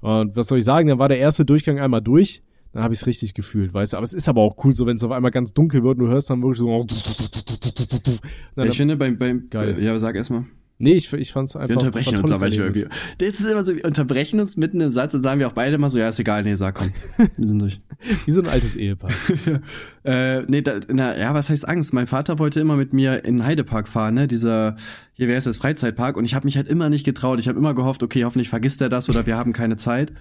Und 0.00 0.36
was 0.36 0.48
soll 0.48 0.58
ich 0.58 0.64
sagen? 0.64 0.88
Dann 0.88 0.98
war 0.98 1.08
der 1.08 1.18
erste 1.18 1.44
Durchgang 1.44 1.78
einmal 1.78 2.02
durch. 2.02 2.42
Dann 2.76 2.84
habe 2.84 2.92
ich 2.92 3.00
es 3.00 3.06
richtig 3.06 3.32
gefühlt, 3.32 3.72
weißt 3.72 3.94
du. 3.94 3.96
Aber 3.96 4.04
es 4.04 4.12
ist 4.12 4.28
aber 4.28 4.42
auch 4.42 4.62
cool, 4.62 4.76
so 4.76 4.84
wenn 4.84 4.96
es 4.96 5.02
auf 5.02 5.10
einmal 5.10 5.30
ganz 5.30 5.54
dunkel 5.54 5.82
wird 5.82 5.98
und 5.98 6.04
du 6.04 6.12
hörst 6.12 6.28
dann 6.28 6.42
wirklich 6.42 6.58
so. 6.58 6.84
Ich 8.64 8.76
finde, 8.76 8.96
beim, 8.96 9.16
beim, 9.16 9.48
Geil. 9.48 9.82
ja, 9.82 9.98
sag 9.98 10.14
erst 10.14 10.30
mal. 10.30 10.44
Nee, 10.78 10.94
ich, 10.94 11.12
ich 11.12 11.32
fand's 11.32 11.56
einfach. 11.56 11.68
Wir 11.68 11.76
unterbrechen 11.76 12.16
uns 12.18 12.32
aber 12.32 12.48
irgendwie. 12.48 12.86
Das 13.18 13.28
ist 13.40 13.50
immer 13.50 13.64
so, 13.64 13.74
wir 13.74 13.84
unterbrechen 13.84 14.40
uns 14.40 14.56
mitten 14.56 14.80
im 14.80 14.92
Satz 14.92 15.14
und 15.14 15.22
sagen 15.22 15.40
wir 15.40 15.48
auch 15.48 15.52
beide 15.52 15.78
mal 15.78 15.90
so, 15.90 15.98
ja, 15.98 16.08
ist 16.08 16.18
egal, 16.18 16.42
nee, 16.42 16.54
sag 16.54 16.76
komm. 16.76 16.92
Wir 17.36 17.48
sind 17.48 17.58
durch. 17.58 17.80
Wie 18.24 18.30
so 18.30 18.40
ein 18.40 18.48
altes 18.48 18.76
Ehepaar. 18.76 19.10
Äh, 20.04 20.42
nee, 20.42 20.62
da, 20.62 20.78
na, 20.86 21.18
ja, 21.18 21.34
was 21.34 21.50
heißt 21.50 21.66
Angst? 21.66 21.92
Mein 21.92 22.06
Vater 22.06 22.38
wollte 22.38 22.60
immer 22.60 22.76
mit 22.76 22.92
mir 22.92 23.24
in 23.24 23.38
den 23.38 23.44
Heidepark 23.44 23.88
fahren, 23.88 24.14
ne? 24.14 24.28
Dieser, 24.28 24.76
hier 25.14 25.26
wäre 25.26 25.36
es 25.36 25.42
das 25.42 25.56
Freizeitpark 25.56 26.16
und 26.16 26.24
ich 26.24 26.36
habe 26.36 26.46
mich 26.46 26.56
halt 26.56 26.68
immer 26.68 26.88
nicht 26.88 27.04
getraut. 27.04 27.40
Ich 27.40 27.48
habe 27.48 27.58
immer 27.58 27.74
gehofft, 27.74 28.04
okay, 28.04 28.24
hoffentlich 28.24 28.48
vergisst 28.48 28.80
er 28.80 28.88
das 28.88 29.08
oder 29.08 29.26
wir 29.26 29.36
haben 29.36 29.52
keine 29.52 29.78
Zeit. 29.78 30.12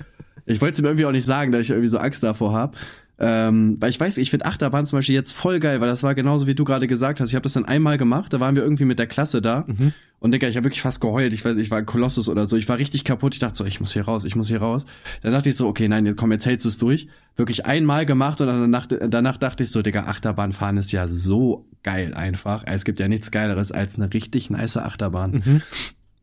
Ich 0.47 0.59
wollte 0.59 0.73
es 0.73 0.79
ihm 0.79 0.85
irgendwie 0.85 1.05
auch 1.05 1.11
nicht 1.11 1.25
sagen, 1.25 1.51
dass 1.51 1.61
ich 1.61 1.69
irgendwie 1.69 1.87
so 1.87 1.99
Angst 1.99 2.23
davor 2.23 2.53
habe. 2.53 2.75
Ähm, 3.17 3.77
weil 3.79 3.89
ich 3.91 3.99
weiß, 3.99 4.17
ich 4.17 4.29
finde 4.29 4.45
Achterbahn 4.45 4.85
zum 4.85 4.97
Beispiel 4.97 5.15
jetzt 5.15 5.31
voll 5.31 5.59
geil, 5.59 5.79
weil 5.79 5.87
das 5.87 6.03
war 6.03 6.15
genauso 6.15 6.47
wie 6.47 6.55
du 6.55 6.65
gerade 6.65 6.85
gesagt 6.87 7.21
hast. 7.21 7.29
Ich 7.29 7.35
habe 7.35 7.43
das 7.43 7.53
dann 7.53 7.63
einmal 7.65 7.97
gemacht, 7.97 8.33
da 8.33 8.39
waren 8.41 8.55
wir 8.55 8.63
irgendwie 8.63 8.83
mit 8.85 8.99
der 8.99 9.07
Klasse 9.07 9.41
da 9.41 9.63
Mhm. 9.67 9.93
und 10.19 10.33
Digga, 10.33 10.47
ich 10.49 10.57
habe 10.57 10.65
wirklich 10.65 10.81
fast 10.81 10.99
geheult. 10.99 11.31
Ich 11.31 11.45
weiß, 11.45 11.57
ich 11.57 11.71
war 11.71 11.77
ein 11.77 11.85
Kolossus 11.85 12.27
oder 12.27 12.45
so. 12.45 12.57
Ich 12.57 12.67
war 12.67 12.77
richtig 12.77 13.05
kaputt. 13.05 13.33
Ich 13.33 13.39
dachte 13.39 13.55
so, 13.57 13.63
ich 13.65 13.79
muss 13.79 13.93
hier 13.93 14.03
raus, 14.03 14.25
ich 14.25 14.35
muss 14.35 14.49
hier 14.49 14.59
raus. 14.59 14.85
Dann 15.21 15.31
dachte 15.31 15.47
ich 15.47 15.55
so, 15.55 15.65
okay, 15.67 15.87
nein, 15.87 16.05
jetzt 16.05 16.17
komm, 16.17 16.31
jetzt 16.33 16.45
hältst 16.45 16.65
du 16.65 16.69
es 16.69 16.77
durch. 16.77 17.07
Wirklich 17.37 17.65
einmal 17.65 18.05
gemacht 18.05 18.41
und 18.41 18.47
danach, 18.47 18.85
danach 18.87 19.37
dachte 19.37 19.63
ich 19.63 19.71
so, 19.71 19.81
Digga, 19.81 20.05
Achterbahn 20.07 20.51
fahren 20.51 20.75
ist 20.77 20.91
ja 20.91 21.07
so 21.07 21.65
geil 21.83 22.13
einfach. 22.15 22.63
Es 22.67 22.83
gibt 22.83 22.99
ja 22.99 23.07
nichts 23.07 23.31
Geileres 23.31 23.71
als 23.71 23.95
eine 23.95 24.13
richtig 24.13 24.49
nice 24.49 24.75
Achterbahn. 24.75 25.41
Mhm. 25.45 25.61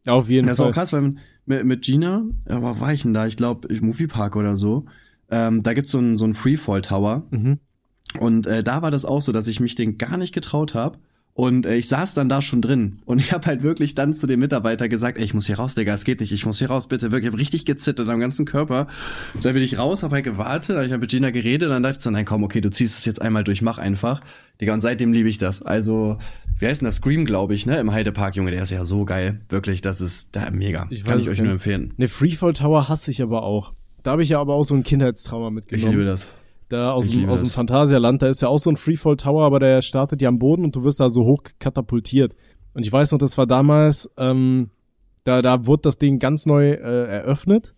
Auf 0.06 0.28
jeden 0.28 0.46
Das 0.48 0.54
ist 0.56 0.60
auch 0.60 0.64
Fall. 0.64 0.72
krass, 0.72 0.92
weil 0.92 1.14
mit, 1.46 1.64
mit 1.64 1.82
Gina, 1.82 2.22
ja, 2.48 2.60
wo 2.60 2.80
war 2.80 2.92
ich 2.92 3.02
denn 3.02 3.14
da? 3.14 3.26
Ich 3.26 3.36
glaube, 3.36 3.68
Moviepark 3.80 4.36
oder 4.36 4.56
so. 4.56 4.84
Ähm, 5.32 5.62
da 5.64 5.74
gibt's 5.74 5.90
so 5.90 5.98
einen 5.98 6.18
so 6.18 6.24
einen 6.24 6.34
Freefall 6.34 6.82
Tower. 6.82 7.24
Mhm. 7.30 7.58
Und 8.20 8.46
äh, 8.46 8.62
da 8.62 8.82
war 8.82 8.90
das 8.90 9.04
auch 9.04 9.22
so, 9.22 9.32
dass 9.32 9.48
ich 9.48 9.58
mich 9.58 9.74
den 9.74 9.98
gar 9.98 10.16
nicht 10.16 10.34
getraut 10.34 10.74
habe. 10.74 10.98
Und 11.34 11.64
äh, 11.64 11.76
ich 11.76 11.88
saß 11.88 12.12
dann 12.12 12.28
da 12.28 12.42
schon 12.42 12.60
drin 12.60 13.00
und 13.06 13.18
ich 13.18 13.32
habe 13.32 13.46
halt 13.46 13.62
wirklich 13.62 13.94
dann 13.94 14.12
zu 14.12 14.26
dem 14.26 14.40
Mitarbeiter 14.40 14.90
gesagt, 14.90 15.16
ey, 15.16 15.24
ich 15.24 15.32
muss 15.32 15.46
hier 15.46 15.56
raus, 15.56 15.74
Digga, 15.74 15.94
es 15.94 16.04
geht 16.04 16.20
nicht, 16.20 16.30
ich 16.30 16.44
muss 16.44 16.58
hier 16.58 16.68
raus, 16.68 16.88
bitte, 16.88 17.10
wirklich, 17.10 17.28
ich 17.28 17.32
hab 17.32 17.40
richtig 17.40 17.64
gezittert 17.64 18.06
am 18.10 18.20
ganzen 18.20 18.44
Körper. 18.44 18.86
Da 19.40 19.52
bin 19.52 19.62
ich 19.62 19.78
raus, 19.78 20.02
habe 20.02 20.16
halt 20.16 20.24
gewartet, 20.26 20.76
hab 20.76 20.84
ich 20.84 20.92
hab 20.92 21.00
mit 21.00 21.10
Gina 21.10 21.30
geredet, 21.30 21.70
dann 21.70 21.82
dachte 21.82 21.96
ich 21.96 22.04
so, 22.04 22.10
nein, 22.10 22.26
komm, 22.26 22.44
okay, 22.44 22.60
du 22.60 22.68
ziehst 22.68 22.98
es 22.98 23.06
jetzt 23.06 23.22
einmal 23.22 23.44
durch, 23.44 23.62
mach 23.62 23.78
einfach. 23.78 24.20
Digga, 24.60 24.74
und 24.74 24.82
seitdem 24.82 25.14
liebe 25.14 25.30
ich 25.30 25.38
das. 25.38 25.62
Also, 25.62 26.18
wie 26.58 26.66
heißt 26.66 26.82
denn 26.82 26.86
das? 26.86 26.96
Scream, 26.96 27.24
glaube 27.24 27.54
ich, 27.54 27.64
ne? 27.64 27.78
Im 27.80 27.92
Heidepark, 27.92 28.36
Junge, 28.36 28.50
der 28.50 28.62
ist 28.62 28.70
ja 28.70 28.84
so 28.84 29.06
geil. 29.06 29.40
Wirklich, 29.48 29.80
das 29.80 30.02
ist 30.02 30.36
da, 30.36 30.50
mega. 30.50 30.86
Ich 30.90 31.02
Kann 31.02 31.18
ich 31.18 31.30
euch 31.30 31.40
nur 31.40 31.52
empfehlen. 31.52 31.94
Ne, 31.96 32.08
Freefall 32.08 32.52
Tower 32.52 32.90
hasse 32.90 33.10
ich 33.10 33.22
aber 33.22 33.42
auch. 33.42 33.72
Da 34.02 34.12
habe 34.12 34.22
ich 34.22 34.30
ja 34.30 34.40
aber 34.40 34.54
auch 34.54 34.64
so 34.64 34.74
ein 34.74 34.82
Kindheitstrauma 34.82 35.48
Ich 35.48 35.54
mitgenommen. 35.54 35.90
liebe 35.92 36.04
das. 36.04 36.30
Da 36.68 36.92
aus 36.92 37.08
Ich 37.08 37.16
dem, 37.18 37.28
aus 37.28 37.40
dem. 37.42 37.50
Phantasialand, 37.50 38.22
da 38.22 38.28
ist 38.28 38.42
ja 38.42 38.48
auch 38.48 38.58
so 38.58 38.70
ein 38.70 38.76
Freefall 38.76 39.16
Tower, 39.16 39.44
aber 39.44 39.58
der 39.58 39.82
startet 39.82 40.22
ja 40.22 40.28
am 40.28 40.38
Boden 40.38 40.64
und 40.64 40.74
du 40.74 40.84
wirst 40.84 41.00
da 41.00 41.10
so 41.10 41.24
hoch 41.24 41.42
katapultiert. 41.58 42.34
Und 42.74 42.86
ich 42.86 42.92
weiß 42.92 43.12
noch, 43.12 43.18
das 43.18 43.36
war 43.36 43.46
damals, 43.46 44.10
ähm, 44.16 44.70
da, 45.24 45.42
da 45.42 45.66
wurde 45.66 45.82
das 45.82 45.98
Ding 45.98 46.18
ganz 46.18 46.46
neu 46.46 46.70
äh, 46.70 47.06
eröffnet. 47.06 47.74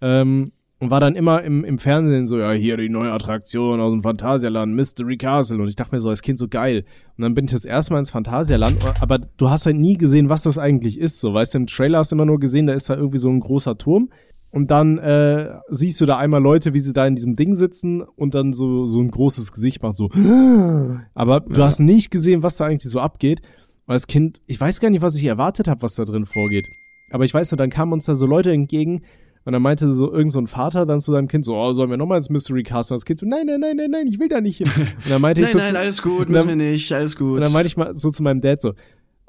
Ähm, 0.00 0.52
und 0.80 0.90
war 0.90 0.98
dann 0.98 1.14
immer 1.14 1.44
im, 1.44 1.62
im 1.64 1.78
Fernsehen 1.78 2.26
so, 2.26 2.38
ja, 2.38 2.50
hier 2.50 2.76
die 2.76 2.88
neue 2.88 3.12
Attraktion 3.12 3.80
aus 3.80 3.92
dem 3.92 4.02
Phantasialand, 4.02 4.74
Mystery 4.74 5.16
Castle. 5.16 5.58
Und 5.62 5.68
ich 5.68 5.76
dachte 5.76 5.94
mir 5.94 6.00
so, 6.00 6.08
als 6.08 6.22
Kind 6.22 6.40
so 6.40 6.48
geil. 6.48 6.84
Und 7.16 7.22
dann 7.22 7.34
bin 7.34 7.44
ich 7.44 7.52
das 7.52 7.64
erste 7.64 7.92
Mal 7.92 8.00
ins 8.00 8.10
Phantasialand, 8.10 8.78
aber 9.00 9.18
du 9.18 9.48
hast 9.48 9.64
halt 9.66 9.76
nie 9.76 9.94
gesehen, 9.96 10.28
was 10.28 10.42
das 10.42 10.58
eigentlich 10.58 10.98
ist. 10.98 11.20
So, 11.20 11.32
weißt 11.32 11.54
du, 11.54 11.58
im 11.58 11.66
Trailer 11.68 11.98
hast 11.98 12.10
du 12.10 12.16
immer 12.16 12.24
nur 12.24 12.40
gesehen, 12.40 12.66
da 12.66 12.72
ist 12.72 12.90
da 12.90 12.96
irgendwie 12.96 13.18
so 13.18 13.28
ein 13.28 13.38
großer 13.38 13.78
Turm. 13.78 14.08
Und 14.54 14.70
dann 14.70 14.98
äh, 14.98 15.48
siehst 15.70 15.98
du 16.00 16.06
da 16.06 16.18
einmal 16.18 16.42
Leute, 16.42 16.74
wie 16.74 16.80
sie 16.80 16.92
da 16.92 17.06
in 17.06 17.14
diesem 17.14 17.36
Ding 17.36 17.54
sitzen 17.54 18.02
und 18.02 18.34
dann 18.34 18.52
so, 18.52 18.84
so 18.86 19.00
ein 19.00 19.10
großes 19.10 19.50
Gesicht 19.50 19.82
machen, 19.82 19.94
so. 19.96 20.08
Aber 21.14 21.40
du 21.40 21.58
Ja. 21.60 21.66
hast 21.66 21.80
nicht 21.80 22.10
gesehen, 22.10 22.42
was 22.42 22.58
da 22.58 22.66
eigentlich 22.66 22.90
so 22.92 23.00
abgeht. 23.00 23.40
Und 23.86 23.94
als 23.94 24.06
Kind, 24.06 24.40
ich 24.46 24.60
weiß 24.60 24.78
gar 24.80 24.90
nicht, 24.90 25.02
was 25.02 25.16
ich 25.16 25.24
erwartet 25.24 25.68
habe, 25.68 25.82
was 25.82 25.94
da 25.94 26.04
drin 26.04 26.26
vorgeht. 26.26 26.68
Aber 27.10 27.24
ich 27.24 27.34
weiß 27.34 27.50
nur, 27.50 27.56
dann 27.56 27.70
kamen 27.70 27.92
uns 27.92 28.04
da 28.06 28.14
so 28.14 28.26
Leute 28.26 28.52
entgegen 28.52 29.02
und 29.44 29.52
dann 29.52 29.62
meinte 29.62 29.90
so 29.90 30.12
irgend 30.12 30.30
so 30.32 30.38
ein 30.38 30.46
Vater 30.46 30.86
dann 30.86 31.00
zu 31.00 31.12
seinem 31.12 31.28
Kind 31.28 31.44
so, 31.44 31.56
oh, 31.56 31.72
sollen 31.72 31.90
wir 31.90 31.96
nochmal 31.96 32.18
ins 32.18 32.30
Mystery 32.30 32.62
Castle? 32.62 32.94
Und 32.94 33.00
das 33.00 33.04
Kind 33.04 33.20
so, 33.20 33.26
nein, 33.26 33.46
nein, 33.46 33.58
nein, 33.60 33.76
nein, 33.76 33.90
nein, 33.90 34.06
ich 34.06 34.20
will 34.20 34.28
da 34.28 34.40
nicht 34.40 34.58
hin. 34.58 34.68
Und 34.76 35.10
dann 35.10 35.20
meinte 35.20 35.40
ich 35.40 35.46
Nein, 35.46 35.52
so 35.52 35.58
nein, 35.58 35.68
zu, 35.70 35.78
alles 35.78 36.02
gut, 36.02 36.26
und 36.26 36.30
müssen 36.30 36.48
dann- 36.48 36.58
wir 36.60 36.70
nicht, 36.70 36.92
alles 36.92 37.16
gut. 37.16 37.38
und 37.38 37.40
dann 37.40 37.52
meinte 37.52 37.66
ich 37.68 37.76
mal 37.76 37.96
so 37.96 38.10
zu 38.10 38.22
meinem 38.22 38.40
Dad 38.40 38.60
so, 38.60 38.72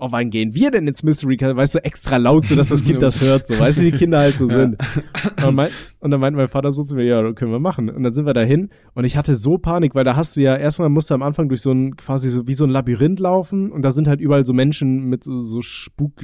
oh, 0.03 0.11
wann 0.11 0.29
gehen 0.29 0.53
wir 0.53 0.69
denn 0.69 0.87
ins 0.87 1.01
Mystery 1.01 1.37
Castle? 1.37 1.55
Weißt 1.55 1.75
du, 1.75 1.83
extra 1.83 2.17
laut, 2.17 2.45
so 2.45 2.55
dass 2.55 2.67
das 2.67 2.83
Kind 2.83 3.01
das 3.01 3.21
hört, 3.21 3.47
so, 3.47 3.57
weißt 3.57 3.79
du, 3.79 3.83
wie 3.83 3.91
Kinder 3.91 4.19
halt 4.19 4.37
so 4.37 4.47
sind. 4.47 4.75
Und, 4.75 5.33
dann 5.37 5.55
mein, 5.55 5.71
und 5.99 6.11
dann 6.11 6.19
meinte 6.19 6.37
mein 6.37 6.49
Vater 6.49 6.71
so 6.71 6.83
zu 6.83 6.95
mir, 6.95 7.05
ja, 7.05 7.21
das 7.21 7.35
können 7.35 7.51
wir 7.51 7.59
machen. 7.59 7.89
Und 7.89 8.03
dann 8.03 8.13
sind 8.13 8.25
wir 8.25 8.33
dahin 8.33 8.69
und 8.93 9.05
ich 9.05 9.15
hatte 9.15 9.33
so 9.35 9.57
Panik, 9.57 9.95
weil 9.95 10.03
da 10.03 10.15
hast 10.15 10.35
du 10.35 10.41
ja, 10.41 10.55
erstmal 10.55 10.89
musst 10.89 11.09
du 11.09 11.13
am 11.13 11.23
Anfang 11.23 11.47
durch 11.47 11.61
so 11.61 11.71
ein, 11.71 11.95
quasi 11.95 12.29
so 12.29 12.47
wie 12.47 12.53
so 12.53 12.65
ein 12.65 12.69
Labyrinth 12.69 13.19
laufen 13.19 13.71
und 13.71 13.81
da 13.83 13.91
sind 13.91 14.07
halt 14.07 14.19
überall 14.19 14.45
so 14.45 14.53
Menschen 14.53 15.05
mit 15.05 15.23
so, 15.23 15.41
so 15.41 15.61
Spuk, 15.61 16.23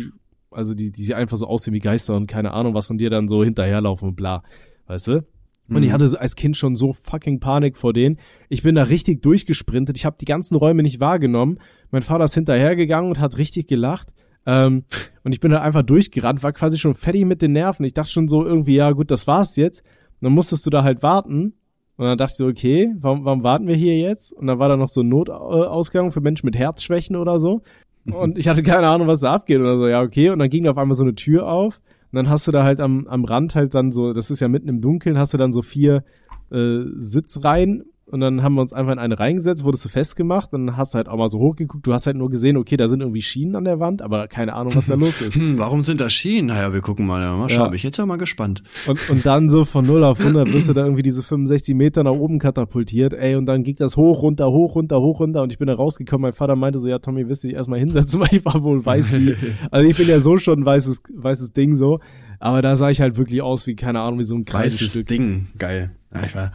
also 0.51 0.73
die, 0.73 0.91
die 0.91 1.15
einfach 1.15 1.37
so 1.37 1.47
aussehen 1.47 1.73
wie 1.73 1.79
Geister 1.79 2.15
und 2.15 2.27
keine 2.27 2.51
Ahnung 2.51 2.73
was 2.73 2.91
und 2.91 2.97
dir 2.97 3.09
dann 3.09 3.27
so 3.29 3.43
hinterherlaufen 3.43 4.09
und 4.09 4.15
bla, 4.15 4.43
weißt 4.87 5.07
du? 5.07 5.25
Und 5.69 5.83
ich 5.83 5.89
Mhm. 5.89 5.93
hatte 5.93 6.19
als 6.19 6.35
Kind 6.35 6.57
schon 6.57 6.75
so 6.75 6.93
fucking 6.93 7.39
Panik 7.39 7.77
vor 7.77 7.93
denen. 7.93 8.17
Ich 8.49 8.63
bin 8.63 8.75
da 8.75 8.83
richtig 8.83 9.21
durchgesprintet. 9.21 9.97
Ich 9.97 10.05
habe 10.05 10.15
die 10.19 10.25
ganzen 10.25 10.55
Räume 10.55 10.81
nicht 10.83 10.99
wahrgenommen. 10.99 11.59
Mein 11.91 12.01
Vater 12.01 12.23
ist 12.23 12.33
hinterhergegangen 12.33 13.09
und 13.11 13.19
hat 13.19 13.37
richtig 13.37 13.67
gelacht. 13.67 14.09
Ähm, 14.45 14.85
und 15.23 15.33
ich 15.33 15.39
bin 15.39 15.51
da 15.51 15.61
einfach 15.61 15.83
durchgerannt, 15.83 16.41
war 16.41 16.53
quasi 16.53 16.77
schon 16.77 16.93
fertig 16.93 17.25
mit 17.25 17.41
den 17.41 17.51
Nerven. 17.51 17.85
Ich 17.85 17.93
dachte 17.93 18.09
schon 18.11 18.27
so 18.27 18.45
irgendwie, 18.45 18.75
ja 18.75 18.91
gut, 18.91 19.11
das 19.11 19.27
war's 19.27 19.55
jetzt. 19.57 19.81
Und 20.21 20.25
dann 20.25 20.33
musstest 20.33 20.65
du 20.65 20.69
da 20.69 20.83
halt 20.83 21.03
warten. 21.03 21.53
Und 21.97 22.05
dann 22.05 22.17
dachte 22.17 22.31
ich 22.33 22.37
so, 22.37 22.47
okay, 22.47 22.93
warum, 22.99 23.25
warum 23.25 23.43
warten 23.43 23.67
wir 23.67 23.75
hier 23.75 23.97
jetzt? 23.97 24.31
Und 24.33 24.47
dann 24.47 24.57
war 24.57 24.69
da 24.69 24.77
noch 24.77 24.87
so 24.89 25.01
ein 25.01 25.09
Notausgang 25.09 26.11
für 26.11 26.21
Menschen 26.21 26.45
mit 26.45 26.55
Herzschwächen 26.57 27.15
oder 27.15 27.39
so. 27.39 27.61
Und 28.05 28.37
ich 28.37 28.47
hatte 28.47 28.63
keine 28.63 28.87
Ahnung, 28.87 29.07
was 29.07 29.19
da 29.19 29.33
abgeht 29.33 29.59
oder 29.59 29.77
so. 29.77 29.87
Ja, 29.87 30.01
okay. 30.01 30.29
Und 30.29 30.39
dann 30.39 30.49
ging 30.49 30.63
da 30.63 30.71
auf 30.71 30.77
einmal 30.77 30.95
so 30.95 31.03
eine 31.03 31.13
Tür 31.15 31.47
auf. 31.51 31.79
Und 32.11 32.15
dann 32.15 32.29
hast 32.29 32.47
du 32.47 32.51
da 32.51 32.63
halt 32.63 32.79
am, 32.79 33.07
am 33.07 33.23
Rand 33.23 33.55
halt 33.55 33.75
dann 33.75 33.91
so, 33.91 34.13
das 34.13 34.31
ist 34.31 34.39
ja 34.39 34.47
mitten 34.47 34.67
im 34.67 34.81
Dunkeln, 34.81 35.17
hast 35.17 35.33
du 35.33 35.37
dann 35.37 35.51
so 35.51 35.61
vier 35.61 36.03
äh, 36.51 36.79
Sitzreihen. 36.97 37.83
Und 38.11 38.21
dann 38.21 38.41
haben 38.41 38.55
wir 38.55 38.61
uns 38.61 38.73
einfach 38.73 38.93
in 38.93 38.99
eine 38.99 39.19
reingesetzt, 39.19 39.63
wurdest 39.63 39.85
du 39.85 39.89
festgemacht. 39.89 40.51
Dann 40.51 40.77
hast 40.77 40.93
du 40.93 40.97
halt 40.97 41.07
auch 41.07 41.17
mal 41.17 41.29
so 41.29 41.39
hochgeguckt. 41.39 41.85
Du 41.85 41.93
hast 41.93 42.07
halt 42.07 42.17
nur 42.17 42.29
gesehen, 42.29 42.57
okay, 42.57 42.75
da 42.75 42.87
sind 42.87 43.01
irgendwie 43.01 43.21
Schienen 43.21 43.55
an 43.55 43.65
der 43.65 43.79
Wand, 43.79 44.01
aber 44.01 44.27
keine 44.27 44.53
Ahnung, 44.53 44.73
was 44.75 44.87
da 44.87 44.95
los 44.95 45.21
ist. 45.21 45.35
Hm, 45.35 45.59
warum 45.59 45.81
sind 45.81 46.01
da 46.01 46.09
Schienen? 46.09 46.47
Naja, 46.47 46.73
wir 46.73 46.81
gucken 46.81 47.05
mal. 47.05 47.21
Ja, 47.21 47.35
mal 47.35 47.49
schauen. 47.49 47.59
Ja. 47.59 47.67
Bin 47.67 47.75
ich 47.75 47.83
jetzt 47.83 47.97
ja 47.97 48.05
mal 48.05 48.17
gespannt. 48.17 48.63
Und, 48.87 49.09
und 49.09 49.25
dann 49.25 49.49
so 49.49 49.63
von 49.63 49.85
0 49.85 50.03
auf 50.03 50.19
100 50.19 50.51
wirst 50.51 50.67
du 50.69 50.73
da 50.73 50.83
irgendwie 50.83 51.03
diese 51.03 51.21
65 51.21 51.75
Meter 51.75 52.03
nach 52.03 52.11
oben 52.11 52.39
katapultiert, 52.39 53.13
ey, 53.13 53.35
und 53.35 53.45
dann 53.45 53.63
ging 53.63 53.75
das 53.75 53.97
hoch, 53.97 54.21
runter, 54.23 54.51
hoch, 54.51 54.75
runter, 54.75 54.99
hoch, 54.99 55.19
runter 55.19 55.43
und 55.43 55.51
ich 55.51 55.59
bin 55.59 55.67
da 55.67 55.75
rausgekommen. 55.75 56.23
Mein 56.23 56.33
Vater 56.33 56.55
meinte 56.55 56.79
so, 56.79 56.87
ja, 56.87 56.99
Tommy, 56.99 57.27
wirst 57.27 57.43
du 57.43 57.47
dich 57.47 57.55
erstmal 57.55 57.79
hinsetzen, 57.79 58.19
weil 58.21 58.29
ich 58.31 58.45
war 58.45 58.63
wohl 58.63 58.83
weiß 58.85 59.13
wie, 59.13 59.35
also 59.71 59.89
ich 59.89 59.97
bin 59.97 60.07
ja 60.07 60.19
so 60.19 60.37
schon 60.37 60.61
ein 60.61 60.65
weißes, 60.65 61.03
weißes 61.13 61.53
Ding 61.53 61.75
so, 61.75 61.99
aber 62.39 62.61
da 62.61 62.75
sah 62.75 62.89
ich 62.89 63.01
halt 63.01 63.17
wirklich 63.17 63.41
aus 63.41 63.67
wie, 63.67 63.75
keine 63.75 63.99
Ahnung, 64.01 64.19
wie 64.19 64.23
so 64.23 64.35
ein 64.35 64.45
Weißes. 64.47 65.05
Ding. 65.05 65.47
Geil. 65.57 65.91
Ja, 66.13 66.23
ich 66.25 66.35
war. 66.35 66.53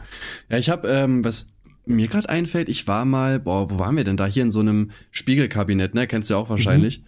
Ja, 0.49 0.57
ich 0.57 0.69
habe, 0.69 0.87
ähm, 0.87 1.23
was 1.23 1.47
mir 1.85 2.07
gerade 2.07 2.27
einfällt, 2.27 2.67
ich 2.67 2.87
war 2.87 3.05
mal, 3.05 3.39
boah, 3.39 3.69
wo 3.69 3.79
waren 3.79 3.95
wir 3.95 4.03
denn 4.03 4.17
da? 4.17 4.25
Hier 4.25 4.43
in 4.43 4.51
so 4.51 4.59
einem 4.59 4.91
Spiegelkabinett, 5.11 5.93
ne? 5.93 6.07
Kennst 6.07 6.29
du 6.29 6.33
ja 6.33 6.39
auch 6.39 6.49
wahrscheinlich. 6.49 7.03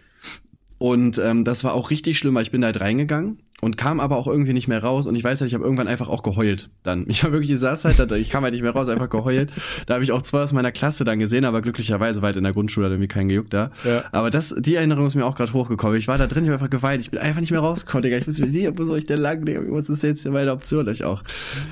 Und 0.78 1.18
ähm, 1.18 1.44
das 1.44 1.64
war 1.64 1.74
auch 1.74 1.90
richtig 1.90 2.18
schlimm, 2.18 2.36
weil 2.36 2.44
ich 2.44 2.52
bin 2.52 2.62
da 2.62 2.68
halt 2.68 2.80
reingegangen 2.80 3.40
und 3.60 3.76
kam 3.76 4.00
aber 4.00 4.18
auch 4.18 4.28
irgendwie 4.28 4.54
nicht 4.54 4.68
mehr 4.68 4.84
raus. 4.84 5.08
Und 5.08 5.16
ich 5.16 5.24
weiß 5.24 5.42
halt, 5.42 5.48
ich 5.48 5.56
habe 5.56 5.64
irgendwann 5.64 5.88
einfach 5.88 6.10
auch 6.10 6.22
geheult. 6.22 6.70
Dann, 6.84 7.06
ich 7.10 7.24
habe 7.24 7.34
wirklich, 7.34 7.50
ich 7.52 7.60
saß 7.60 7.86
halt, 7.86 8.00
da, 8.00 8.16
ich 8.16 8.30
kam 8.30 8.44
halt 8.44 8.54
nicht 8.54 8.62
mehr 8.62 8.72
raus, 8.72 8.88
einfach 8.88 9.10
geheult. 9.10 9.50
Da 9.88 9.96
habe 9.96 10.04
ich 10.04 10.12
auch 10.12 10.22
zwei 10.22 10.42
aus 10.44 10.54
meiner 10.54 10.72
Klasse 10.72 11.04
dann 11.06 11.18
gesehen, 11.18 11.44
aber 11.44 11.62
glücklicherweise 11.64 12.22
war 12.22 12.28
halt 12.28 12.36
in 12.38 12.44
der 12.44 12.54
Grundschule 12.54 12.88
irgendwie 12.88 13.08
kein 13.08 13.28
gejuckt 13.30 13.54
da. 13.54 13.72
Ja. 13.84 14.04
Aber 14.12 14.30
das, 14.30 14.54
die 14.60 14.76
Erinnerung 14.76 15.08
ist 15.08 15.16
mir 15.16 15.26
auch 15.26 15.36
gerade 15.36 15.52
hochgekommen. 15.54 15.98
Ich 15.98 16.08
war 16.08 16.18
da 16.20 16.28
drin, 16.28 16.44
ich 16.44 16.50
habe 16.50 16.60
einfach 16.60 16.70
geweint. 16.70 17.02
Ich 17.02 17.10
bin 17.10 17.20
einfach 17.20 17.42
nicht 17.42 17.52
mehr 17.52 17.60
rausgekommen, 17.62 18.04
Digga. 18.04 18.18
Ich 18.18 18.28
wusste 18.28 18.44
nicht, 18.44 18.78
wo 18.78 18.84
soll 18.84 19.00
ich 19.00 19.06
denn 19.06 19.20
lang, 19.20 19.44
Digga? 19.46 19.62
Was 19.70 19.90
ist 19.90 20.04
jetzt 20.04 20.26
meine 20.28 20.52
Option? 20.52 20.88
Ich 20.90 21.04
auch 21.04 21.24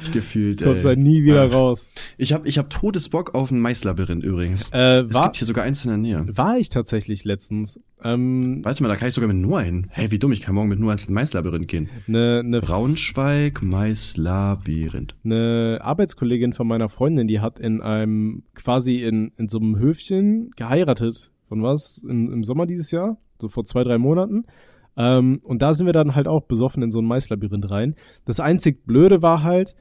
ich 0.04 0.12
gefühlt. 0.12 0.62
Du 0.62 0.66
kommst 0.66 0.86
halt 0.86 0.98
nie 1.00 1.24
wieder 1.24 1.44
Ah. 1.44 1.46
raus. 1.56 1.90
Ich 2.18 2.34
habe 2.34 2.48
ich 2.48 2.58
hab 2.58 2.70
Todesbock 2.72 3.36
auf 3.36 3.52
ein 3.52 3.60
Maislabyrinth 3.60 4.24
übrigens. 4.24 4.70
Äh, 4.74 5.02
es 5.02 5.14
war, 5.14 5.24
gibt 5.26 5.36
hier 5.38 5.46
sogar 5.48 5.64
eins 5.64 5.86
in 5.86 5.90
der 5.90 5.98
Nähe. 5.98 6.26
war 6.36 6.58
ich 6.58 6.70
tatsächlich 6.70 7.26
letztens. 7.26 7.80
Ähm, 8.06 8.64
Warte 8.64 8.84
mal, 8.84 8.90
da 8.90 8.96
kann 8.98 9.08
ich 9.08 9.16
sogar 9.16 9.28
mit 9.28 9.38
Noah 9.38 9.64
hin. 9.64 9.88
Hey, 9.90 10.12
wie 10.12 10.20
dumm, 10.20 10.32
ich 10.32 10.42
kann 10.42 10.54
morgen 10.54 10.70
mit 10.70 10.80
Noah 10.80 10.92
ins 10.92 11.10
Maislabyrinth 11.10 11.68
gehen. 11.68 11.90
ne, 12.06 12.44
ne 12.46 12.62
Braunschweig, 12.62 13.64
Maislabyrinth. 13.64 15.16
eine 15.24 15.80
Arbeitskollegin 15.82 16.54
von 16.54 16.68
meiner 16.68 16.88
Freundin, 16.88 17.28
die 17.28 17.40
hat 17.40 17.60
in 17.60 17.82
einem, 17.82 18.44
quasi 18.54 18.98
in, 18.98 19.32
in 19.38 19.50
so 19.50 19.58
einem 19.58 19.80
Höfchen 19.80 20.52
geheiratet. 20.56 21.32
Von 21.50 21.64
was? 21.64 21.98
In, 22.08 22.32
Im 22.32 22.44
Sommer 22.44 22.68
dieses 22.68 22.92
Jahr? 22.92 23.18
So 23.42 23.48
vor 23.48 23.66
zwei, 23.66 23.84
drei 23.84 23.98
Monaten. 23.98 24.46
Ähm, 24.98 25.42
und 25.44 25.64
da 25.64 25.74
sind 25.74 25.88
wir 25.88 25.94
dann 25.94 26.14
halt 26.14 26.28
auch 26.28 26.44
besoffen 26.44 26.84
in 26.84 26.92
so 26.92 27.00
ein 27.00 27.06
Maislabyrinth 27.06 27.70
rein. 27.72 27.96
Das 28.26 28.40
einzig 28.40 28.86
Blöde 28.86 29.24
war 29.24 29.42
halt, 29.42 29.76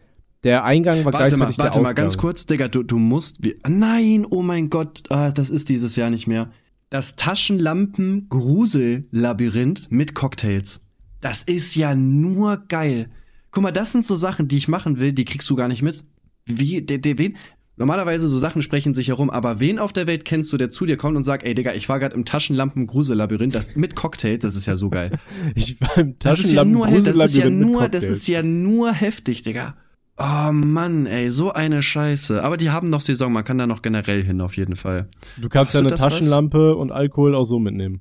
der 0.45 0.65
Eingang 0.65 1.05
war 1.05 1.13
Warte 1.13 1.17
mal, 1.17 1.29
gleichzeitig 1.29 1.59
warte 1.59 1.73
der 1.73 1.83
mal, 1.83 1.89
Ausgang. 1.89 2.05
ganz 2.05 2.19
kurz, 2.19 2.47
Digga, 2.47 2.69
du, 2.69 2.83
du 2.83 2.99
musst. 2.99 3.45
Wie, 3.45 3.57
nein, 3.69 4.27
oh 4.29 4.43
mein 4.43 4.71
Gott, 4.71 5.05
ah, 5.11 5.31
das 5.31 5.51
ist 5.51 5.69
dieses 5.69 5.97
Jahr 5.97 6.11
nicht 6.11 6.27
mehr. 6.27 6.51
Das 6.95 7.17
Taschenlampen-Grusel-Labyrinth 7.17 9.91
mit 9.91 10.15
Cocktails. 10.15 10.81
Das 11.21 11.43
ist 11.43 11.75
ja 11.75 11.97
nur 11.97 12.59
geil. 12.69 13.11
Guck 13.51 13.65
mal, 13.65 13.73
das 13.73 13.91
sind 13.91 14.07
so 14.07 14.15
Sachen, 14.15 14.47
die 14.47 14.59
ich 14.59 14.69
machen 14.69 15.01
will, 15.01 15.13
die 15.13 15.25
kriegst 15.25 15.51
du 15.51 15.57
gar 15.57 15.67
nicht 15.67 15.83
mit. 15.83 16.05
Wie, 16.47 16.83
der, 16.83 16.99
der, 16.99 17.19
wen? 17.19 17.37
Normalerweise 17.77 18.29
so 18.29 18.39
Sachen 18.39 18.63
sprechen 18.63 18.95
sich 18.95 19.09
herum, 19.09 19.29
aber 19.29 19.59
wen 19.59 19.81
auf 19.81 19.93
der 19.93 20.07
Welt 20.07 20.25
kennst 20.25 20.53
du, 20.53 20.57
der 20.57 20.71
zu 20.71 20.87
dir 20.87 20.97
kommt 20.97 21.17
und 21.17 21.25
sagt, 21.25 21.45
ey 21.45 21.57
Digga, 21.57 21.75
ich 21.75 21.89
war 21.89 21.99
gerade 21.99 22.15
im 22.15 22.25
Taschenlampen-Grusel-Labyrinth, 22.25 23.57
das 23.57 23.75
mit 23.75 23.97
Cocktails, 23.97 24.43
das 24.43 24.55
ist 24.55 24.67
ja 24.67 24.77
so 24.77 24.89
geil. 24.89 25.19
Ich 25.57 25.81
war 25.81 25.99
im 25.99 26.17
Das 26.21 26.39
ist 26.39 26.53
ja 26.53 26.65
nur, 26.65 26.87
das 26.87 26.99
ist 26.99 27.07
ja 27.07 27.13
Taschenlampen-Grusel-Labyrinth 27.15 27.73
nur, 27.73 27.89
das 27.89 28.05
ist 28.05 28.29
ja 28.29 28.45
nur 28.45 28.93
heftig, 28.93 29.43
Digga. 29.43 29.77
Oh 30.17 30.53
Mann, 30.53 31.07
ey, 31.07 31.31
so 31.31 31.53
eine 31.53 31.83
Scheiße. 31.83 32.43
Aber 32.43 32.57
die 32.57 32.71
haben 32.71 32.89
noch 32.89 33.01
Saison, 33.01 33.33
man 33.33 33.43
kann 33.45 33.59
da 33.59 33.67
noch 33.67 33.83
generell 33.83 34.23
hin, 34.23 34.41
auf 34.41 34.57
jeden 34.57 34.77
Fall. 34.77 35.09
Du 35.39 35.49
kannst 35.49 35.69
Hast 35.69 35.75
ja 35.75 35.81
eine 35.81 35.89
das 35.91 36.01
was? 36.01 36.13
Taschenlampe 36.15 36.77
und 36.77 36.93
Alkohol 36.93 37.35
auch 37.35 37.45
so 37.45 37.59
mitnehmen. 37.59 38.01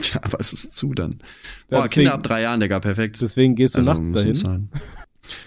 Tja, 0.00 0.20
was 0.30 0.52
ist 0.52 0.74
zu 0.74 0.94
dann? 0.94 1.20
Ja, 1.70 1.80
Boah, 1.80 1.88
Kinder 1.88 2.14
ab 2.14 2.22
drei 2.22 2.42
Jahren, 2.42 2.58
Digga, 2.60 2.80
perfekt. 2.80 3.20
Deswegen 3.20 3.54
gehst 3.54 3.76
du 3.76 3.80
Also, 3.80 3.92
nachts 3.92 4.12
dahin. 4.12 4.34
zahlen. 4.34 4.70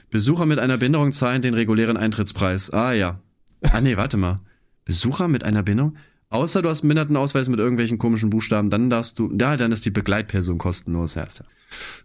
Besucher 0.10 0.46
mit 0.46 0.60
einer 0.60 0.78
Behinderung 0.78 1.12
zahlen 1.12 1.42
den 1.42 1.54
regulären 1.54 1.98
Eintrittspreis. 1.98 2.70
Ah 2.72 2.94
ja. 2.94 3.20
Ah 3.62 3.82
nee, 3.82 3.98
warte 3.98 4.16
mal. 4.18 4.40
Besucher 4.86 5.28
mit 5.28 5.44
einer 5.44 5.64
Behinderung? 5.64 5.98
Außer 6.30 6.62
du 6.62 6.70
hast 6.70 6.82
einen 6.82 6.90
Behindertenausweis 6.90 7.50
mit 7.50 7.60
irgendwelchen 7.60 7.98
komischen 7.98 8.30
Buchstaben, 8.30 8.70
dann 8.70 8.90
darfst 8.90 9.18
du, 9.20 9.32
ja, 9.40 9.58
dann 9.58 9.72
ist 9.72 9.86
die 9.86 9.92
Begleitperson 9.92 10.58
kostenlos. 10.58 11.16
Ja, 11.16 11.24
ist 11.24 11.40
ja. 11.40 11.46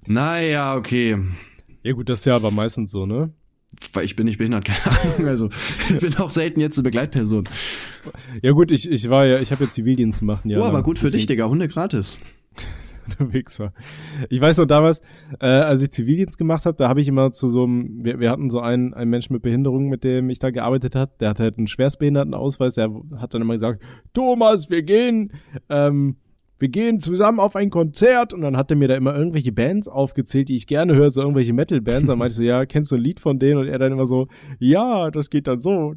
Naja, 0.07 0.75
okay. 0.77 1.19
Ja 1.83 1.93
gut, 1.93 2.09
das 2.09 2.21
ist 2.21 2.25
ja 2.27 2.37
aber 2.37 2.51
meistens 2.51 2.91
so, 2.93 3.07
ne? 3.07 3.33
Weil 3.93 4.05
ich 4.05 4.17
bin 4.17 4.27
nicht 4.27 4.39
behindert, 4.39 4.65
keine 4.67 4.99
Ahnung. 4.99 5.27
Also, 5.27 5.49
ich 5.91 5.99
bin 5.99 6.17
auch 6.17 6.31
selten 6.31 6.61
jetzt 6.61 6.79
eine 6.79 6.85
Begleitperson. 6.85 7.45
Ja 8.43 8.53
gut, 8.53 8.71
ich, 8.71 8.91
ich 8.91 9.09
war 9.11 9.27
ja, 9.27 9.39
ich 9.41 9.53
habe 9.53 9.65
ja 9.65 9.71
Zivildienst 9.71 10.21
gemacht. 10.21 10.45
Ja, 10.45 10.61
oh, 10.61 10.65
aber 10.65 10.83
gut 10.83 10.99
für 10.99 11.11
dich, 11.11 11.27
Digga. 11.27 11.49
Hunde 11.49 11.69
gratis. 11.69 12.19
du 13.19 13.33
Wichser. 13.33 13.73
Ich 14.29 14.41
weiß 14.41 14.59
noch 14.59 14.67
damals, 14.67 15.01
äh, 15.41 15.47
als 15.47 15.83
ich 15.83 15.91
Zivildienst 15.91 16.39
gemacht 16.39 16.67
habe, 16.67 16.77
da 16.77 16.89
habe 16.89 17.01
ich 17.01 17.09
immer 17.09 17.33
zu 17.33 17.49
so 17.49 17.65
einem, 17.65 18.05
wir, 18.05 18.21
wir 18.21 18.31
hatten 18.31 18.51
so 18.51 18.61
einen, 18.61 18.95
einen 18.95 19.11
Menschen 19.11 19.33
mit 19.33 19.43
Behinderung, 19.43 19.89
mit 19.89 20.05
dem 20.05 20.31
ich 20.31 20.39
da 20.39 20.51
gearbeitet 20.51 20.95
habe, 20.95 21.13
der 21.21 21.31
hatte 21.31 21.43
halt 21.45 21.59
einen 21.59 21.67
Schwerstbehindertenausweis, 21.67 22.75
der 22.75 22.91
hat 23.17 23.35
dann 23.35 23.43
immer 23.43 23.55
gesagt, 23.55 23.83
Thomas, 24.13 24.71
wir 24.71 24.83
gehen, 24.83 25.33
ähm, 25.69 26.17
wir 26.63 26.69
gehen 26.69 27.01
zusammen 27.01 27.41
auf 27.41 27.57
ein 27.57 27.71
Konzert 27.71 28.33
und 28.33 28.41
dann 28.41 28.57
hat 28.57 28.71
er 28.71 28.77
mir 28.77 28.87
da 28.87 28.95
immer 28.95 29.17
irgendwelche 29.17 29.51
Bands 29.51 29.89
aufgezählt, 29.89 30.49
die 30.49 30.55
ich 30.55 30.69
gerne 30.69 30.95
höre, 30.95 31.11
so 31.11 31.21
irgendwelche 31.21 31.53
Metal-Bands. 31.53 32.07
Dann 32.07 32.19
meinte 32.19 32.35
ich 32.35 32.37
so, 32.37 32.45
ja, 32.45 32.65
kennst 32.67 32.93
du 32.93 32.95
ein 32.95 33.01
Lied 33.01 33.19
von 33.19 33.41
denen? 33.41 33.59
Und 33.59 33.67
er 33.67 33.81
dann 33.81 33.91
immer 33.91 34.07
so, 34.07 34.29
ja, 34.61 35.11
das 35.11 35.29
geht 35.29 35.49
dann 35.49 35.61
so. 35.61 35.95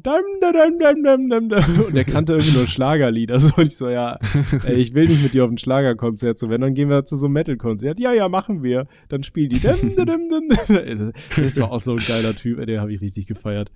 Und 1.86 1.96
er 1.96 2.04
kannte 2.04 2.32
irgendwie 2.32 2.56
nur 2.58 2.66
Schlagerlieder. 2.66 3.36
So, 3.46 3.54
und 3.58 3.68
ich 3.68 3.76
so, 3.76 3.88
ja, 3.88 4.18
ey, 4.64 4.74
ich 4.74 4.92
will 4.94 5.06
nicht 5.06 5.22
mit 5.22 5.34
dir 5.34 5.44
auf 5.44 5.50
ein 5.50 5.58
Schlagerkonzert. 5.58 6.36
So, 6.36 6.48
wenn, 6.48 6.62
dann 6.62 6.74
gehen 6.74 6.88
wir 6.88 7.04
zu 7.04 7.16
so 7.16 7.26
einem 7.26 7.34
Metal-Konzert. 7.34 8.00
Ja, 8.00 8.12
ja, 8.12 8.28
machen 8.28 8.64
wir. 8.64 8.88
Dann 9.08 9.22
spielen 9.22 9.50
die. 9.50 9.60
Das 11.36 11.60
war 11.60 11.70
auch 11.70 11.78
so 11.78 11.92
ein 11.92 11.98
geiler 11.98 12.34
Typ, 12.34 12.64
den 12.66 12.80
habe 12.80 12.92
ich 12.92 13.00
richtig 13.00 13.26
gefeiert. 13.26 13.70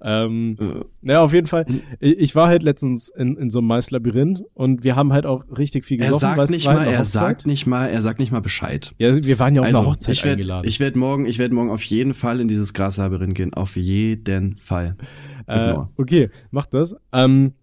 Ähm, 0.00 0.56
äh. 0.60 0.84
Naja, 1.00 1.22
auf 1.22 1.32
jeden 1.32 1.46
Fall. 1.46 1.66
Ich 2.00 2.34
war 2.34 2.48
halt 2.48 2.62
letztens 2.62 3.08
in, 3.08 3.36
in 3.36 3.50
so 3.50 3.58
einem 3.58 3.68
Maislabyrinth 3.68 4.42
und 4.54 4.84
wir 4.84 4.96
haben 4.96 5.12
halt 5.12 5.26
auch 5.26 5.44
richtig 5.56 5.84
viel 5.84 5.98
gesoffen. 5.98 6.28
Er 6.28 6.36
sagt 6.36 6.50
nicht 6.50 6.66
mal, 6.66 6.86
er 6.86 7.04
sagt 7.04 7.46
nicht 7.46 7.66
mal, 7.66 7.86
er 7.86 8.02
sagt 8.02 8.20
nicht 8.20 8.30
mal 8.30 8.40
Bescheid. 8.40 8.92
Ja, 8.98 9.14
wir 9.14 9.38
waren 9.38 9.54
ja 9.54 9.62
auch 9.62 9.66
also, 9.66 9.78
einer 9.78 9.88
Hochzeit 9.88 10.14
ich 10.14 10.24
werd, 10.24 10.36
eingeladen. 10.36 10.68
Ich 10.68 10.80
werde 10.80 10.98
morgen, 10.98 11.26
ich 11.26 11.38
werde 11.38 11.54
morgen 11.54 11.70
auf 11.70 11.82
jeden 11.82 12.14
Fall 12.14 12.40
in 12.40 12.48
dieses 12.48 12.74
Graslabyrinth 12.74 13.34
gehen. 13.34 13.54
Auf 13.54 13.76
jeden 13.76 14.56
Fall. 14.58 14.96
Äh, 15.46 15.74
okay, 15.96 16.30
mach 16.50 16.66
das. 16.66 16.94
Ähm, 17.12 17.54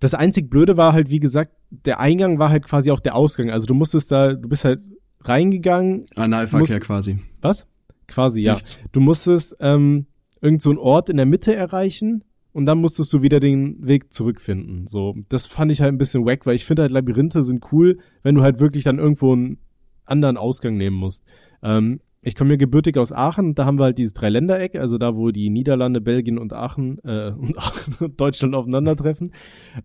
das 0.00 0.14
einzig 0.14 0.50
Blöde 0.50 0.76
war 0.76 0.92
halt, 0.92 1.10
wie 1.10 1.20
gesagt, 1.20 1.52
der 1.70 2.00
Eingang 2.00 2.38
war 2.38 2.50
halt 2.50 2.64
quasi 2.64 2.90
auch 2.90 3.00
der 3.00 3.14
Ausgang. 3.14 3.50
Also 3.50 3.66
du 3.66 3.74
musstest 3.74 4.10
da, 4.10 4.32
du 4.34 4.48
bist 4.48 4.64
halt 4.64 4.80
reingegangen. 5.20 6.06
Analverkehr 6.16 6.58
musst, 6.58 6.80
quasi. 6.80 7.18
Was? 7.40 7.66
Quasi, 8.06 8.42
ja. 8.42 8.54
Nicht. 8.54 8.78
Du 8.92 9.00
musstest 9.00 9.56
ähm, 9.60 10.06
irgend 10.44 10.60
so 10.60 10.70
einen 10.70 10.78
Ort 10.78 11.08
in 11.08 11.16
der 11.16 11.26
Mitte 11.26 11.54
erreichen 11.54 12.22
und 12.52 12.66
dann 12.66 12.78
musstest 12.78 13.12
du 13.12 13.22
wieder 13.22 13.40
den 13.40 13.76
Weg 13.80 14.12
zurückfinden. 14.12 14.86
So, 14.86 15.14
das 15.30 15.46
fand 15.46 15.72
ich 15.72 15.80
halt 15.80 15.92
ein 15.92 15.98
bisschen 15.98 16.26
wack, 16.26 16.44
weil 16.44 16.54
ich 16.54 16.66
finde 16.66 16.82
halt 16.82 16.92
Labyrinthe 16.92 17.42
sind 17.42 17.64
cool, 17.72 17.98
wenn 18.22 18.34
du 18.34 18.42
halt 18.42 18.60
wirklich 18.60 18.84
dann 18.84 18.98
irgendwo 18.98 19.32
einen 19.32 19.58
anderen 20.04 20.36
Ausgang 20.36 20.76
nehmen 20.76 20.96
musst. 20.96 21.24
Ähm, 21.62 22.00
ich 22.20 22.36
komme 22.36 22.50
ja 22.50 22.56
gebürtig 22.56 22.96
aus 22.98 23.12
Aachen, 23.12 23.54
da 23.54 23.64
haben 23.64 23.78
wir 23.78 23.84
halt 23.84 23.98
dieses 23.98 24.12
Dreiländereck, 24.14 24.76
also 24.76 24.98
da, 24.98 25.16
wo 25.16 25.30
die 25.30 25.50
Niederlande, 25.50 26.00
Belgien 26.00 26.38
und 26.38 26.52
Aachen, 26.52 26.98
äh, 27.04 27.32
und 27.32 27.58
Aachen, 27.58 28.14
Deutschland 28.16 28.54
aufeinandertreffen. 28.54 29.32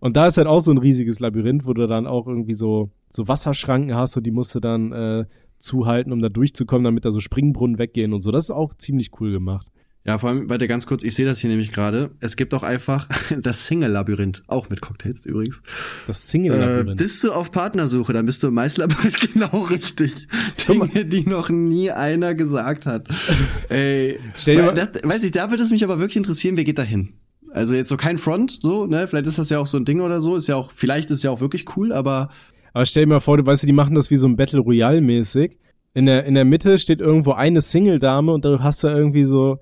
Und 0.00 0.16
da 0.16 0.26
ist 0.26 0.36
halt 0.36 0.46
auch 0.46 0.60
so 0.60 0.70
ein 0.70 0.78
riesiges 0.78 1.20
Labyrinth, 1.20 1.66
wo 1.66 1.72
du 1.72 1.86
dann 1.86 2.06
auch 2.06 2.26
irgendwie 2.26 2.54
so, 2.54 2.90
so 3.12 3.28
Wasserschranken 3.28 3.94
hast 3.94 4.16
und 4.16 4.26
die 4.26 4.30
musst 4.30 4.54
du 4.54 4.60
dann 4.60 4.92
äh, 4.92 5.24
zuhalten, 5.58 6.12
um 6.12 6.20
da 6.20 6.28
durchzukommen, 6.28 6.84
damit 6.84 7.04
da 7.04 7.10
so 7.10 7.20
Springbrunnen 7.20 7.78
weggehen 7.78 8.12
und 8.12 8.20
so. 8.20 8.30
Das 8.30 8.44
ist 8.44 8.50
auch 8.50 8.74
ziemlich 8.74 9.10
cool 9.20 9.32
gemacht. 9.32 9.66
Ja, 10.04 10.16
vor 10.16 10.30
allem, 10.30 10.48
warte 10.48 10.66
ganz 10.66 10.86
kurz, 10.86 11.04
ich 11.04 11.14
sehe 11.14 11.26
das 11.26 11.40
hier 11.40 11.50
nämlich 11.50 11.72
gerade. 11.72 12.10
Es 12.20 12.36
gibt 12.36 12.54
auch 12.54 12.62
einfach 12.62 13.06
das 13.38 13.66
Single-Labyrinth, 13.66 14.42
auch 14.46 14.70
mit 14.70 14.80
Cocktails 14.80 15.26
übrigens. 15.26 15.60
Das 16.06 16.28
Single-Labyrinth. 16.28 16.98
Äh, 16.98 17.04
bist 17.04 17.22
du 17.22 17.32
auf 17.32 17.50
Partnersuche, 17.50 18.14
dann 18.14 18.24
bist 18.24 18.42
du 18.42 18.48
im 18.48 18.54
Mais-Labyrinth 18.54 19.20
genau 19.32 19.64
richtig. 19.64 20.26
Dinge, 20.66 21.04
die 21.04 21.28
noch 21.28 21.50
nie 21.50 21.90
einer 21.90 22.34
gesagt 22.34 22.86
hat. 22.86 23.08
Ey, 23.68 24.18
Stell 24.38 24.56
dir 24.56 24.62
mal, 24.62 24.74
das, 24.74 25.02
weiß 25.02 25.22
ich, 25.24 25.32
da 25.32 25.50
würde 25.50 25.62
es 25.62 25.70
mich 25.70 25.84
aber 25.84 25.98
wirklich 25.98 26.16
interessieren, 26.16 26.56
wer 26.56 26.64
geht 26.64 26.78
da 26.78 26.82
hin? 26.82 27.12
Also 27.52 27.74
jetzt 27.74 27.90
so 27.90 27.96
kein 27.96 28.16
Front, 28.16 28.60
so, 28.62 28.86
ne? 28.86 29.06
Vielleicht 29.06 29.26
ist 29.26 29.38
das 29.38 29.50
ja 29.50 29.58
auch 29.58 29.66
so 29.66 29.76
ein 29.76 29.84
Ding 29.84 30.00
oder 30.00 30.20
so. 30.20 30.36
Ist 30.36 30.46
ja 30.46 30.56
auch, 30.56 30.72
vielleicht 30.74 31.10
ist 31.10 31.18
es 31.18 31.22
ja 31.24 31.30
auch 31.30 31.40
wirklich 31.40 31.76
cool, 31.76 31.92
aber. 31.92 32.30
Aber 32.72 32.86
stell 32.86 33.04
dir 33.04 33.08
mal 33.08 33.20
vor, 33.20 33.36
du 33.36 33.44
weißt, 33.44 33.68
die 33.68 33.72
machen 33.72 33.96
das 33.96 34.10
wie 34.10 34.16
so 34.16 34.28
ein 34.28 34.36
Battle 34.36 34.60
Royale 34.60 35.00
mäßig. 35.00 35.58
In 35.92 36.06
der, 36.06 36.24
in 36.24 36.34
der 36.34 36.44
Mitte 36.44 36.78
steht 36.78 37.00
irgendwo 37.00 37.32
eine 37.32 37.60
Single-Dame 37.60 38.32
und 38.32 38.44
du 38.44 38.60
hast 38.62 38.84
da 38.84 38.96
irgendwie 38.96 39.24
so 39.24 39.58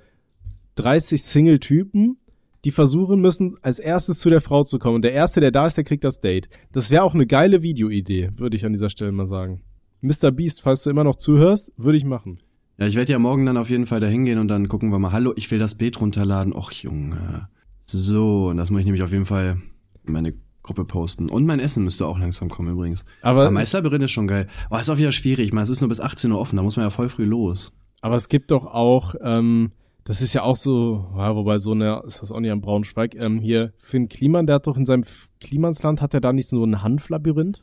30 0.79 1.23
Single-Typen, 1.23 2.19
die 2.65 2.71
versuchen 2.71 3.21
müssen, 3.21 3.57
als 3.63 3.79
erstes 3.79 4.19
zu 4.21 4.31
der 4.31 4.41
Frau 4.41 4.65
zu 4.65 4.79
kommen. 4.79 4.97
Und 4.97 5.03
der 5.03 5.13
Erste, 5.13 5.41
der 5.41 5.51
da 5.51 5.67
ist, 5.67 5.77
der 5.77 5.85
kriegt 5.85 6.05
das 6.05 6.21
Date. 6.21 6.49
Das 6.73 6.91
wäre 6.91 7.03
auch 7.03 7.15
eine 7.15 7.27
geile 7.27 7.63
Videoidee, 7.63 8.31
würde 8.37 8.57
ich 8.57 8.67
an 8.67 8.73
dieser 8.73 8.91
Stelle 8.91 9.13
mal 9.13 9.27
sagen. 9.27 9.63
Mr. 10.01 10.31
Beast, 10.31 10.63
falls 10.63 10.83
du 10.83 10.91
immer 10.91 11.05
noch 11.05 11.17
zuhörst, 11.17 11.73
würde 11.77 11.99
ich 11.99 12.05
machen. 12.05 12.41
Ja, 12.79 12.87
ich 12.87 12.95
werde 12.95 13.13
ja 13.13 13.19
morgen 13.19 13.45
dann 13.45 13.57
auf 13.57 13.71
jeden 13.71 13.87
Fall 13.87 14.01
da 14.01 14.07
hingehen 14.07 14.39
und 14.39 14.49
dann 14.49 14.69
gucken 14.69 14.91
wir 14.91 14.99
mal. 15.01 15.13
Hallo, 15.13 15.33
ich 15.35 15.51
will 15.51 15.59
das 15.59 15.75
Bild 15.75 16.01
runterladen. 16.01 16.53
Och, 16.53 16.71
Junge. 16.71 17.49
So, 17.83 18.49
und 18.49 18.57
das 18.57 18.71
muss 18.71 18.81
ich 18.81 18.87
nämlich 18.87 19.03
auf 19.03 19.13
jeden 19.13 19.27
Fall 19.27 19.61
in 20.07 20.13
meine 20.13 20.35
Gruppe 20.63 20.85
posten. 20.85 21.29
Und 21.29 21.47
mein 21.47 21.59
Essen 21.59 21.83
müsste 21.83 22.07
auch 22.07 22.19
langsam 22.19 22.49
kommen 22.49 22.73
übrigens. 22.73 23.05
Aber, 23.23 23.43
aber 23.43 23.51
Meisterlabyrinth 23.51 24.05
ist 24.05 24.13
schon 24.13 24.29
geil. 24.29 24.47
Aber 24.69 24.81
ist 24.81 24.91
auch 24.91 24.99
wieder 24.99 25.13
schwierig. 25.13 25.53
Meine, 25.53 25.65
es 25.65 25.71
ist 25.71 25.81
nur 25.81 25.89
bis 25.89 26.01
18 26.01 26.31
Uhr 26.31 26.39
offen, 26.39 26.57
da 26.57 26.63
muss 26.63 26.77
man 26.77 26.85
ja 26.85 26.91
voll 26.91 27.09
früh 27.09 27.25
los. 27.25 27.73
Aber 28.01 28.15
es 28.15 28.29
gibt 28.29 28.51
doch 28.53 28.67
auch 28.67 29.15
ähm, 29.23 29.73
das 30.09 30.23
ist 30.23 30.33
ja 30.33 30.43
auch 30.43 30.57
so, 30.57 31.07
ja, 31.19 31.37
wobei 31.37 31.59
so 31.59 31.73
eine 31.73 32.03
ist 32.07 32.23
das 32.23 32.33
auch 32.33 32.41
nicht 32.41 32.51
am 32.51 32.63
Braunschweig. 32.63 33.15
Ähm, 33.15 33.41
hier, 33.41 33.75
Finn 33.77 34.09
Kliman, 34.09 34.47
der 34.47 34.55
hat 34.55 34.67
doch 34.67 34.79
in 34.79 34.87
seinem 34.87 35.05
Klimansland, 35.39 36.01
hat 36.01 36.15
er 36.15 36.23
da 36.23 36.33
nicht 36.33 36.49
so 36.49 36.65
ein 36.65 36.83
Hanflabyrinth? 36.83 37.63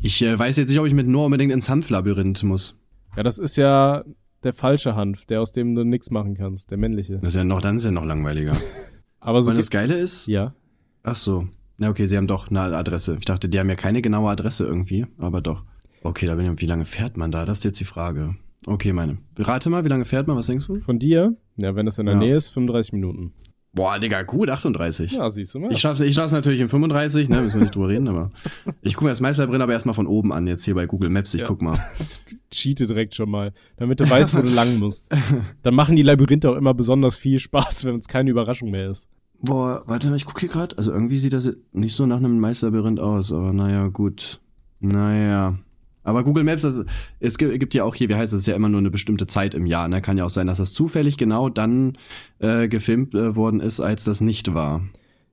Ich 0.00 0.22
äh, 0.22 0.38
weiß 0.38 0.58
jetzt 0.58 0.70
nicht, 0.70 0.78
ob 0.78 0.86
ich 0.86 0.94
mit 0.94 1.08
Noah 1.08 1.24
unbedingt 1.24 1.52
ins 1.52 1.68
Hanflabyrinth 1.68 2.44
muss. 2.44 2.76
Ja, 3.16 3.24
das 3.24 3.38
ist 3.38 3.56
ja 3.56 4.04
der 4.44 4.52
falsche 4.52 4.94
Hanf, 4.94 5.24
der 5.24 5.40
aus 5.40 5.50
dem 5.50 5.74
du 5.74 5.82
nichts 5.82 6.12
machen 6.12 6.36
kannst, 6.36 6.70
der 6.70 6.78
männliche. 6.78 7.18
Das 7.18 7.30
ist 7.30 7.34
ja 7.34 7.42
noch, 7.42 7.60
dann 7.60 7.78
ist 7.78 7.84
ja 7.84 7.90
noch 7.90 8.04
langweiliger. 8.04 8.56
Aber 9.18 9.42
so. 9.42 9.50
Weil 9.50 9.56
das 9.56 9.70
Geile 9.70 9.94
ist? 9.98 10.28
Ja. 10.28 10.54
Ach 11.02 11.16
so. 11.16 11.48
Na 11.78 11.90
okay, 11.90 12.06
sie 12.06 12.16
haben 12.16 12.28
doch 12.28 12.48
eine 12.48 12.60
Adresse. 12.60 13.16
Ich 13.18 13.24
dachte, 13.24 13.48
die 13.48 13.58
haben 13.58 13.68
ja 13.68 13.74
keine 13.74 14.02
genaue 14.02 14.30
Adresse 14.30 14.64
irgendwie, 14.64 15.06
aber 15.18 15.40
doch. 15.40 15.64
Okay, 16.04 16.26
da 16.26 16.36
bin 16.36 16.50
ich, 16.50 16.60
wie 16.62 16.66
lange 16.66 16.84
fährt 16.84 17.16
man 17.16 17.32
da? 17.32 17.44
Das 17.44 17.58
ist 17.58 17.64
jetzt 17.64 17.80
die 17.80 17.84
Frage. 17.84 18.36
Okay, 18.66 18.92
meine. 18.92 19.18
Rate 19.38 19.70
mal, 19.70 19.84
wie 19.84 19.88
lange 19.88 20.04
fährt 20.04 20.26
man? 20.26 20.36
Was 20.36 20.48
denkst 20.48 20.66
du? 20.66 20.80
Von 20.80 20.98
dir? 20.98 21.36
Ja, 21.56 21.74
wenn 21.76 21.86
das 21.86 21.98
in 21.98 22.06
der 22.06 22.16
ja. 22.16 22.20
Nähe 22.20 22.36
ist, 22.36 22.48
35 22.48 22.92
Minuten. 22.92 23.32
Boah, 23.72 23.98
Digga, 23.98 24.22
gut, 24.22 24.48
38. 24.48 25.12
Ja, 25.12 25.28
siehst 25.28 25.54
du 25.54 25.60
mal. 25.60 25.70
Ich 25.70 25.80
schaff's, 25.80 26.00
ich 26.00 26.14
schaff's 26.14 26.32
natürlich 26.32 26.60
in 26.60 26.68
35, 26.70 27.28
ne, 27.28 27.42
müssen 27.42 27.58
wir 27.58 27.64
nicht 27.64 27.74
drüber 27.74 27.88
reden, 27.88 28.08
aber 28.08 28.32
ich 28.80 28.94
gucke 28.94 29.04
mir 29.04 29.10
das 29.10 29.20
Meisterlabyrinth 29.20 29.62
aber 29.62 29.74
erstmal 29.74 29.94
von 29.94 30.06
oben 30.06 30.32
an, 30.32 30.46
jetzt 30.46 30.64
hier 30.64 30.74
bei 30.74 30.86
Google 30.86 31.10
Maps, 31.10 31.34
ich 31.34 31.42
ja. 31.42 31.46
guck 31.46 31.60
mal. 31.60 31.78
Cheate 32.50 32.86
direkt 32.86 33.14
schon 33.14 33.30
mal, 33.30 33.52
damit 33.76 34.00
du 34.00 34.08
weißt, 34.08 34.34
wo 34.34 34.40
du 34.40 34.48
lang 34.48 34.78
musst. 34.78 35.06
Dann 35.62 35.74
machen 35.74 35.94
die 35.94 36.02
Labyrinthe 36.02 36.50
auch 36.50 36.56
immer 36.56 36.72
besonders 36.72 37.18
viel 37.18 37.38
Spaß, 37.38 37.84
wenn 37.84 37.96
es 37.96 38.08
keine 38.08 38.30
Überraschung 38.30 38.70
mehr 38.70 38.90
ist. 38.90 39.06
Boah, 39.40 39.82
warte 39.84 40.08
mal, 40.08 40.16
ich 40.16 40.24
gucke 40.24 40.40
hier 40.40 40.48
gerade, 40.48 40.78
also 40.78 40.90
irgendwie 40.90 41.18
sieht 41.18 41.34
das 41.34 41.54
nicht 41.72 41.94
so 41.94 42.06
nach 42.06 42.16
einem 42.16 42.40
Meisterlabyrinth 42.40 42.98
aus, 42.98 43.30
aber 43.30 43.52
naja, 43.52 43.88
gut. 43.88 44.40
Naja. 44.80 45.58
Aber 46.06 46.22
Google 46.22 46.44
Maps, 46.44 46.64
also, 46.64 46.84
es 47.18 47.36
gibt 47.36 47.74
ja 47.74 47.82
auch 47.82 47.96
hier, 47.96 48.08
wie 48.08 48.14
heißt 48.14 48.32
es, 48.32 48.46
ja 48.46 48.54
immer 48.54 48.68
nur 48.68 48.78
eine 48.78 48.90
bestimmte 48.90 49.26
Zeit 49.26 49.54
im 49.54 49.66
Jahr. 49.66 49.88
Ne? 49.88 50.00
Kann 50.00 50.16
ja 50.16 50.24
auch 50.24 50.30
sein, 50.30 50.46
dass 50.46 50.58
das 50.58 50.72
zufällig 50.72 51.16
genau 51.16 51.48
dann 51.48 51.98
äh, 52.38 52.68
gefilmt 52.68 53.12
äh, 53.14 53.34
worden 53.34 53.58
ist, 53.58 53.80
als 53.80 54.04
das 54.04 54.20
nicht 54.20 54.54
war. 54.54 54.82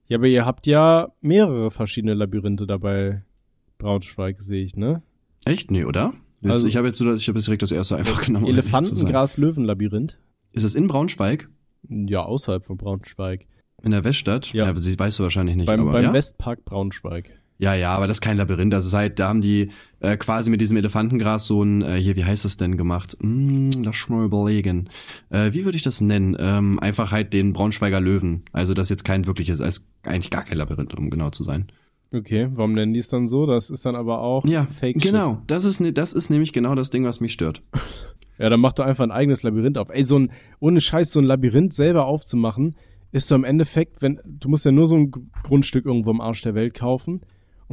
Ja, 0.08 0.18
aber 0.18 0.26
ihr 0.26 0.48
habt 0.48 0.66
ja 0.66 1.10
mehrere 1.22 1.70
verschiedene 1.70 2.16
Labyrinthe 2.16 2.66
dabei. 2.66 3.22
Braunschweig 3.78 4.42
sehe 4.42 4.64
ich, 4.64 4.76
ne? 4.76 5.04
Echt? 5.46 5.70
Nee, 5.70 5.86
oder? 5.86 6.14
Jetzt, 6.42 6.52
also, 6.52 6.68
ich 6.68 6.76
habe 6.76 6.88
jetzt, 6.88 7.00
ich 7.00 7.30
hab 7.30 7.36
jetzt 7.36 7.46
direkt 7.46 7.62
das 7.62 7.72
erste 7.72 7.96
einfach 7.96 8.16
das 8.16 8.26
genommen. 8.26 8.48
Elefantengras-Löwen-Labyrinth. 8.48 10.18
Ist 10.54 10.66
das 10.66 10.74
in 10.74 10.88
Braunschweig? 10.88 11.50
Ja, 11.88 12.24
außerhalb 12.24 12.66
von 12.66 12.78
Braunschweig. 12.78 13.46
In 13.84 13.92
der 13.92 14.04
Weststadt? 14.04 14.52
Ja. 14.54 14.66
ja 14.66 14.76
sie 14.76 14.98
weißt 14.98 15.20
du 15.20 15.24
wahrscheinlich 15.24 15.56
nicht. 15.56 15.68
Beim, 15.68 15.82
aber, 15.82 15.92
beim 15.92 16.04
ja? 16.06 16.14
Westpark 16.14 16.66
Braunschweig. 16.66 17.30
Ja, 17.60 17.76
ja, 17.76 17.96
aber 17.96 18.08
das 18.08 18.18
ist 18.18 18.22
kein 18.22 18.38
Labyrinth. 18.38 18.74
Das 18.74 18.86
ist 18.86 18.94
halt, 18.94 19.20
da 19.20 19.30
haben 19.30 19.42
die 19.42 19.70
äh, 20.00 20.18
quasi 20.18 20.50
mit 20.50 20.60
diesem 20.60 20.76
Elefantengras 20.78 21.46
so 21.46 21.64
ein, 21.64 21.82
äh, 21.82 21.96
hier, 21.96 22.16
wie 22.16 22.26
heißt 22.26 22.46
das 22.46 22.58
denn 22.58 22.78
gemacht? 22.78 23.16
Hm, 23.22 23.70
lass 23.84 24.10
mal 24.10 24.26
überlegen. 24.26 24.90
Äh, 25.30 25.54
wie 25.54 25.64
würde 25.64 25.78
ich 25.78 25.84
das 25.84 26.02
nennen? 26.02 26.36
Ähm, 26.40 26.80
einfach 26.80 27.12
halt 27.12 27.32
den 27.32 27.54
Braunschweiger 27.54 28.02
Löwen. 28.02 28.44
Also 28.52 28.74
das 28.74 28.88
ist 28.88 28.90
jetzt 28.90 29.06
kein 29.06 29.28
wirkliches, 29.28 29.60
ist 29.60 29.88
eigentlich 30.04 30.32
gar 30.32 30.44
kein 30.44 30.58
Labyrinth, 30.58 30.94
um 30.94 31.10
genau 31.10 31.30
zu 31.30 31.44
sein. 31.44 31.68
Okay, 32.14 32.50
warum 32.54 32.74
nennen 32.74 32.94
die 32.94 33.00
es 33.00 33.10
dann 33.10 33.28
so? 33.28 33.46
Das 33.46 33.70
ist 33.70 33.86
dann 33.86 33.96
aber 33.96 34.20
auch 34.20 34.46
ja, 34.46 34.66
Fake 34.66 35.00
Genau, 35.00 35.42
das 35.48 35.66
ist, 35.66 35.80
ne, 35.80 35.94
das 35.94 36.14
ist 36.14 36.30
nämlich 36.30 36.54
genau 36.54 36.76
das 36.76 36.90
Ding, 36.90 37.06
was 37.06 37.22
mich 37.22 37.34
stört. 37.34 37.62
ja, 38.38 38.50
dann 38.50 38.60
mach 38.60 38.74
doch 38.74 38.86
einfach 38.86 39.04
ein 39.04 39.12
eigenes 39.12 39.42
Labyrinth 39.42 39.78
auf. 39.78 39.90
Ey, 39.90 40.04
so 40.04 40.20
ein, 40.20 40.32
ohne 40.60 40.82
Scheiß, 40.82 41.12
so 41.12 41.20
ein 41.20 41.26
Labyrinth 41.26 41.74
selber 41.74 42.06
aufzumachen, 42.06 42.76
ist 43.12 43.28
so 43.28 43.36
im 43.36 43.44
Endeffekt, 43.44 44.02
wenn, 44.02 44.20
du 44.26 44.50
musst 44.50 44.66
ja 44.66 44.72
nur 44.72 44.86
so 44.86 44.96
ein 44.96 45.12
Grundstück 45.44 45.86
irgendwo 45.86 46.12
am 46.12 46.22
Arsch 46.22 46.42
der 46.42 46.56
Welt 46.56 46.74
kaufen 46.74 47.22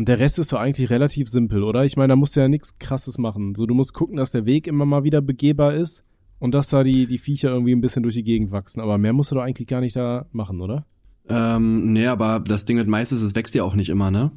und 0.01 0.09
der 0.09 0.19
Rest 0.19 0.39
ist 0.39 0.51
doch 0.55 0.59
eigentlich 0.59 0.89
relativ 0.89 1.29
simpel, 1.29 1.63
oder? 1.63 1.85
Ich 1.85 1.99
meine, 1.99 2.09
da 2.09 2.17
musst 2.17 2.35
du 2.35 2.41
ja 2.41 2.49
nichts 2.49 2.79
krasses 2.79 3.19
machen. 3.19 3.55
So, 3.55 3.67
du 3.67 3.75
musst 3.75 3.93
gucken, 3.93 4.17
dass 4.17 4.31
der 4.31 4.47
Weg 4.47 4.67
immer 4.67 4.87
mal 4.87 5.05
wieder 5.05 5.21
begehbar 5.21 5.75
ist 5.75 6.05
und 6.39 6.55
dass 6.55 6.71
da 6.71 6.83
die, 6.83 7.07
die 7.07 7.19
Viecher 7.19 7.51
irgendwie 7.51 7.73
ein 7.73 7.83
bisschen 7.83 8.03
durch 8.03 8.15
die 8.15 8.23
Gegend 8.23 8.51
wachsen. 8.51 8.81
Aber 8.81 8.97
mehr 8.97 9.13
musst 9.13 9.31
du 9.31 9.35
doch 9.35 9.43
eigentlich 9.43 9.69
gar 9.69 9.83
nicht 9.83 9.97
da 9.97 10.25
machen, 10.33 10.63
oder? 10.63 10.87
Ähm, 11.29 11.93
nee, 11.93 12.07
aber 12.07 12.41
das 12.41 12.65
Ding 12.65 12.79
mit 12.79 12.89
Mais 12.89 13.13
ist, 13.13 13.21
es 13.21 13.35
wächst 13.35 13.55
ja 13.55 13.63
auch 13.63 13.75
nicht 13.75 13.91
immer, 13.91 14.11
ne? 14.11 14.33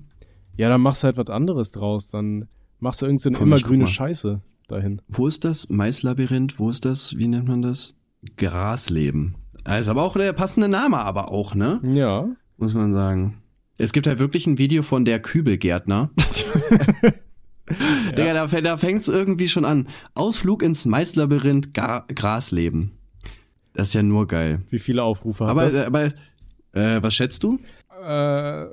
Ja, 0.57 0.67
dann 0.67 0.81
machst 0.81 1.01
du 1.01 1.05
halt 1.05 1.15
was 1.15 1.29
anderes 1.29 1.71
draus. 1.71 2.09
Dann 2.09 2.49
machst 2.79 3.01
du 3.01 3.05
irgendeine 3.05 3.37
so 3.37 3.41
immergrüne 3.41 3.87
Scheiße 3.87 4.41
dahin. 4.67 5.01
Wo 5.07 5.27
ist 5.27 5.45
das? 5.45 5.69
Maislabyrinth? 5.69 6.59
Wo 6.59 6.71
ist 6.71 6.83
das? 6.83 7.17
Wie 7.17 7.29
nennt 7.29 7.47
man 7.47 7.61
das? 7.61 7.95
Grasleben. 8.35 9.35
Das 9.63 9.79
ist 9.79 9.87
aber 9.87 10.03
auch 10.03 10.17
der 10.17 10.33
passende 10.33 10.67
Name, 10.67 10.97
aber 10.97 11.31
auch, 11.31 11.55
ne? 11.55 11.79
Ja. 11.85 12.27
Muss 12.57 12.73
man 12.73 12.93
sagen. 12.93 13.42
Es 13.77 13.91
gibt 13.91 14.07
halt 14.07 14.19
wirklich 14.19 14.45
ein 14.47 14.57
Video 14.57 14.83
von 14.83 15.05
der 15.05 15.19
Kübelgärtner. 15.19 16.11
Digga, 18.17 18.33
da, 18.33 18.61
da 18.61 18.77
fängt 18.77 19.01
es 19.01 19.07
irgendwie 19.07 19.47
schon 19.47 19.65
an. 19.65 19.87
Ausflug 20.13 20.61
ins 20.61 20.85
Maislabyrinth, 20.85 21.73
Ga 21.73 22.05
Grasleben. 22.13 22.91
Das 23.73 23.87
ist 23.87 23.93
ja 23.93 24.03
nur 24.03 24.27
geil. 24.27 24.61
Wie 24.69 24.79
viele 24.79 25.03
Aufrufe 25.03 25.45
hat 25.45 25.51
Aber, 25.51 25.65
das? 25.65 25.75
äh, 25.75 25.85
aber 25.85 26.03
äh, 26.73 27.01
was 27.01 27.13
schätzt 27.15 27.43
du? 27.43 27.59
Äh, 28.05 28.65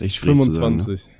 echt 0.00 0.16
schwierig 0.16 0.40
zu 0.42 0.52
sagen, 0.52 0.78
125. 0.80 1.10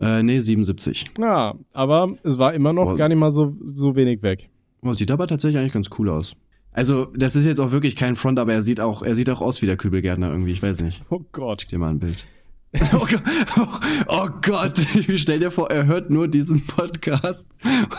Äh, 0.00 0.22
nee, 0.22 0.40
77. 0.40 1.04
Ja, 1.18 1.54
aber 1.72 2.16
es 2.24 2.38
war 2.38 2.54
immer 2.54 2.72
noch 2.72 2.86
Boah. 2.86 2.96
gar 2.96 3.08
nicht 3.08 3.18
mal 3.18 3.30
so, 3.30 3.56
so 3.64 3.94
wenig 3.94 4.22
weg. 4.22 4.48
Oh, 4.82 4.92
sieht 4.92 5.10
aber 5.10 5.26
tatsächlich 5.26 5.60
eigentlich 5.60 5.72
ganz 5.72 5.88
cool 5.98 6.10
aus. 6.10 6.34
Also, 6.74 7.06
das 7.16 7.36
ist 7.36 7.46
jetzt 7.46 7.60
auch 7.60 7.70
wirklich 7.70 7.94
kein 7.94 8.16
Front, 8.16 8.40
aber 8.40 8.52
er 8.52 8.64
sieht 8.64 8.80
auch, 8.80 9.02
er 9.02 9.14
sieht 9.14 9.30
auch 9.30 9.40
aus 9.40 9.62
wie 9.62 9.66
der 9.66 9.76
Kübelgärtner 9.76 10.28
irgendwie, 10.28 10.50
ich 10.50 10.62
weiß 10.62 10.80
nicht. 10.80 11.02
Oh 11.08 11.20
Gott. 11.30 11.62
Schick 11.62 11.70
dir 11.70 11.78
mal 11.78 11.90
ein 11.90 12.00
Bild. 12.00 12.26
Oh 12.92 13.06
Gott, 13.06 13.22
oh, 13.56 13.68
oh 14.08 14.28
Gott, 14.42 14.80
stell 15.14 15.38
dir 15.38 15.52
vor, 15.52 15.70
er 15.70 15.86
hört 15.86 16.10
nur 16.10 16.26
diesen 16.26 16.66
Podcast 16.66 17.46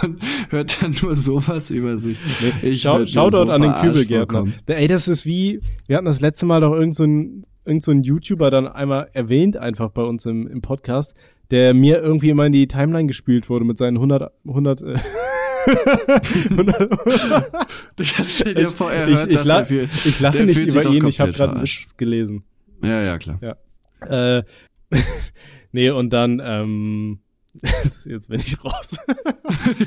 und 0.03 0.19
hört 0.49 0.81
dann 0.81 0.93
nur 1.01 1.15
sowas 1.15 1.71
über 1.71 1.97
sich. 1.97 2.17
Ich 2.61 2.81
Schau, 2.81 3.05
schau 3.07 3.29
dort 3.29 3.47
so 3.47 3.53
an 3.53 3.61
den 3.61 3.73
Kübelgärtner. 3.75 4.43
ey, 4.67 4.89
das 4.89 5.07
ist 5.07 5.25
wie, 5.25 5.61
wir 5.87 5.95
hatten 5.95 6.05
das 6.05 6.19
letzte 6.19 6.45
Mal 6.45 6.59
doch 6.59 6.73
irgend 6.73 6.93
so 6.93 7.05
ein, 7.05 7.45
irgend 7.63 7.83
so 7.83 7.91
ein 7.91 8.03
YouTuber 8.03 8.51
dann 8.51 8.67
einmal 8.67 9.07
erwähnt 9.13 9.55
einfach 9.55 9.91
bei 9.91 10.03
uns 10.03 10.25
im, 10.25 10.45
im 10.45 10.61
Podcast, 10.61 11.15
der 11.51 11.73
mir 11.73 12.01
irgendwie 12.01 12.29
immer 12.29 12.45
in 12.47 12.51
die 12.51 12.67
Timeline 12.67 13.07
gespielt 13.07 13.49
wurde 13.49 13.63
mit 13.63 13.77
seinen 13.77 13.95
100, 13.95 14.33
100, 14.45 14.81
äh, 15.65 16.49
100 16.49 16.89
Digga, 17.99 18.23
stell 18.25 18.53
dir 18.55 18.67
vor, 18.67 18.91
ich, 18.91 18.97
hört 18.97 19.29
ich, 19.29 19.37
das 19.37 19.45
la 19.45 19.59
dafür. 19.59 19.87
ich 20.05 20.19
lache 20.19 20.43
nicht 20.43 20.57
über 20.57 20.85
ihn, 20.89 21.07
ich 21.07 21.19
habe 21.19 21.31
gerade 21.31 21.53
einen. 21.53 21.63
Witz 21.63 21.95
gelesen. 21.97 22.43
Ja, 22.83 23.01
ja, 23.01 23.17
klar. 23.17 23.39
Ja. 23.41 24.37
Äh, 24.37 24.43
nee, 25.71 25.89
und 25.89 26.11
dann, 26.11 26.41
ähm, 26.43 27.19
jetzt 28.05 28.29
bin 28.29 28.39
ich 28.39 28.63
raus. 28.63 28.97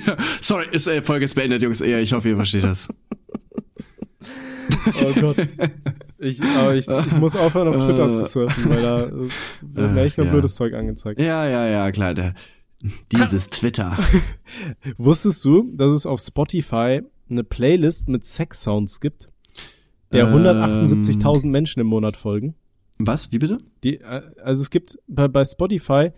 Ja, 0.07 0.17
Sorry, 0.41 0.67
ist, 0.73 0.87
äh, 0.87 1.03
Folge 1.03 1.25
ist 1.27 1.35
beendet, 1.35 1.63
Jungs. 1.63 1.81
Ja, 1.81 1.99
ich 1.99 2.13
hoffe, 2.13 2.29
ihr 2.31 2.37
versteht 2.37 2.65
das. 2.65 2.89
Oh 5.03 5.13
Gott. 5.21 5.37
Ich, 6.19 6.43
aber 6.43 6.75
ich, 6.75 6.89
ich 6.89 7.13
muss 7.13 7.37
aufhören, 7.37 7.69
auf 7.69 7.77
Twitter 7.77 8.09
zu 8.09 8.25
surfen, 8.25 8.71
weil 8.71 8.83
da 8.83 9.07
äh, 9.07 9.11
wird 9.63 9.93
mir 9.93 10.03
echt 10.03 10.17
nur 10.19 10.27
Ja. 10.27 10.33
blödes 10.33 10.55
Zeug 10.57 10.75
angezeigt. 10.75 11.21
Ja, 11.21 11.47
ja, 11.49 11.67
ja, 11.69 11.93
klar. 11.93 12.15
Der, 12.15 12.35
dieses 13.13 13.49
Twitter. 13.49 13.99
Wusstest 14.99 15.45
du, 15.45 15.71
dass 15.75 15.93
es 15.93 16.07
auf 16.07 16.21
Spotify 16.21 17.03
eine 17.29 17.45
Playlist 17.45 18.09
mit 18.09 18.25
Sex-Sounds 18.25 19.01
gibt, 19.01 19.29
der 20.13 20.29
Ähm. 20.29 20.45
178.000 20.45 21.49
Menschen 21.49 21.81
im 21.81 21.87
Monat 21.89 22.17
folgen? 22.17 22.55
Was? 22.99 23.31
Wie 23.33 23.39
bitte? 23.39 23.59
Die, 23.85 24.01
äh, 24.01 24.23
also 24.43 24.63
es 24.63 24.71
gibt 24.71 24.99
bei, 25.07 25.29
bei 25.29 25.45
Spotify 25.45 26.11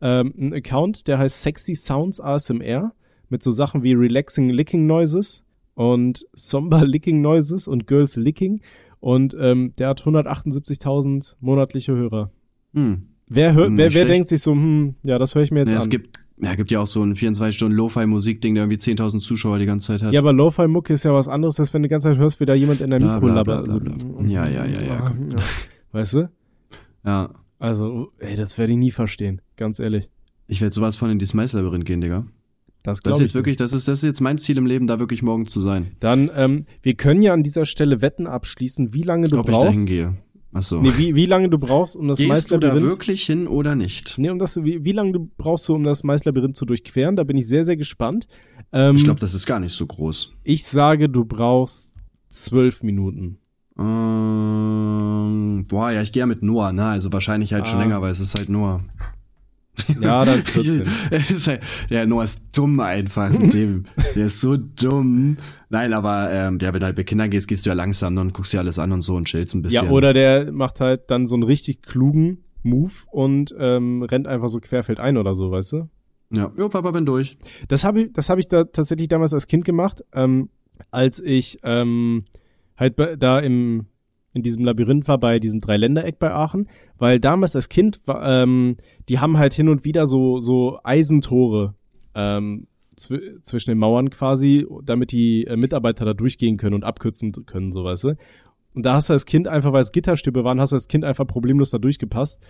ähm, 0.00 0.34
einen 0.36 0.54
Account, 0.54 1.08
der 1.08 1.18
heißt 1.18 1.42
Sexy 1.42 1.74
Sounds 1.74 2.20
ASMR 2.20 2.92
mit 3.28 3.42
so 3.42 3.50
Sachen 3.50 3.82
wie 3.82 3.92
Relaxing 3.92 4.48
Licking 4.48 4.86
Noises 4.86 5.44
und 5.74 6.26
Somber 6.32 6.86
Licking 6.86 7.20
Noises 7.20 7.68
und 7.68 7.86
Girls 7.86 8.16
Licking 8.16 8.60
und 9.00 9.36
ähm, 9.38 9.72
der 9.78 9.88
hat 9.88 10.02
178.000 10.02 11.36
monatliche 11.40 11.92
Hörer. 11.92 12.30
Hm. 12.74 13.08
Wer, 13.28 13.54
hört, 13.54 13.68
Hm, 13.68 13.76
wer, 13.78 13.92
wer 13.94 14.04
denkt 14.06 14.28
sich 14.28 14.40
so, 14.42 14.52
hm, 14.52 14.94
ja, 15.02 15.18
das 15.18 15.34
höre 15.34 15.42
ich 15.42 15.50
mir 15.50 15.60
jetzt 15.60 15.70
Ja, 15.70 15.76
an. 15.78 15.82
es 15.82 15.88
gibt, 15.88 16.18
ja, 16.40 16.54
gibt 16.54 16.70
ja 16.70 16.80
auch 16.80 16.86
so 16.86 17.02
ein 17.02 17.14
24-Stunden-Lo-Fi-Musik-Ding, 17.14 18.54
der 18.54 18.64
irgendwie 18.64 18.78
10.000 18.78 19.20
Zuschauer 19.20 19.58
die 19.58 19.66
ganze 19.66 19.88
Zeit 19.88 20.02
hat. 20.02 20.12
ja, 20.12 20.20
aber 20.20 20.32
Lo-Fi-Mucke 20.32 20.92
ist 20.92 21.04
ja 21.04 21.12
was 21.12 21.28
anderes, 21.28 21.58
als 21.60 21.72
wenn 21.74 21.82
du 21.82 21.88
die 21.88 21.90
ganze 21.90 22.08
Zeit 22.08 22.18
hörst, 22.18 22.40
wie 22.40 22.46
da 22.46 22.54
jemand 22.54 22.80
in 22.80 22.90
der 22.90 22.98
Bla, 22.98 23.14
Mikro 23.14 23.28
labert. 23.28 23.68
Also. 23.68 24.22
Ja, 24.26 24.48
ja, 24.48 24.64
ja, 24.64 24.82
ja, 24.82 25.00
komm. 25.06 25.28
Weißt 25.92 26.14
du? 26.14 26.30
ja. 27.04 27.30
Also, 27.60 28.12
ey, 28.20 28.36
das 28.36 28.56
werde 28.56 28.72
ich 28.72 28.78
nie 28.78 28.92
verstehen, 28.92 29.40
ganz 29.56 29.80
ehrlich. 29.80 30.08
Ich 30.46 30.60
werde 30.60 30.72
sowas 30.72 30.94
von 30.96 31.10
in 31.10 31.18
dieses 31.18 31.34
Maislabyrinth 31.34 31.84
gehen, 31.84 32.00
Digga. 32.00 32.24
Das 32.84 32.98
Das 32.98 33.02
glaube 33.02 33.16
ist 33.16 33.20
ich. 33.20 33.22
jetzt 33.30 33.34
wirklich, 33.34 33.56
das 33.56 33.72
ist, 33.72 33.88
das 33.88 33.98
ist 33.98 34.04
jetzt 34.04 34.20
mein 34.20 34.38
Ziel 34.38 34.56
im 34.58 34.64
Leben, 34.66 34.86
da 34.86 35.00
wirklich 35.00 35.24
morgen 35.24 35.48
zu 35.48 35.60
sein. 35.60 35.88
Dann, 35.98 36.30
ähm, 36.36 36.66
wir 36.82 36.94
können 36.94 37.20
ja 37.20 37.32
an 37.32 37.42
dieser 37.42 37.66
Stelle 37.66 38.00
Wetten 38.00 38.28
abschließen, 38.28 38.94
wie 38.94 39.02
lange 39.02 39.26
du 39.26 39.38
Ob 39.40 39.48
ich 39.48 39.54
da 39.56 39.60
brauchst. 39.62 39.88
Achso. 40.52 40.80
Nee, 40.80 40.92
wie, 40.96 41.14
wie 41.14 41.26
lange 41.26 41.50
du 41.50 41.58
brauchst, 41.58 41.94
um 41.94 42.08
das 42.08 42.18
Gehst 42.18 42.50
du 42.50 42.56
da 42.58 42.68
Maislabyrinth. 42.68 42.90
wirklich 42.90 43.24
hin 43.26 43.46
oder 43.46 43.74
nicht? 43.74 44.16
Nee, 44.18 44.30
um 44.30 44.38
das, 44.38 44.56
wie, 44.64 44.82
wie 44.84 44.92
lange 44.92 45.12
du 45.12 45.30
brauchst 45.36 45.68
du, 45.68 45.74
um 45.74 45.84
das 45.84 46.04
Maislabyrinth 46.04 46.56
zu 46.56 46.64
durchqueren? 46.64 47.16
Da 47.16 47.24
bin 47.24 47.36
ich 47.36 47.46
sehr, 47.46 47.64
sehr 47.66 47.76
gespannt. 47.76 48.26
Ähm, 48.72 48.96
Ich 48.96 49.04
glaube, 49.04 49.20
das 49.20 49.34
ist 49.34 49.44
gar 49.46 49.60
nicht 49.60 49.72
so 49.74 49.86
groß. 49.86 50.32
ich 50.44 50.64
sage, 50.64 51.08
du 51.10 51.24
brauchst 51.26 51.90
zwölf 52.30 52.82
Minuten. 52.82 53.38
Ähm, 53.78 55.66
boah, 55.68 55.90
ja, 55.90 56.02
ich 56.02 56.12
gehe 56.12 56.20
ja 56.20 56.26
mit 56.26 56.42
Noah, 56.42 56.72
ne? 56.72 56.84
Also 56.86 57.12
wahrscheinlich 57.12 57.52
halt 57.52 57.68
schon 57.68 57.78
Ah. 57.78 57.82
länger, 57.82 58.00
weil 58.02 58.10
es 58.12 58.20
ist 58.20 58.36
halt 58.36 58.48
Noah. 58.48 58.80
Ja, 60.00 60.24
dann 60.24 60.42
14. 60.42 60.84
Es 61.10 61.30
ist 61.30 61.46
halt, 61.48 61.62
ja, 61.88 62.06
Noah 62.06 62.24
ist 62.24 62.40
dumm 62.52 62.80
einfach 62.80 63.30
mit 63.30 63.52
dem. 63.54 63.84
Der 64.14 64.26
ist 64.26 64.40
so 64.40 64.56
dumm. 64.56 65.36
Nein, 65.70 65.92
aber 65.92 66.30
ähm, 66.32 66.58
ja, 66.60 66.72
wenn 66.72 66.80
du 66.80 66.86
halt 66.86 66.96
bei 66.96 67.04
Kindern 67.04 67.30
gehst, 67.30 67.48
gehst 67.48 67.66
du 67.66 67.70
ja 67.70 67.74
langsam 67.74 68.14
ne, 68.14 68.20
und 68.20 68.32
guckst 68.32 68.52
dir 68.52 68.58
alles 68.58 68.78
an 68.78 68.92
und 68.92 69.02
so 69.02 69.16
und 69.16 69.26
chillst 69.26 69.54
ein 69.54 69.62
bisschen. 69.62 69.86
Ja, 69.86 69.90
oder 69.90 70.12
der 70.12 70.52
macht 70.52 70.80
halt 70.80 71.10
dann 71.10 71.26
so 71.26 71.34
einen 71.34 71.42
richtig 71.42 71.82
klugen 71.82 72.44
Move 72.62 72.92
und 73.10 73.54
ähm, 73.58 74.02
rennt 74.02 74.26
einfach 74.26 74.48
so 74.48 74.60
querfeld 74.60 75.00
ein 75.00 75.16
oder 75.16 75.34
so, 75.34 75.50
weißt 75.50 75.72
du? 75.72 75.88
Ja, 76.30 76.52
jo, 76.56 76.68
Papa, 76.68 76.90
bin 76.90 77.06
durch. 77.06 77.38
Das 77.68 77.84
habe 77.84 78.02
ich, 78.02 78.12
das 78.12 78.28
habe 78.28 78.40
ich 78.40 78.48
da 78.48 78.64
tatsächlich 78.64 79.08
damals 79.08 79.32
als 79.32 79.46
Kind 79.46 79.64
gemacht, 79.64 80.04
ähm, 80.12 80.50
als 80.90 81.20
ich 81.20 81.58
ähm, 81.62 82.24
halt 82.76 82.96
da 83.18 83.38
im 83.38 83.86
in 84.34 84.42
diesem 84.42 84.64
Labyrinth 84.64 85.08
war 85.08 85.18
bei 85.18 85.38
diesem 85.38 85.60
Dreiländereck 85.60 86.18
bei 86.18 86.32
Aachen, 86.32 86.68
weil 86.98 87.18
damals 87.18 87.56
als 87.56 87.68
Kind 87.68 88.00
ähm, 88.08 88.76
die 89.08 89.18
haben 89.18 89.38
halt 89.38 89.54
hin 89.54 89.68
und 89.68 89.84
wieder 89.84 90.06
so 90.06 90.40
so 90.40 90.78
Eisentore 90.84 91.74
ähm, 92.14 92.66
zw 92.96 93.18
zwischen 93.42 93.70
den 93.70 93.78
Mauern 93.78 94.10
quasi, 94.10 94.66
damit 94.84 95.12
die 95.12 95.46
äh, 95.46 95.56
Mitarbeiter 95.56 96.04
da 96.04 96.14
durchgehen 96.14 96.56
können 96.56 96.74
und 96.74 96.84
abkürzen 96.84 97.32
können, 97.46 97.72
so 97.72 97.84
weißt 97.84 98.04
du. 98.04 98.16
Und 98.74 98.84
da 98.84 98.94
hast 98.94 99.08
du 99.08 99.14
als 99.14 99.26
Kind 99.26 99.48
einfach, 99.48 99.72
weil 99.72 99.82
es 99.82 99.92
Gitterstübe 99.92 100.44
waren, 100.44 100.60
hast 100.60 100.70
du 100.70 100.76
als 100.76 100.88
Kind 100.88 101.04
einfach 101.04 101.26
problemlos 101.26 101.70
da 101.70 101.78
durchgepasst. 101.78 102.40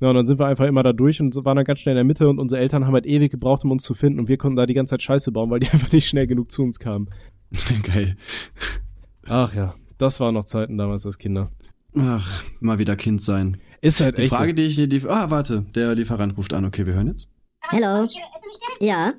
Ja, 0.00 0.08
und 0.08 0.14
dann 0.16 0.26
sind 0.26 0.38
wir 0.40 0.46
einfach 0.46 0.66
immer 0.66 0.82
da 0.82 0.92
durch 0.92 1.20
und 1.20 1.34
waren 1.44 1.56
dann 1.56 1.64
ganz 1.64 1.80
schnell 1.80 1.92
in 1.92 1.98
der 1.98 2.04
Mitte 2.04 2.28
und 2.28 2.38
unsere 2.38 2.60
Eltern 2.60 2.86
haben 2.86 2.94
halt 2.94 3.06
ewig 3.06 3.30
gebraucht, 3.30 3.64
um 3.64 3.70
uns 3.70 3.84
zu 3.84 3.94
finden 3.94 4.18
und 4.18 4.28
wir 4.28 4.36
konnten 4.36 4.56
da 4.56 4.66
die 4.66 4.74
ganze 4.74 4.92
Zeit 4.92 5.02
Scheiße 5.02 5.30
bauen, 5.30 5.50
weil 5.50 5.60
die 5.60 5.68
einfach 5.72 5.92
nicht 5.92 6.08
schnell 6.08 6.26
genug 6.26 6.50
zu 6.50 6.62
uns 6.62 6.78
kamen. 6.78 7.08
Geil. 7.82 8.16
Ach 9.26 9.54
ja, 9.54 9.74
das 10.04 10.20
waren 10.20 10.34
noch 10.34 10.44
Zeiten 10.44 10.76
damals 10.76 11.06
als 11.06 11.16
Kinder. 11.18 11.50
Ach, 11.98 12.44
mal 12.60 12.78
wieder 12.78 12.94
Kind 12.96 13.22
sein. 13.22 13.58
Ist 13.80 14.00
halt 14.00 14.18
Die 14.18 14.22
echt 14.22 14.34
Frage, 14.34 14.50
so. 14.50 14.54
die 14.56 14.62
ich 14.64 14.74
dir, 14.76 14.86
die, 14.86 15.08
ah, 15.08 15.30
warte, 15.30 15.62
der 15.74 15.94
Lieferant 15.94 16.36
ruft 16.36 16.52
an. 16.52 16.64
Okay, 16.66 16.84
wir 16.86 16.92
hören 16.94 17.08
jetzt. 17.08 17.26
Hallo. 17.68 18.06
Ja. 18.80 19.12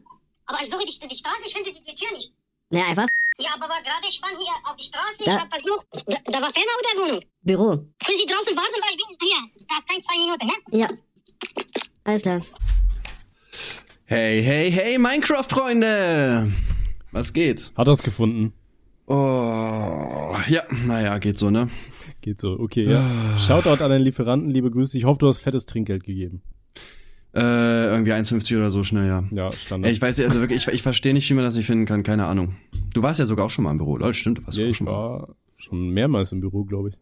Aber 0.46 0.58
ich 0.64 0.70
suche 0.70 0.84
die, 0.86 1.08
die 1.08 1.16
Straße, 1.16 1.48
ich 1.48 1.54
finde 1.54 1.72
die, 1.72 1.82
die 1.82 1.96
Tür 1.96 2.12
nicht. 2.14 2.32
Na, 2.70 2.82
einfach 2.88 3.08
Ja, 3.40 3.50
aber 3.56 3.68
war 3.68 3.82
gerade, 3.82 4.06
ich 4.08 4.16
stand 4.16 4.34
hier 4.38 4.54
auf 4.70 4.76
die 4.76 4.84
Straße, 4.84 5.24
Da. 5.26 5.36
ich 5.36 5.42
hab 5.42 5.52
versucht. 5.54 5.88
Da, 6.08 6.18
da 6.32 6.42
war 6.42 6.52
Firma 6.54 6.72
oder 6.80 7.02
Wohnung? 7.08 7.24
Büro. 7.42 7.68
Können 7.70 8.18
Sie 8.20 8.26
draußen 8.32 8.56
warten, 8.56 8.80
weil 8.82 8.92
ich 8.92 8.98
bin 8.98 9.18
hier. 9.22 9.66
Da 9.68 9.78
ist 9.80 9.90
kein 9.90 10.02
zwei 10.04 10.20
Minuten, 10.20 10.46
ne? 10.46 10.80
Ja. 10.80 10.90
Alles 12.04 12.22
klar. 12.22 12.42
Hey, 14.06 14.44
hey, 14.44 14.72
hey, 14.72 14.98
Minecraft-Freunde! 15.00 16.52
Was 17.12 17.34
geht? 17.34 17.72
Hat 17.76 17.88
er's 17.88 18.04
gefunden. 18.04 18.54
Oh, 19.08 20.36
ja, 20.48 20.64
naja, 20.86 21.18
geht 21.20 21.38
so, 21.38 21.52
ne? 21.52 21.70
Geht 22.22 22.42
so, 22.42 22.60
okay, 22.60 22.86
ja. 22.86 23.04
Shoutout 23.38 23.84
an 23.84 23.92
den 23.92 24.02
Lieferanten, 24.02 24.50
liebe 24.50 24.72
Grüße. 24.72 24.98
Ich 24.98 25.06
hoffe, 25.06 25.20
du 25.20 25.28
hast 25.28 25.40
fettes 25.40 25.68
Trinkgeld 25.68 26.04
gegeben. 26.04 26.42
Äh, 27.36 27.88
irgendwie 27.88 28.14
1,50 28.14 28.58
oder 28.58 28.72
so 28.72 28.84
schnell, 28.84 29.08
ja. 29.08 29.24
Ja, 29.32 29.52
Standard. 29.52 29.92
ich 29.92 30.02
weiß, 30.02 30.20
also 30.22 30.40
wirklich, 30.40 30.66
ich, 30.66 30.74
ich 30.74 30.82
verstehe 30.82 31.14
nicht, 31.14 31.30
wie 31.30 31.34
man 31.34 31.44
das 31.44 31.56
nicht 31.56 31.66
finden 31.66 31.86
kann, 31.86 32.02
keine 32.02 32.26
Ahnung. 32.26 32.56
Du 32.94 33.04
warst 33.04 33.20
ja 33.20 33.26
sogar 33.26 33.46
auch 33.46 33.50
schon 33.50 33.66
mal 33.66 33.72
im 33.72 33.78
Büro, 33.78 33.98
lol, 33.98 34.14
stimmt, 34.14 34.40
du 34.40 34.46
warst 34.46 34.58
ja, 34.58 34.66
auch 34.66 34.70
ich 34.70 34.78
schon 34.78 34.86
mal. 34.86 34.92
war 34.92 35.36
schon 35.58 35.90
mehrmals 35.90 36.32
im 36.32 36.40
Büro, 36.40 36.64
glaube 36.64 36.90
ich. 36.90 36.96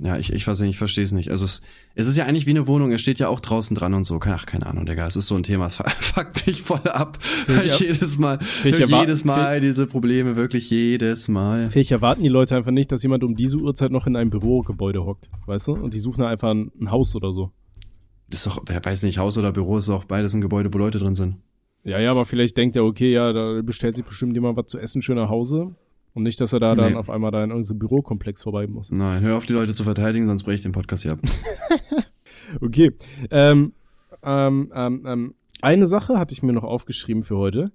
Ja, 0.00 0.16
ich, 0.16 0.32
ich 0.32 0.46
weiß 0.46 0.60
nicht, 0.60 0.70
ich 0.70 0.78
verstehe 0.78 1.02
es 1.02 1.10
nicht. 1.10 1.30
Also 1.30 1.44
es, 1.44 1.60
es 1.96 2.06
ist 2.06 2.16
ja 2.16 2.24
eigentlich 2.24 2.46
wie 2.46 2.50
eine 2.50 2.68
Wohnung, 2.68 2.92
es 2.92 3.00
steht 3.00 3.18
ja 3.18 3.28
auch 3.28 3.40
draußen 3.40 3.74
dran 3.74 3.94
und 3.94 4.04
so. 4.04 4.20
Ach, 4.24 4.46
keine 4.46 4.66
Ahnung, 4.66 4.86
Digga, 4.86 5.04
es 5.06 5.16
ist 5.16 5.26
so 5.26 5.34
ein 5.34 5.42
Thema, 5.42 5.66
es 5.66 5.74
fuckt 6.00 6.46
mich 6.46 6.62
voll 6.62 6.80
ab. 6.84 7.18
Weil 7.48 7.66
ich 7.66 7.72
ab- 7.72 7.80
jedes 7.80 8.16
Mal, 8.18 8.38
ich 8.64 8.78
jedes 8.78 9.24
Mal 9.24 9.60
diese 9.60 9.86
Probleme, 9.88 10.36
wirklich 10.36 10.70
jedes 10.70 11.26
Mal. 11.26 11.70
Vielleicht 11.70 11.90
erwarten 11.90 12.22
die 12.22 12.28
Leute 12.28 12.54
einfach 12.56 12.70
nicht, 12.70 12.92
dass 12.92 13.02
jemand 13.02 13.24
um 13.24 13.34
diese 13.34 13.56
Uhrzeit 13.56 13.90
noch 13.90 14.06
in 14.06 14.14
einem 14.14 14.30
Bürogebäude 14.30 15.04
hockt, 15.04 15.28
weißt 15.46 15.66
du? 15.66 15.72
Und 15.72 15.94
die 15.94 15.98
suchen 15.98 16.22
einfach 16.22 16.50
ein, 16.50 16.70
ein 16.80 16.90
Haus 16.92 17.16
oder 17.16 17.32
so. 17.32 17.50
Ist 18.30 18.46
doch, 18.46 18.62
wer 18.66 18.84
weiß 18.84 19.02
nicht, 19.02 19.18
Haus 19.18 19.36
oder 19.36 19.50
Büro 19.52 19.78
ist 19.78 19.88
doch 19.88 20.04
beides 20.04 20.32
ein 20.34 20.40
Gebäude, 20.40 20.72
wo 20.72 20.78
Leute 20.78 20.98
drin 20.98 21.16
sind. 21.16 21.36
Ja, 21.82 21.98
ja, 21.98 22.10
aber 22.10 22.24
vielleicht 22.26 22.56
denkt 22.56 22.76
er, 22.76 22.84
okay, 22.84 23.12
ja, 23.12 23.32
da 23.32 23.62
bestellt 23.62 23.96
sich 23.96 24.04
bestimmt 24.04 24.34
jemand 24.34 24.56
was 24.56 24.66
zu 24.66 24.78
essen 24.78 25.00
schön 25.02 25.16
nach 25.16 25.30
Hause. 25.30 25.74
Und 26.18 26.24
nicht, 26.24 26.40
dass 26.40 26.52
er 26.52 26.58
da 26.58 26.74
dann 26.74 26.92
Nee. 26.94 26.98
auf 26.98 27.10
einmal 27.10 27.30
da 27.30 27.44
in 27.44 27.50
irgendeinem 27.50 27.78
Bürokomplex 27.78 28.42
vorbei 28.42 28.66
muss. 28.66 28.90
Nein, 28.90 29.22
hör 29.22 29.36
auf, 29.36 29.46
die 29.46 29.52
Leute 29.52 29.72
zu 29.72 29.84
verteidigen, 29.84 30.26
sonst 30.26 30.42
breche 30.42 30.56
ich 30.56 30.62
den 30.62 30.72
Podcast 30.72 31.04
hier 31.04 31.12
ab. 31.12 31.20
Okay. 32.60 32.92
Ähm, 33.30 33.72
ähm, 34.22 34.72
ähm, 34.74 35.04
ähm, 35.06 35.34
eine 35.60 35.86
Sache 35.86 36.18
hatte 36.18 36.32
ich 36.32 36.42
mir 36.42 36.52
noch 36.54 36.64
aufgeschrieben 36.64 37.22
für 37.22 37.36
heute. 37.36 37.70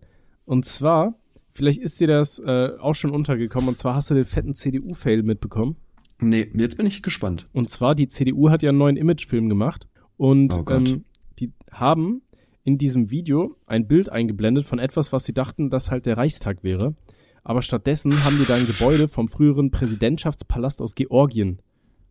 Und 0.46 0.66
zwar, 0.66 1.14
vielleicht 1.54 1.80
ist 1.80 2.00
dir 2.00 2.08
das 2.08 2.40
äh, 2.40 2.72
auch 2.80 2.96
schon 2.96 3.12
untergekommen, 3.12 3.70
und 3.70 3.78
zwar 3.78 3.96
hast 3.96 4.10
du 4.10 4.16
den 4.16 4.26
fetten 4.26 4.56
CDU-Fail 4.56 5.24
mitbekommen. 5.24 5.76
nee, 6.20 6.48
jetzt 6.56 6.76
bin 6.78 6.86
ich 6.86 7.04
gespannt. 7.04 7.46
Und 7.54 7.70
zwar, 7.70 7.94
die 7.96 8.08
CDU 8.08 8.50
hat 8.50 8.64
ja 8.64 8.70
einen 8.70 8.80
neuen 8.80 8.98
Imagefilm 8.98 9.48
gemacht. 9.48 9.88
Und 10.18 10.54
Oh 10.58 10.66
ähm, 10.72 11.06
die 11.40 11.52
haben 11.72 12.22
in 12.64 12.78
diesem 12.78 13.12
Video 13.12 13.56
ein 13.68 13.88
Bild 13.88 14.10
eingeblendet 14.10 14.66
von 14.66 14.80
etwas, 14.80 15.14
was 15.14 15.24
sie 15.26 15.34
dachten, 15.34 15.70
dass 15.70 15.92
halt 15.92 16.06
der 16.06 16.18
Reichstag 16.18 16.64
wäre. 16.64 16.96
Aber 17.44 17.62
stattdessen 17.62 18.24
haben 18.24 18.38
die 18.40 18.46
da 18.46 18.56
ein 18.56 18.66
Gebäude 18.66 19.08
vom 19.08 19.28
früheren 19.28 19.72
Präsidentschaftspalast 19.72 20.82
aus 20.82 20.96
Georgien 20.96 21.60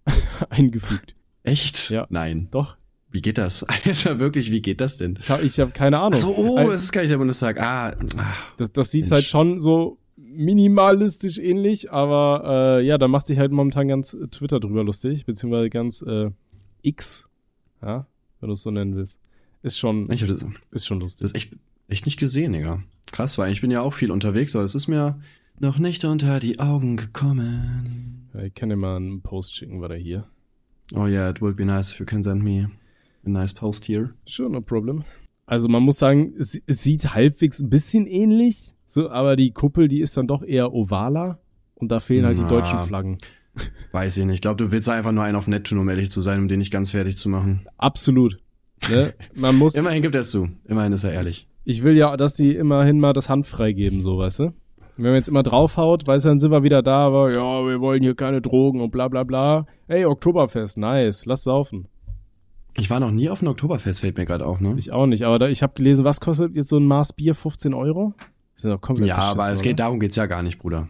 eingefügt. 0.51 1.15
Echt? 1.43 1.91
Ja. 1.91 2.07
Nein. 2.11 2.49
Doch. 2.51 2.77
Wie 3.11 3.21
geht 3.21 3.39
das? 3.39 3.63
Alter, 3.65 4.19
wirklich, 4.19 4.51
wie 4.51 4.63
geht 4.63 4.81
das 4.81 4.97
denn? 4.97 5.17
Ich 5.19 5.31
habe 5.31 5.43
ich 5.43 5.59
hab 5.61 5.75
keine 5.75 5.99
Ahnung. 5.99 6.19
So, 6.19 6.35
oh, 6.35 6.71
das 6.71 6.85
ist 6.85 6.93
gar 6.93 7.03
nicht 7.03 7.11
der 7.11 7.19
Bundestag. 7.19 7.61
Ah, 7.61 7.97
ah. 8.17 8.35
das, 8.57 8.73
das 8.73 8.91
sieht 8.91 9.03
Mensch. 9.03 9.13
halt 9.13 9.25
schon 9.27 9.61
so 9.61 9.99
minimalistisch 10.17 11.39
ähnlich, 11.39 11.93
aber 11.93 12.79
äh, 12.81 12.87
ja, 12.87 12.97
da 12.97 13.09
macht 13.09 13.27
sich 13.27 13.39
halt 13.39 13.53
momentan 13.53 13.89
ganz 13.89 14.15
äh, 14.15 14.29
Twitter 14.29 14.61
drüber 14.61 14.83
lustig, 14.83 15.27
beziehungsweise 15.27 15.69
ganz 15.69 16.03
äh, 16.03 16.31
X, 16.83 17.29
ja, 17.83 18.07
wenn 18.41 18.49
du 18.49 18.55
es 18.55 18.63
so 18.63 18.71
nennen 18.71 18.97
willst. 18.97 19.19
Ist 19.63 19.79
schon, 19.79 20.11
ich 20.11 20.27
das, 20.27 20.45
ist 20.71 20.87
schon 20.87 21.01
lustig. 21.01 21.23
das 21.23 21.35
echt, 21.35 21.55
echt 21.93 22.07
nicht 22.07 22.19
gesehen, 22.19 22.53
Digga. 22.55 22.83
Krass, 23.13 23.39
weil 23.39 23.53
ich 23.53 23.61
bin 23.61 23.71
ja 23.71 23.83
auch 23.83 23.93
viel 23.93 24.11
unterwegs, 24.11 24.57
aber 24.57 24.65
es 24.65 24.75
ist 24.75 24.89
mir 24.89 25.21
noch 25.61 25.79
nicht 25.79 26.05
unter 26.05 26.41
die 26.41 26.59
Augen 26.59 26.97
gekommen. 26.97 28.29
Ich 28.43 28.55
kann 28.55 28.71
dir 28.71 28.77
mal 28.77 28.97
einen 28.97 29.21
Post 29.21 29.55
schicken, 29.55 29.81
war 29.81 29.89
der 29.89 29.99
hier. 29.99 30.27
Oh 30.95 31.07
yeah, 31.07 31.29
it 31.29 31.41
would 31.41 31.57
be 31.57 31.65
nice 31.65 31.93
if 31.93 32.01
you 32.01 32.07
can 32.07 32.23
send 32.23 32.43
me 32.43 32.71
a 33.25 33.29
nice 33.29 33.53
post 33.53 33.87
here. 33.87 34.15
Sure, 34.27 34.51
no 34.51 34.61
problem. 34.61 35.05
Also 35.45 35.69
man 35.69 35.83
muss 35.83 35.99
sagen, 35.99 36.35
es, 36.39 36.59
es 36.67 36.83
sieht 36.83 37.15
halbwegs 37.15 37.61
ein 37.61 37.69
bisschen 37.69 38.07
ähnlich, 38.07 38.75
so, 38.87 39.11
aber 39.11 39.37
die 39.37 39.53
Kuppel, 39.53 39.89
die 39.89 40.01
ist 40.01 40.17
dann 40.17 40.27
doch 40.27 40.43
eher 40.43 40.73
ovaler 40.73 41.41
und 41.75 41.93
da 41.93 42.01
fehlen 42.01 42.25
halt 42.25 42.39
die 42.39 42.43
Na. 42.43 42.49
deutschen 42.49 42.79
Flaggen. 42.81 43.19
Weiß 43.93 44.17
ich 44.17 44.25
nicht. 44.25 44.37
Ich 44.37 44.41
glaube, 44.41 44.65
du 44.65 44.73
willst 44.73 44.89
einfach 44.89 45.13
nur 45.13 45.25
einen 45.25 45.37
auf 45.37 45.47
nett 45.47 45.67
tun, 45.67 45.79
um 45.79 45.89
ehrlich 45.91 46.11
zu 46.11 46.23
sein, 46.23 46.41
um 46.41 46.49
den 46.49 46.59
nicht 46.59 46.73
ganz 46.73 46.93
fertig 46.93 47.19
zu 47.19 47.29
machen. 47.29 47.67
Absolut. 47.77 48.39
Ne? 48.89 49.13
Man 49.35 49.57
muss, 49.59 49.75
Immerhin 49.75 50.01
gibt 50.01 50.15
er 50.15 50.23
es 50.23 50.31
zu. 50.31 50.49
Immerhin 50.65 50.93
ist 50.93 51.05
er 51.05 51.13
ehrlich. 51.13 51.47
Ich 51.65 51.83
will 51.83 51.97
ja, 51.97 52.17
dass 52.17 52.35
die 52.35 52.55
immerhin 52.55 52.99
mal 53.01 53.13
das 53.13 53.29
Hand 53.29 53.47
freigeben, 53.47 54.03
so, 54.03 54.19
weißt 54.19 54.41
du? 54.41 54.53
Wenn 54.97 55.07
man 55.07 55.15
jetzt 55.15 55.29
immer 55.29 55.43
draufhaut, 55.43 56.07
weißt 56.07 56.25
du, 56.27 56.29
dann 56.31 56.41
sind 56.41 56.51
wir 56.51 56.63
wieder 56.63 56.83
da, 56.83 57.07
aber 57.07 57.33
ja, 57.33 57.67
wir 57.67 57.81
wollen 57.81 58.03
hier 58.03 58.15
keine 58.15 58.41
Drogen 58.43 58.81
und 58.81 58.91
bla 58.91 59.09
bla 59.09 59.23
bla. 59.23 59.67
Hey, 59.89 60.05
Oktoberfest, 60.05 60.77
nice, 60.77 61.25
lass 61.25 61.45
saufen. 61.45 61.87
Ich 62.77 62.89
war 62.91 63.01
noch 63.01 63.11
nie 63.11 63.29
auf 63.29 63.41
einem 63.43 63.51
Oktoberfest, 63.53 64.01
fällt 64.01 64.17
mir 64.19 64.27
gerade 64.27 64.47
auf, 64.47 64.61
ne? 64.61 64.75
Ich 64.79 64.93
auch 64.93 65.07
nicht, 65.07 65.23
aber 65.25 65.39
da, 65.39 65.49
ich 65.49 65.63
habe 65.63 65.73
gelesen, 65.75 66.05
was 66.05 66.21
kostet 66.21 66.57
jetzt 66.57 66.69
so 66.69 66.79
ein 66.79 66.87
Maß 66.87 67.15
Bier? 67.15 67.35
15 67.35 67.75
Euro? 67.75 68.15
Das 68.55 68.65
ist 68.65 68.71
doch 68.71 68.81
komplett 68.81 69.09
Ja, 69.09 69.17
aber 69.19 69.51
es 69.51 69.61
oder? 69.61 69.69
geht 69.71 69.79
darum 69.79 69.99
geht's 70.01 70.17
ja 70.17 70.27
gar 70.27 70.43
nicht, 70.43 70.59
Bruder. 70.59 70.89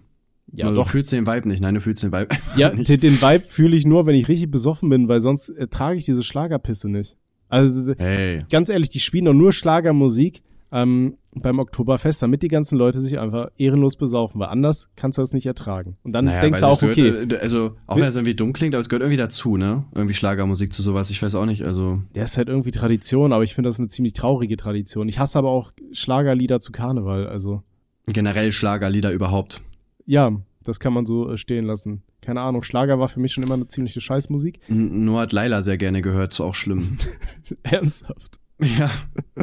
Ja, 0.53 0.67
Also, 0.67 0.77
doch. 0.81 0.85
Du 0.87 0.91
fühlst 0.91 1.13
den 1.13 1.27
Vibe 1.27 1.49
nicht. 1.49 1.61
Nein, 1.63 1.75
du 1.75 1.81
fühlst 1.81 2.03
den 2.03 2.13
Vibe 2.13 2.29
Ja, 2.57 2.71
nicht. 2.73 2.89
den, 2.89 3.01
den 3.01 3.21
Vibe 3.23 3.45
fühle 3.45 3.77
ich 3.77 3.87
nur, 3.87 4.05
wenn 4.07 4.15
ich 4.15 4.29
richtig 4.29 4.51
besoffen 4.51 4.89
bin, 4.91 5.09
weil 5.09 5.21
sonst 5.21 5.49
ertrage 5.49 5.99
ich 5.99 6.05
diese 6.05 6.23
Schlagerpisse 6.23 6.89
nicht. 6.91 7.17
Also 7.49 7.95
Hey. 7.99 8.45
ganz 8.51 8.69
ehrlich, 8.69 8.91
die 8.91 9.01
spielen 9.01 9.25
doch 9.25 9.33
nur 9.35 9.53
Schlagermusik 9.53 10.43
ähm, 10.73 11.19
beim 11.35 11.59
Oktoberfest, 11.59 12.23
damit 12.23 12.43
die 12.43 12.49
ganzen 12.49 12.79
Leute 12.79 12.99
sich 13.01 13.19
einfach 13.19 13.51
ehrenlos 13.59 13.97
besaufen, 13.97 14.41
weil 14.41 14.49
anders 14.49 14.89
kannst 14.97 15.19
du 15.19 15.23
das 15.23 15.33
nicht 15.33 15.47
ertragen. 15.47 15.97
Und 16.03 16.13
dann 16.13 16.25
Naja, 16.25 16.41
denkst 16.41 16.61
du 16.61 16.67
auch, 16.67 16.83
es 16.83 16.83
okay, 16.83 17.11
Gehört, 17.11 17.33
äh, 17.35 17.37
also, 17.39 17.77
auch 17.87 17.97
wenn 17.97 18.05
es 18.05 18.17
irgendwie 18.17 18.35
dumm 18.35 18.53
klingt, 18.53 18.75
aber 18.75 18.81
es 18.81 18.89
gehört 18.89 19.03
irgendwie 19.03 19.19
dazu, 19.19 19.57
ne? 19.57 19.85
Irgendwie 19.95 20.15
Schlagermusik 20.15 20.73
zu 20.73 20.83
sowas. 20.83 21.11
Ich 21.11 21.23
weiß 21.23 21.35
auch 21.35 21.47
nicht, 21.47 21.63
also. 21.65 22.01
der 22.15 22.25
ist 22.25 22.37
halt 22.39 22.49
irgendwie 22.49 22.71
Tradition, 22.71 23.33
aber 23.33 23.45
ich 23.45 23.55
finde 23.55 23.69
das 23.69 23.79
eine 23.79 23.89
ziemlich 23.89 24.15
traurige 24.15 24.57
Tradition. 24.57 25.09
Ich 25.09 25.19
hasse 25.19 25.39
aber 25.39 25.51
auch 25.51 25.73
Schlagerlieder 25.93 26.61
zu 26.61 26.73
Karneval, 26.73 27.27
also 27.27 27.63
Generell 28.07 28.51
Schlagerlieder 28.51 29.13
überhaupt. 29.13 29.63
ja, 30.07 30.33
das 30.65 30.79
kann 30.81 30.93
man 30.93 31.05
so 31.07 31.29
äh, 31.31 31.37
stehen 31.37 31.65
lassen. 31.65 32.03
Keine 32.21 32.41
Ahnung, 32.41 32.63
Schlager 32.63 32.99
war 33.01 33.09
für 33.09 33.19
mich 33.19 33.33
schon 33.33 33.43
immer 33.43 33.55
eine 33.55 33.67
ziemliche 33.67 34.01
Scheißmusik. 34.01 34.61
N- 34.69 35.05
Nur 35.05 35.19
hat 35.21 35.33
Laila 35.33 35.61
sehr 35.63 35.77
gerne 35.77 36.03
gehört, 36.03 36.33
ist 36.33 36.41
auch 36.41 36.55
schlimm. 36.55 36.97
Ernsthaft. 37.65 38.39
ja, 38.61 38.91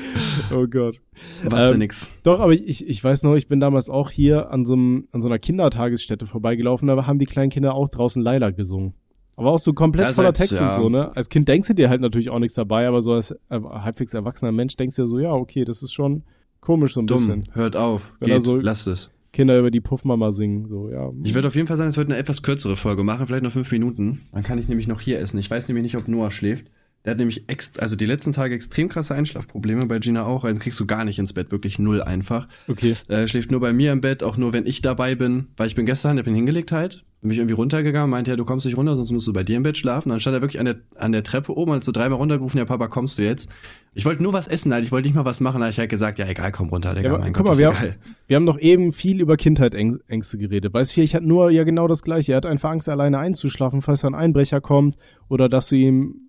Oh 0.54 0.66
Gott. 0.66 1.00
was 1.44 1.64
Ähm, 1.64 1.70
denn 1.72 1.78
nix. 1.80 2.12
Doch, 2.22 2.40
aber 2.40 2.52
ich, 2.52 2.86
ich 2.86 3.02
weiß 3.02 3.22
noch, 3.24 3.34
ich 3.34 3.48
bin 3.48 3.58
damals 3.60 3.88
auch 3.90 4.10
hier 4.10 4.50
an 4.50 4.64
so, 4.64 4.74
einem, 4.74 5.08
an 5.12 5.20
so 5.22 5.28
einer 5.28 5.38
Kindertagesstätte 5.38 6.26
vorbeigelaufen, 6.26 6.86
da 6.88 7.06
haben 7.06 7.18
die 7.18 7.26
kleinen 7.26 7.50
Kinder 7.50 7.74
auch 7.74 7.88
draußen 7.88 8.22
Laila 8.22 8.50
gesungen. 8.50 8.94
Aber 9.36 9.50
auch 9.52 9.58
so 9.58 9.72
komplett 9.74 10.06
Ja, 10.08 10.12
voller 10.14 10.32
Text 10.32 10.52
ja. 10.52 10.68
und 10.68 10.74
so, 10.74 10.88
ne? 10.88 11.14
Als 11.14 11.28
Kind 11.28 11.46
denkst 11.48 11.68
du 11.68 11.74
dir 11.74 11.90
halt 11.90 12.00
natürlich 12.00 12.30
auch 12.30 12.38
nichts 12.38 12.54
dabei, 12.54 12.88
aber 12.88 13.02
so 13.02 13.12
als 13.12 13.32
äh, 13.32 13.36
halbwegs 13.60 14.14
erwachsener 14.14 14.52
Mensch 14.52 14.76
denkst 14.76 14.96
du 14.96 15.02
dir 15.02 15.08
so, 15.08 15.18
ja, 15.18 15.32
okay, 15.32 15.64
das 15.64 15.82
ist 15.82 15.92
schon 15.92 16.22
komisch 16.60 16.94
so 16.94 17.00
ein 17.00 17.06
Dumm. 17.06 17.16
bisschen. 17.18 17.44
Hört 17.52 17.76
auf. 17.76 18.14
Wenn 18.20 18.28
Geht, 18.30 18.42
so- 18.42 18.56
lasst 18.56 18.86
es. 18.86 19.10
Kinder 19.32 19.58
über 19.58 19.70
die 19.70 19.82
Puffmama 19.82 20.30
singen, 20.32 20.66
so, 20.66 20.88
ja. 20.88 21.10
Ich 21.22 21.34
würde 21.34 21.48
auf 21.48 21.54
jeden 21.54 21.66
Fall 21.66 21.76
sagen, 21.76 21.90
es 21.90 21.98
wird 21.98 22.08
eine 22.08 22.16
etwas 22.16 22.42
kürzere 22.42 22.74
Folge 22.76 23.04
machen, 23.04 23.26
vielleicht 23.26 23.42
noch 23.42 23.52
fünf 23.52 23.70
Minuten. 23.70 24.22
Dann 24.32 24.42
kann 24.42 24.56
ich 24.58 24.66
nämlich 24.68 24.88
noch 24.88 25.00
hier 25.02 25.18
essen. 25.20 25.36
Ich 25.38 25.50
weiß 25.50 25.68
nämlich 25.68 25.82
nicht, 25.82 25.96
ob 25.98 26.08
Noah 26.08 26.30
schläft. 26.30 26.70
Der 27.06 27.12
hat 27.12 27.18
nämlich 27.18 27.48
ext 27.48 27.80
also 27.80 27.94
die 27.94 28.04
letzten 28.04 28.32
Tage 28.32 28.54
extrem 28.56 28.88
krasse 28.88 29.14
Einschlafprobleme, 29.14 29.86
bei 29.86 30.00
Gina 30.00 30.24
auch. 30.24 30.42
Also 30.42 30.58
kriegst 30.58 30.80
du 30.80 30.86
gar 30.86 31.04
nicht 31.04 31.20
ins 31.20 31.32
Bett, 31.32 31.52
wirklich 31.52 31.78
null 31.78 32.02
einfach. 32.02 32.48
Okay. 32.66 32.96
Er 33.06 33.28
schläft 33.28 33.52
nur 33.52 33.60
bei 33.60 33.72
mir 33.72 33.92
im 33.92 34.00
Bett, 34.00 34.24
auch 34.24 34.36
nur 34.36 34.52
wenn 34.52 34.66
ich 34.66 34.82
dabei 34.82 35.14
bin. 35.14 35.46
Weil 35.56 35.68
ich 35.68 35.76
bin 35.76 35.86
gestern, 35.86 36.18
ich 36.18 36.24
bin 36.24 36.34
hingelegt 36.34 36.72
halt, 36.72 37.04
bin 37.20 37.28
mich 37.28 37.38
irgendwie 37.38 37.54
runtergegangen, 37.54 38.10
meinte, 38.10 38.32
ja, 38.32 38.36
du 38.36 38.44
kommst 38.44 38.66
nicht 38.66 38.76
runter, 38.76 38.96
sonst 38.96 39.12
musst 39.12 39.28
du 39.28 39.32
bei 39.32 39.44
dir 39.44 39.56
im 39.56 39.62
Bett 39.62 39.78
schlafen. 39.78 40.08
Dann 40.08 40.18
stand 40.18 40.34
er 40.34 40.42
wirklich 40.42 40.58
an 40.58 40.64
der, 40.66 40.76
an 40.96 41.12
der 41.12 41.22
Treppe 41.22 41.56
oben, 41.56 41.70
hat 41.74 41.84
so 41.84 41.92
dreimal 41.92 42.18
runtergerufen, 42.18 42.58
ja, 42.58 42.64
Papa, 42.64 42.88
kommst 42.88 43.18
du 43.18 43.22
jetzt? 43.22 43.48
Ich 43.94 44.04
wollte 44.04 44.24
nur 44.24 44.32
was 44.32 44.48
essen 44.48 44.74
halt, 44.74 44.84
ich 44.84 44.90
wollte 44.90 45.06
nicht 45.06 45.14
mal 45.14 45.24
was 45.24 45.40
machen, 45.40 45.60
da 45.60 45.68
ich 45.68 45.78
halt 45.78 45.88
gesagt, 45.88 46.18
ja, 46.18 46.26
egal, 46.26 46.50
komm 46.50 46.70
runter, 46.70 46.92
Digga, 46.92 47.08
Ja, 47.08 47.14
aber 47.14 47.22
mein 47.22 47.32
guck 47.32 47.46
Gott, 47.46 47.54
mal, 47.54 47.58
wir 47.60 47.68
egal. 47.68 47.96
Wir 48.26 48.34
haben 48.34 48.46
doch 48.46 48.58
eben 48.58 48.90
viel 48.90 49.20
über 49.20 49.36
Kindheitsängste 49.36 50.38
geredet. 50.38 50.74
Weißt 50.74 50.96
du, 50.96 51.02
ich 51.02 51.14
hatte 51.14 51.24
nur 51.24 51.52
ja 51.52 51.62
genau 51.62 51.86
das 51.86 52.02
Gleiche. 52.02 52.32
Er 52.32 52.38
hat 52.38 52.46
einfach 52.46 52.70
Angst, 52.70 52.88
alleine 52.88 53.18
einzuschlafen, 53.18 53.80
falls 53.80 54.04
ein 54.04 54.16
Einbrecher 54.16 54.60
kommt 54.60 54.96
oder 55.28 55.48
dass 55.48 55.68
du 55.68 55.76
ihn 55.76 56.25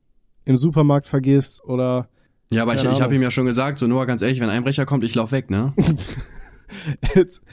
im 0.47 0.57
Supermarkt 0.57 1.07
vergisst 1.07 1.63
oder 1.63 2.07
Ja, 2.49 2.63
aber 2.63 2.73
ich, 2.73 2.81
Keine 2.81 2.93
ich 2.93 3.01
habe 3.01 3.09
Ahnung. 3.09 3.17
ihm 3.17 3.23
ja 3.23 3.31
schon 3.31 3.45
gesagt, 3.45 3.79
so 3.79 3.87
Noah, 3.87 4.05
ganz 4.05 4.21
ehrlich, 4.21 4.39
wenn 4.39 4.49
ein 4.49 4.57
Einbrecher 4.57 4.85
kommt, 4.85 5.03
ich 5.03 5.13
lauf 5.13 5.31
weg, 5.31 5.49
ne? 5.49 5.73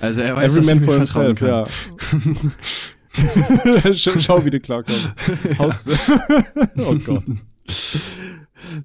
Also 0.01 0.23
er 0.23 0.35
weiß, 0.35 0.57
every 0.57 0.67
dass 0.67 0.75
man 0.75 0.85
for 0.85 0.95
himself, 0.97 1.39
kann. 1.39 1.49
ja. 1.49 1.67
schau, 3.95 4.45
wie 4.45 4.51
du 4.51 4.59
klarkommst. 4.59 5.13
Haus 5.59 5.89
oh 6.77 6.97
Gott. 6.97 7.23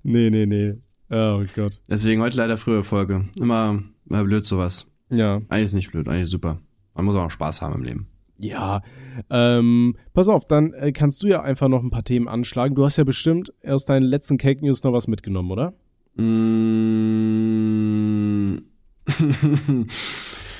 Nee, 0.03 0.29
nee, 0.29 0.45
nee. 0.45 0.75
Oh 1.09 1.43
Gott. 1.55 1.81
Deswegen 1.89 2.21
heute 2.21 2.37
leider 2.37 2.59
frühe 2.59 2.83
Folge. 2.83 3.27
Immer, 3.39 3.81
immer 4.07 4.23
blöd 4.23 4.45
sowas. 4.45 4.85
Ja. 5.09 5.41
Eigentlich 5.49 5.65
ist 5.65 5.73
nicht 5.73 5.91
blöd, 5.91 6.07
eigentlich 6.07 6.29
super. 6.29 6.59
Man 6.93 7.05
muss 7.05 7.15
auch 7.15 7.31
Spaß 7.31 7.63
haben 7.63 7.73
im 7.73 7.83
Leben. 7.83 8.07
Ja. 8.39 8.81
Ähm, 9.29 9.95
pass 10.13 10.29
auf, 10.29 10.47
dann 10.47 10.73
äh, 10.73 10.91
kannst 10.93 11.21
du 11.23 11.27
ja 11.27 11.41
einfach 11.41 11.67
noch 11.67 11.83
ein 11.83 11.91
paar 11.91 12.03
Themen 12.03 12.27
anschlagen. 12.27 12.73
Du 12.73 12.85
hast 12.85 12.97
ja 12.97 13.03
bestimmt 13.03 13.53
aus 13.65 13.85
deinen 13.85 14.03
letzten 14.03 14.37
Cake 14.37 14.65
News 14.65 14.83
noch 14.83 14.93
was 14.93 15.07
mitgenommen, 15.07 15.51
oder? 15.51 15.73
Mm. 16.15 17.29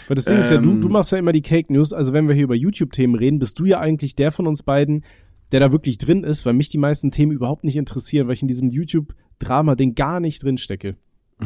Weil 0.08 0.16
das 0.16 0.26
Ding 0.26 0.40
ist 0.40 0.52
ja, 0.52 0.58
du, 0.58 0.72
Ähm. 0.72 0.82
du 0.82 0.90
machst 0.90 1.12
ja 1.12 1.20
immer 1.20 1.32
die 1.32 1.42
Cake 1.42 1.72
News. 1.72 1.94
Also 1.94 2.14
wenn 2.14 2.28
wir 2.28 2.36
hier 2.36 2.44
über 2.44 2.56
YouTube-Themen 2.56 3.16
reden, 3.16 3.40
bist 3.40 3.60
du 3.60 3.66
ja 3.66 3.80
eigentlich 3.80 4.16
der 4.16 4.32
von 4.32 4.48
uns 4.48 4.64
beiden, 4.64 5.06
der 5.52 5.60
da 5.60 5.72
wirklich 5.72 5.98
drin 5.98 6.24
ist, 6.24 6.46
weil 6.46 6.54
mich 6.54 6.70
die 6.70 6.78
meisten 6.78 7.12
Themen 7.12 7.32
überhaupt 7.32 7.64
nicht 7.64 7.76
interessieren, 7.76 8.28
weil 8.28 8.34
ich 8.34 8.42
in 8.42 8.48
diesem 8.48 8.72
YouTube-Drama 8.72 9.76
den 9.76 9.96
gar 9.96 10.20
nicht 10.20 10.44
drin 10.44 10.58
stecke. 10.58 10.96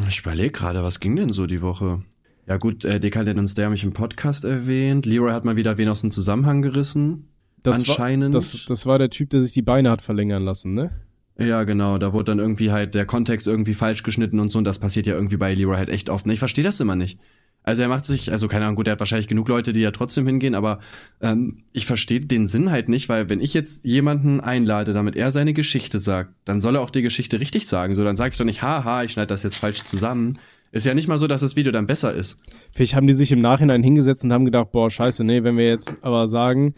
Ich 0.08 0.20
überlege 0.20 0.50
gerade, 0.50 0.82
was 0.82 0.98
ging 0.98 1.14
denn 1.14 1.30
so 1.30 1.46
die 1.46 1.62
Woche? 1.62 2.02
Ja 2.46 2.58
gut, 2.58 2.84
äh, 2.84 3.00
und 3.36 3.48
Stay 3.48 3.64
haben 3.64 3.72
mich 3.72 3.84
im 3.84 3.92
Podcast 3.92 4.44
erwähnt. 4.44 5.06
Leroy 5.06 5.32
hat 5.32 5.44
mal 5.44 5.56
wieder 5.56 5.78
wen 5.78 5.88
aus 5.88 6.02
dem 6.02 6.10
Zusammenhang 6.10 6.62
gerissen. 6.62 7.28
Das 7.62 7.78
Anscheinend. 7.78 8.34
War, 8.34 8.40
das, 8.40 8.66
das 8.66 8.86
war 8.86 8.98
der 8.98 9.10
Typ, 9.10 9.30
der 9.30 9.40
sich 9.40 9.52
die 9.52 9.62
Beine 9.62 9.90
hat 9.90 10.02
verlängern 10.02 10.44
lassen, 10.44 10.74
ne? 10.74 10.90
Ja, 11.38 11.64
genau. 11.64 11.98
Da 11.98 12.12
wurde 12.12 12.24
dann 12.24 12.38
irgendwie 12.38 12.70
halt 12.70 12.94
der 12.94 13.06
Kontext 13.06 13.46
irgendwie 13.46 13.74
falsch 13.74 14.02
geschnitten 14.02 14.38
und 14.38 14.50
so. 14.50 14.58
Und 14.58 14.64
das 14.64 14.78
passiert 14.78 15.06
ja 15.06 15.14
irgendwie 15.14 15.36
bei 15.36 15.54
Leroy 15.54 15.76
halt 15.76 15.88
echt 15.88 16.10
oft. 16.10 16.26
Ne? 16.26 16.34
Ich 16.34 16.38
verstehe 16.38 16.62
das 16.62 16.78
immer 16.78 16.94
nicht. 16.94 17.18
Also 17.64 17.80
er 17.80 17.88
macht 17.88 18.04
sich, 18.04 18.30
also 18.30 18.46
keine 18.46 18.66
Ahnung, 18.66 18.76
gut, 18.76 18.86
er 18.86 18.92
hat 18.92 19.00
wahrscheinlich 19.00 19.26
genug 19.26 19.48
Leute, 19.48 19.72
die 19.72 19.80
ja 19.80 19.90
trotzdem 19.90 20.26
hingehen, 20.26 20.54
aber 20.54 20.80
ähm, 21.22 21.64
ich 21.72 21.86
verstehe 21.86 22.20
den 22.20 22.46
Sinn 22.46 22.70
halt 22.70 22.90
nicht, 22.90 23.08
weil 23.08 23.30
wenn 23.30 23.40
ich 23.40 23.54
jetzt 23.54 23.82
jemanden 23.86 24.42
einlade, 24.42 24.92
damit 24.92 25.16
er 25.16 25.32
seine 25.32 25.54
Geschichte 25.54 25.98
sagt, 25.98 26.34
dann 26.44 26.60
soll 26.60 26.76
er 26.76 26.82
auch 26.82 26.90
die 26.90 27.00
Geschichte 27.00 27.40
richtig 27.40 27.66
sagen. 27.66 27.94
So, 27.94 28.04
dann 28.04 28.18
sage 28.18 28.32
ich 28.32 28.38
doch 28.38 28.44
nicht, 28.44 28.60
haha, 28.60 29.02
ich 29.02 29.12
schneide 29.12 29.28
das 29.28 29.42
jetzt 29.42 29.58
falsch 29.58 29.82
zusammen. 29.82 30.38
Ist 30.74 30.86
ja 30.86 30.94
nicht 30.94 31.06
mal 31.06 31.18
so, 31.18 31.28
dass 31.28 31.40
das 31.40 31.54
Video 31.54 31.70
dann 31.70 31.86
besser 31.86 32.12
ist. 32.12 32.36
Vielleicht 32.74 32.96
haben 32.96 33.06
die 33.06 33.12
sich 33.12 33.30
im 33.30 33.40
Nachhinein 33.40 33.84
hingesetzt 33.84 34.24
und 34.24 34.32
haben 34.32 34.44
gedacht, 34.44 34.72
boah, 34.72 34.90
scheiße, 34.90 35.22
nee, 35.22 35.44
wenn 35.44 35.56
wir 35.56 35.68
jetzt 35.68 35.94
aber 36.02 36.26
sagen, 36.26 36.74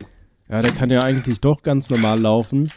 ja, 0.51 0.61
der 0.61 0.73
kann 0.73 0.91
ja 0.91 1.03
eigentlich 1.03 1.41
doch 1.41 1.63
ganz 1.63 1.89
normal 1.89 2.21
laufen, 2.21 2.71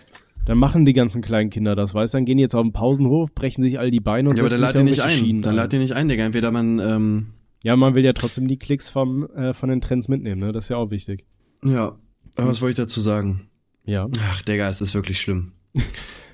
dann 0.45 0.57
machen 0.57 0.85
die 0.85 0.93
ganzen 0.93 1.21
kleinen 1.21 1.49
Kinder 1.49 1.75
das, 1.75 1.93
weißt 1.93 2.13
du? 2.13 2.17
Dann 2.19 2.25
gehen 2.25 2.37
die 2.37 2.43
jetzt 2.43 2.55
auf 2.55 2.63
den 2.63 2.71
Pausenhof, 2.71 3.33
brechen 3.35 3.61
sich 3.63 3.77
all 3.77 3.91
die 3.91 3.99
Beine 3.99 4.29
und 4.29 4.37
ja, 4.37 4.43
aber 4.43 4.49
dann 4.49 4.61
lad 4.61 4.75
ihn 4.75 4.85
nicht 4.85 5.01
ein. 5.01 5.09
Schienen 5.09 5.41
Dann 5.41 5.55
lad 5.55 5.73
ihn 5.73 5.81
nicht 5.81 5.91
ein, 5.91 6.07
Digga. 6.07 6.23
Entweder 6.23 6.51
man, 6.51 6.79
ähm, 6.79 7.33
Ja, 7.63 7.75
man 7.75 7.95
will 7.95 8.05
ja 8.05 8.13
trotzdem 8.13 8.47
die 8.47 8.57
Klicks 8.57 8.89
vom, 8.89 9.29
äh, 9.31 9.53
von 9.53 9.67
den 9.67 9.81
Trends 9.81 10.07
mitnehmen, 10.07 10.39
ne? 10.39 10.53
Das 10.53 10.65
ist 10.65 10.69
ja 10.69 10.77
auch 10.77 10.89
wichtig. 10.89 11.25
ja. 11.65 11.97
Aber 12.35 12.47
was 12.47 12.61
wollte 12.61 12.81
ich 12.81 12.87
dazu 12.87 13.01
sagen? 13.01 13.49
Ja. 13.83 14.07
Ach, 14.21 14.41
Digga, 14.43 14.69
es 14.69 14.79
ist 14.79 14.95
wirklich 14.95 15.19
schlimm. 15.19 15.51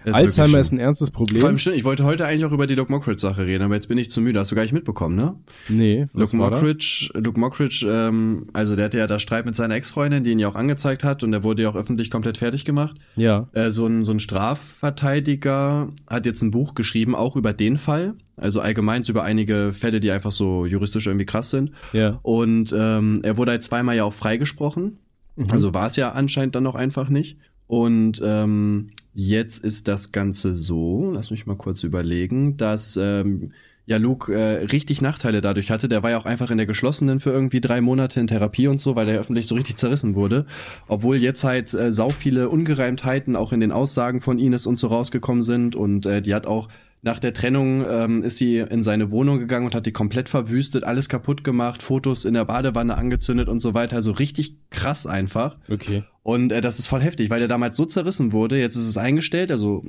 Ist 0.06 0.14
Alzheimer 0.14 0.60
ist 0.60 0.72
ein 0.72 0.80
ernstes 0.80 1.10
Problem. 1.10 1.39
Vor 1.39 1.49
allem 1.49 1.58
stimmt, 1.58 1.78
ich 1.78 1.84
wollte 1.84 2.03
heute 2.03 2.26
eigentlich 2.26 2.45
auch 2.45 2.51
über 2.51 2.68
die 2.68 2.76
Luke 2.76 2.91
Mockridge-Sache 2.91 3.45
reden, 3.45 3.64
aber 3.64 3.74
jetzt 3.74 3.88
bin 3.88 3.97
ich 3.97 4.12
zu 4.12 4.22
müde. 4.22 4.39
Hast 4.39 4.51
du 4.51 4.56
gar 4.56 4.62
nicht 4.62 4.72
mitbekommen, 4.72 5.16
ne? 5.16 5.36
nee, 5.68 6.08
was 6.14 6.32
Luke 6.32 6.43
war 6.43 6.51
da? 6.51 6.58
Mockridge, 6.58 7.10
Luke 7.16 7.39
Mockridge, 7.39 7.88
ähm, 7.89 8.47
also 8.53 8.76
der 8.76 8.86
hatte 8.86 8.99
ja 8.99 9.08
da 9.08 9.18
Streit 9.18 9.45
mit 9.47 9.56
seiner 9.56 9.74
Ex-Freundin, 9.76 10.24
die 10.24 10.32
ihn 10.32 10.39
ja 10.39 10.47
auch 10.47 10.56
angezeigt 10.56 11.03
hat 11.03 11.24
und 11.24 11.32
der 11.32 11.43
wurde 11.43 11.64
ja 11.64 11.70
auch 11.70 11.76
öffentlich 11.76 12.12
komplett 12.12 12.38
fertig 12.38 12.66
gemacht. 12.66 12.95
Ja. 13.16 13.47
Äh, 13.53 13.72
so, 13.72 13.88
ein, 13.88 14.06
so 14.06 14.12
ein 14.12 14.20
Strafverteidiger 14.20 15.89
hat 16.08 16.26
jetzt 16.28 16.43
ein 16.43 16.51
Buch 16.51 16.76
geschrieben, 16.76 17.16
auch 17.16 17.36
über 17.36 17.53
den 17.53 17.78
Fall. 17.78 18.14
Also 18.38 18.60
allgemein 18.60 19.03
über 19.08 19.24
einige 19.24 19.72
Fälle, 19.74 19.99
die 19.99 20.12
einfach 20.12 20.32
so 20.32 20.66
juristisch 20.66 21.08
irgendwie 21.08 21.26
krass 21.26 21.49
sind. 21.49 21.72
Ja. 21.93 22.20
Und 22.22 22.74
ähm, 22.78 23.22
er 23.24 23.38
wurde 23.38 23.51
halt 23.51 23.64
zweimal 23.64 23.95
ja 23.95 24.03
auch 24.03 24.14
freigesprochen. 24.14 24.97
Mhm. 25.36 25.45
Also 25.49 25.74
war 25.74 25.88
es 25.88 25.95
ja 25.95 26.12
anscheinend 26.12 26.56
dann 26.56 26.64
noch 26.64 26.76
einfach 26.76 27.10
nicht. 27.10 27.38
Und 27.68 28.22
ähm, 28.24 28.89
jetzt 29.16 29.63
ist 29.63 29.88
das 29.88 30.11
Ganze 30.11 30.55
so, 30.55 31.11
lass 31.11 31.32
mich 31.32 31.45
mal 31.45 31.55
kurz 31.55 31.84
überlegen, 31.84 32.57
dass 32.57 32.97
ähm, 32.97 33.53
ja 33.86 33.97
Luke 33.97 34.34
äh, 34.34 34.66
richtig 34.66 35.01
Nachteile 35.01 35.41
dadurch 35.41 35.72
hatte. 35.72 35.88
Der 35.88 36.03
war 36.03 36.11
ja 36.11 36.18
auch 36.18 36.26
einfach 36.26 36.51
in 36.51 36.57
der 36.57 36.66
geschlossenen 36.66 37.20
für 37.20 37.32
irgendwie 37.32 37.61
drei 37.61 37.82
Monate 37.82 38.20
in 38.20 38.28
Therapie 38.28 38.68
und 38.68 38.80
so, 38.80 38.95
weil 38.95 39.05
der 39.05 39.20
öffentlich 39.20 39.47
so 39.47 39.55
richtig 39.55 39.78
zerrissen 39.78 40.16
wurde. 40.16 40.45
Obwohl 40.88 41.18
jetzt 41.18 41.43
halt 41.43 41.74
äh, 41.74 41.93
sau 41.93 42.09
viele 42.09 42.49
Ungereimtheiten 42.49 43.36
auch 43.36 43.53
in 43.53 43.61
den 43.61 43.72
Aussagen 43.72 44.20
von 44.22 44.38
Ines 44.38 44.66
und 44.66 44.78
so 44.78 44.88
rausgekommen 44.88 45.43
sind. 45.43 45.76
Und 45.76 46.05
äh, 46.05 46.22
die 46.22 46.34
hat 46.34 46.45
auch 46.45 46.68
nach 47.02 47.20
der 47.20 47.34
Trennung 47.34 47.86
ähm, 47.88 48.24
ist 48.24 48.38
sie 48.38 48.58
in 48.58 48.82
seine 48.82 49.12
Wohnung 49.12 49.38
gegangen 49.38 49.66
und 49.66 49.76
hat 49.76 49.86
die 49.86 49.91
komplett 49.91 50.28
verwüstet, 50.28 50.84
alles 50.84 51.08
kaputt 51.08 51.43
gemacht, 51.43 51.84
Fotos 51.84 52.26
in 52.26 52.34
der 52.34 52.46
Badewanne 52.46 52.98
angezündet 52.98 53.48
und 53.48 53.60
so 53.60 53.74
weiter. 53.76 53.96
Also 53.96 54.12
richtig 54.12 54.56
krass 54.72 55.06
einfach. 55.06 55.58
Okay. 55.70 56.04
Und 56.24 56.52
äh, 56.52 56.62
das 56.62 56.80
ist 56.80 56.88
voll 56.88 57.02
heftig, 57.02 57.30
weil 57.30 57.39
der 57.39 57.48
damals 57.48 57.78
so 57.78 57.86
zerrissen 57.86 58.32
wurde. 58.32 58.60
Jetzt 58.60 58.76
ist 58.76 58.88
es 58.88 58.98
eingestellt, 58.98 59.52
also 59.52 59.86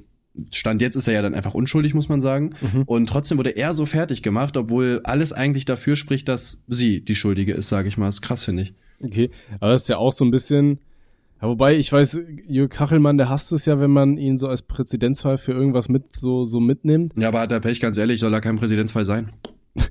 Stand 0.53 0.83
jetzt 0.83 0.97
ist 0.97 1.09
er 1.09 1.15
ja 1.15 1.23
dann 1.23 1.35
einfach 1.35 1.55
unschuldig, 1.55 1.95
muss 1.95 2.09
man 2.09 2.21
sagen. 2.21 2.51
Mhm. 2.61 2.83
Und 2.83 3.09
trotzdem 3.09 3.39
wurde 3.39 3.51
er 3.51 3.75
so 3.75 3.87
fertig 3.87 4.23
gemacht, 4.23 4.57
obwohl 4.57 5.01
alles 5.05 5.33
eigentlich 5.33 5.65
dafür 5.65 5.97
spricht, 5.97 6.29
dass 6.29 6.63
sie 6.69 7.03
die 7.03 7.15
Schuldige 7.15 7.55
ist, 7.55 7.69
sage 7.69 7.89
ich 7.89 7.97
mal. 7.97 8.07
Das 8.07 8.17
ist 8.17 8.23
krass, 8.23 8.45
finde 8.45 8.65
ich. 8.65 8.75
Okay. 9.03 9.31
Aber 9.61 9.73
das 9.73 9.83
ist 9.83 9.89
ja 9.89 9.97
auch 9.97 10.13
so 10.13 10.25
ein 10.25 10.31
bisschen. 10.31 10.79
Ja, 11.41 11.49
wobei, 11.49 11.77
ich 11.77 11.93
weiß, 11.93 12.21
Jörg 12.47 12.71
Kachelmann, 12.71 13.19
der 13.19 13.29
hasst 13.29 13.53
es 13.53 13.67
ja, 13.67 13.79
wenn 13.79 13.91
man 13.91 14.17
ihn 14.17 14.39
so 14.39 14.49
als 14.49 14.63
Präzedenzfall 14.63 15.37
für 15.39 15.53
irgendwas 15.53 15.89
mit 15.89 16.17
so, 16.17 16.45
so 16.45 16.61
mitnimmt. 16.61 17.13
Ja, 17.17 17.29
aber 17.29 17.41
hat 17.41 17.53
er 17.53 17.61
Pech, 17.61 17.81
ganz 17.81 17.99
ehrlich, 17.99 18.21
soll 18.21 18.33
er 18.33 18.41
kein 18.41 18.57
Präsidentsfall 18.57 19.05
sein. 19.05 19.31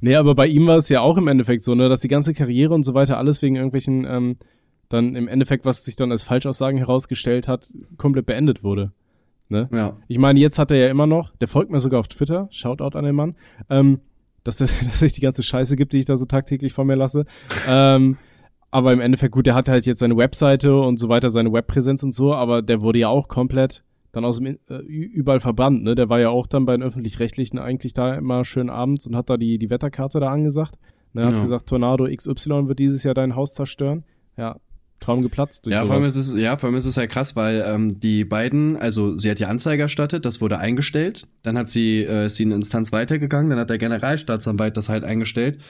Nee, 0.00 0.14
aber 0.14 0.34
bei 0.34 0.46
ihm 0.46 0.66
war 0.66 0.76
es 0.76 0.88
ja 0.88 1.00
auch 1.00 1.16
im 1.16 1.28
Endeffekt 1.28 1.64
so, 1.64 1.74
ne, 1.74 1.88
dass 1.88 2.00
die 2.00 2.08
ganze 2.08 2.32
Karriere 2.32 2.74
und 2.74 2.84
so 2.84 2.94
weiter 2.94 3.18
alles 3.18 3.42
wegen 3.42 3.56
irgendwelchen, 3.56 4.06
ähm, 4.08 4.36
dann 4.88 5.16
im 5.16 5.28
Endeffekt, 5.28 5.64
was 5.64 5.84
sich 5.84 5.96
dann 5.96 6.10
als 6.10 6.22
Falschaussagen 6.22 6.78
herausgestellt 6.78 7.48
hat, 7.48 7.68
komplett 7.96 8.26
beendet 8.26 8.62
wurde. 8.62 8.92
Ne? 9.48 9.68
Ja. 9.72 9.96
Ich 10.08 10.18
meine, 10.18 10.38
jetzt 10.40 10.58
hat 10.58 10.70
er 10.70 10.76
ja 10.78 10.90
immer 10.90 11.06
noch, 11.06 11.34
der 11.36 11.48
folgt 11.48 11.70
mir 11.70 11.80
sogar 11.80 12.00
auf 12.00 12.08
Twitter, 12.08 12.48
Shoutout 12.50 12.96
an 12.96 13.04
den 13.04 13.14
Mann, 13.14 13.36
ähm, 13.68 14.00
dass 14.42 14.60
er 14.60 14.68
dass 14.84 15.00
sich 15.00 15.12
die 15.12 15.20
ganze 15.20 15.42
Scheiße 15.42 15.76
gibt, 15.76 15.92
die 15.92 15.98
ich 15.98 16.06
da 16.06 16.16
so 16.16 16.24
tagtäglich 16.24 16.72
von 16.72 16.86
mir 16.86 16.96
lasse. 16.96 17.26
ähm, 17.68 18.16
aber 18.74 18.92
im 18.92 19.00
Endeffekt, 19.00 19.32
gut, 19.32 19.46
der 19.46 19.54
hat 19.54 19.68
halt 19.68 19.86
jetzt 19.86 20.00
seine 20.00 20.16
Webseite 20.16 20.76
und 20.76 20.98
so 20.98 21.08
weiter, 21.08 21.30
seine 21.30 21.52
Webpräsenz 21.52 22.02
und 22.02 22.14
so, 22.14 22.34
aber 22.34 22.60
der 22.60 22.82
wurde 22.82 22.98
ja 22.98 23.08
auch 23.08 23.28
komplett 23.28 23.84
dann 24.12 24.24
aus 24.24 24.38
dem 24.38 24.58
äh, 24.68 24.76
überall 24.86 25.40
verbannt, 25.40 25.82
ne? 25.82 25.94
Der 25.94 26.08
war 26.08 26.20
ja 26.20 26.28
auch 26.28 26.46
dann 26.46 26.66
bei 26.66 26.76
den 26.76 26.82
öffentlich-rechtlichen 26.82 27.58
eigentlich 27.58 27.94
da 27.94 28.14
immer 28.14 28.44
schön 28.44 28.70
abends 28.70 29.06
und 29.06 29.16
hat 29.16 29.28
da 29.30 29.36
die, 29.36 29.58
die 29.58 29.70
Wetterkarte 29.70 30.20
da 30.20 30.30
angesagt. 30.30 30.74
Ne, 31.14 31.24
hat 31.26 31.34
Ja. 31.34 31.40
gesagt, 31.42 31.68
Tornado 31.68 32.06
XY 32.06 32.68
wird 32.68 32.78
dieses 32.78 33.02
Jahr 33.04 33.14
dein 33.14 33.34
Haus 33.36 33.54
zerstören. 33.54 34.04
Ja, 34.36 34.56
Traum 35.04 35.22
geplatzt 35.22 35.66
durch 35.66 35.74
Ja, 35.74 35.84
vor 35.84 35.94
allem 35.94 36.02
sowas. 36.04 36.16
ist 36.16 36.32
es, 36.32 36.38
ja, 36.38 36.56
vor 36.56 36.68
allem 36.68 36.76
ist 36.76 36.86
es 36.86 36.96
halt 36.96 37.10
krass, 37.10 37.36
weil 37.36 37.62
ähm, 37.66 38.00
die 38.00 38.24
beiden, 38.24 38.76
also 38.76 39.18
sie 39.18 39.30
hat 39.30 39.38
ja 39.38 39.48
Anzeige 39.48 39.82
erstattet, 39.82 40.24
das 40.24 40.40
wurde 40.40 40.58
eingestellt, 40.58 41.26
dann 41.42 41.58
hat 41.58 41.68
sie, 41.68 42.02
äh, 42.02 42.26
ist 42.26 42.36
sie 42.36 42.44
eine 42.44 42.54
Instanz 42.54 42.90
weitergegangen, 42.90 43.50
dann 43.50 43.58
hat 43.58 43.70
der 43.70 43.78
Generalstaatsanwalt 43.78 44.76
das 44.76 44.88
halt 44.88 45.04
eingestellt, 45.04 45.60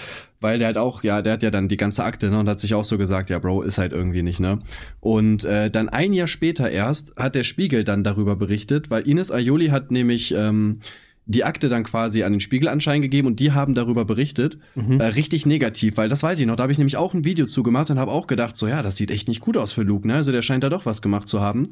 weil 0.40 0.58
der 0.58 0.68
halt 0.68 0.78
auch, 0.78 1.02
ja, 1.02 1.20
der 1.20 1.34
hat 1.34 1.42
ja 1.42 1.50
dann 1.50 1.68
die 1.68 1.76
ganze 1.76 2.04
Akte, 2.04 2.30
ne, 2.30 2.38
und 2.38 2.48
hat 2.48 2.60
sich 2.60 2.74
auch 2.74 2.84
so 2.84 2.96
gesagt, 2.96 3.28
ja, 3.30 3.38
Bro, 3.38 3.62
ist 3.62 3.78
halt 3.78 3.92
irgendwie 3.92 4.22
nicht, 4.22 4.38
ne. 4.40 4.60
Und 5.00 5.44
äh, 5.44 5.70
dann 5.70 5.88
ein 5.88 6.12
Jahr 6.12 6.28
später 6.28 6.70
erst 6.70 7.14
hat 7.16 7.34
der 7.34 7.44
Spiegel 7.44 7.82
dann 7.84 8.04
darüber 8.04 8.36
berichtet, 8.36 8.90
weil 8.90 9.08
Ines 9.08 9.32
Aioli 9.32 9.68
hat 9.68 9.90
nämlich 9.90 10.32
ähm, 10.36 10.78
die 11.26 11.44
Akte 11.44 11.68
dann 11.68 11.84
quasi 11.84 12.22
an 12.22 12.32
den 12.32 12.40
Spiegel 12.40 12.68
anscheinend 12.68 13.02
gegeben 13.02 13.28
und 13.28 13.40
die 13.40 13.52
haben 13.52 13.74
darüber 13.74 14.04
berichtet. 14.04 14.58
Mhm. 14.74 15.00
Äh, 15.00 15.06
richtig 15.06 15.46
negativ, 15.46 15.96
weil 15.96 16.08
das 16.08 16.22
weiß 16.22 16.38
ich 16.40 16.46
noch. 16.46 16.56
Da 16.56 16.64
habe 16.64 16.72
ich 16.72 16.78
nämlich 16.78 16.96
auch 16.96 17.14
ein 17.14 17.24
Video 17.24 17.46
zugemacht 17.46 17.90
und 17.90 17.98
habe 17.98 18.10
auch 18.10 18.26
gedacht, 18.26 18.56
so 18.56 18.66
ja, 18.66 18.82
das 18.82 18.96
sieht 18.96 19.10
echt 19.10 19.28
nicht 19.28 19.40
gut 19.40 19.56
aus 19.56 19.72
für 19.72 19.82
Luke, 19.82 20.06
ne? 20.06 20.14
Also 20.14 20.32
der 20.32 20.42
scheint 20.42 20.64
da 20.64 20.68
doch 20.68 20.86
was 20.86 21.02
gemacht 21.02 21.28
zu 21.28 21.40
haben. 21.40 21.68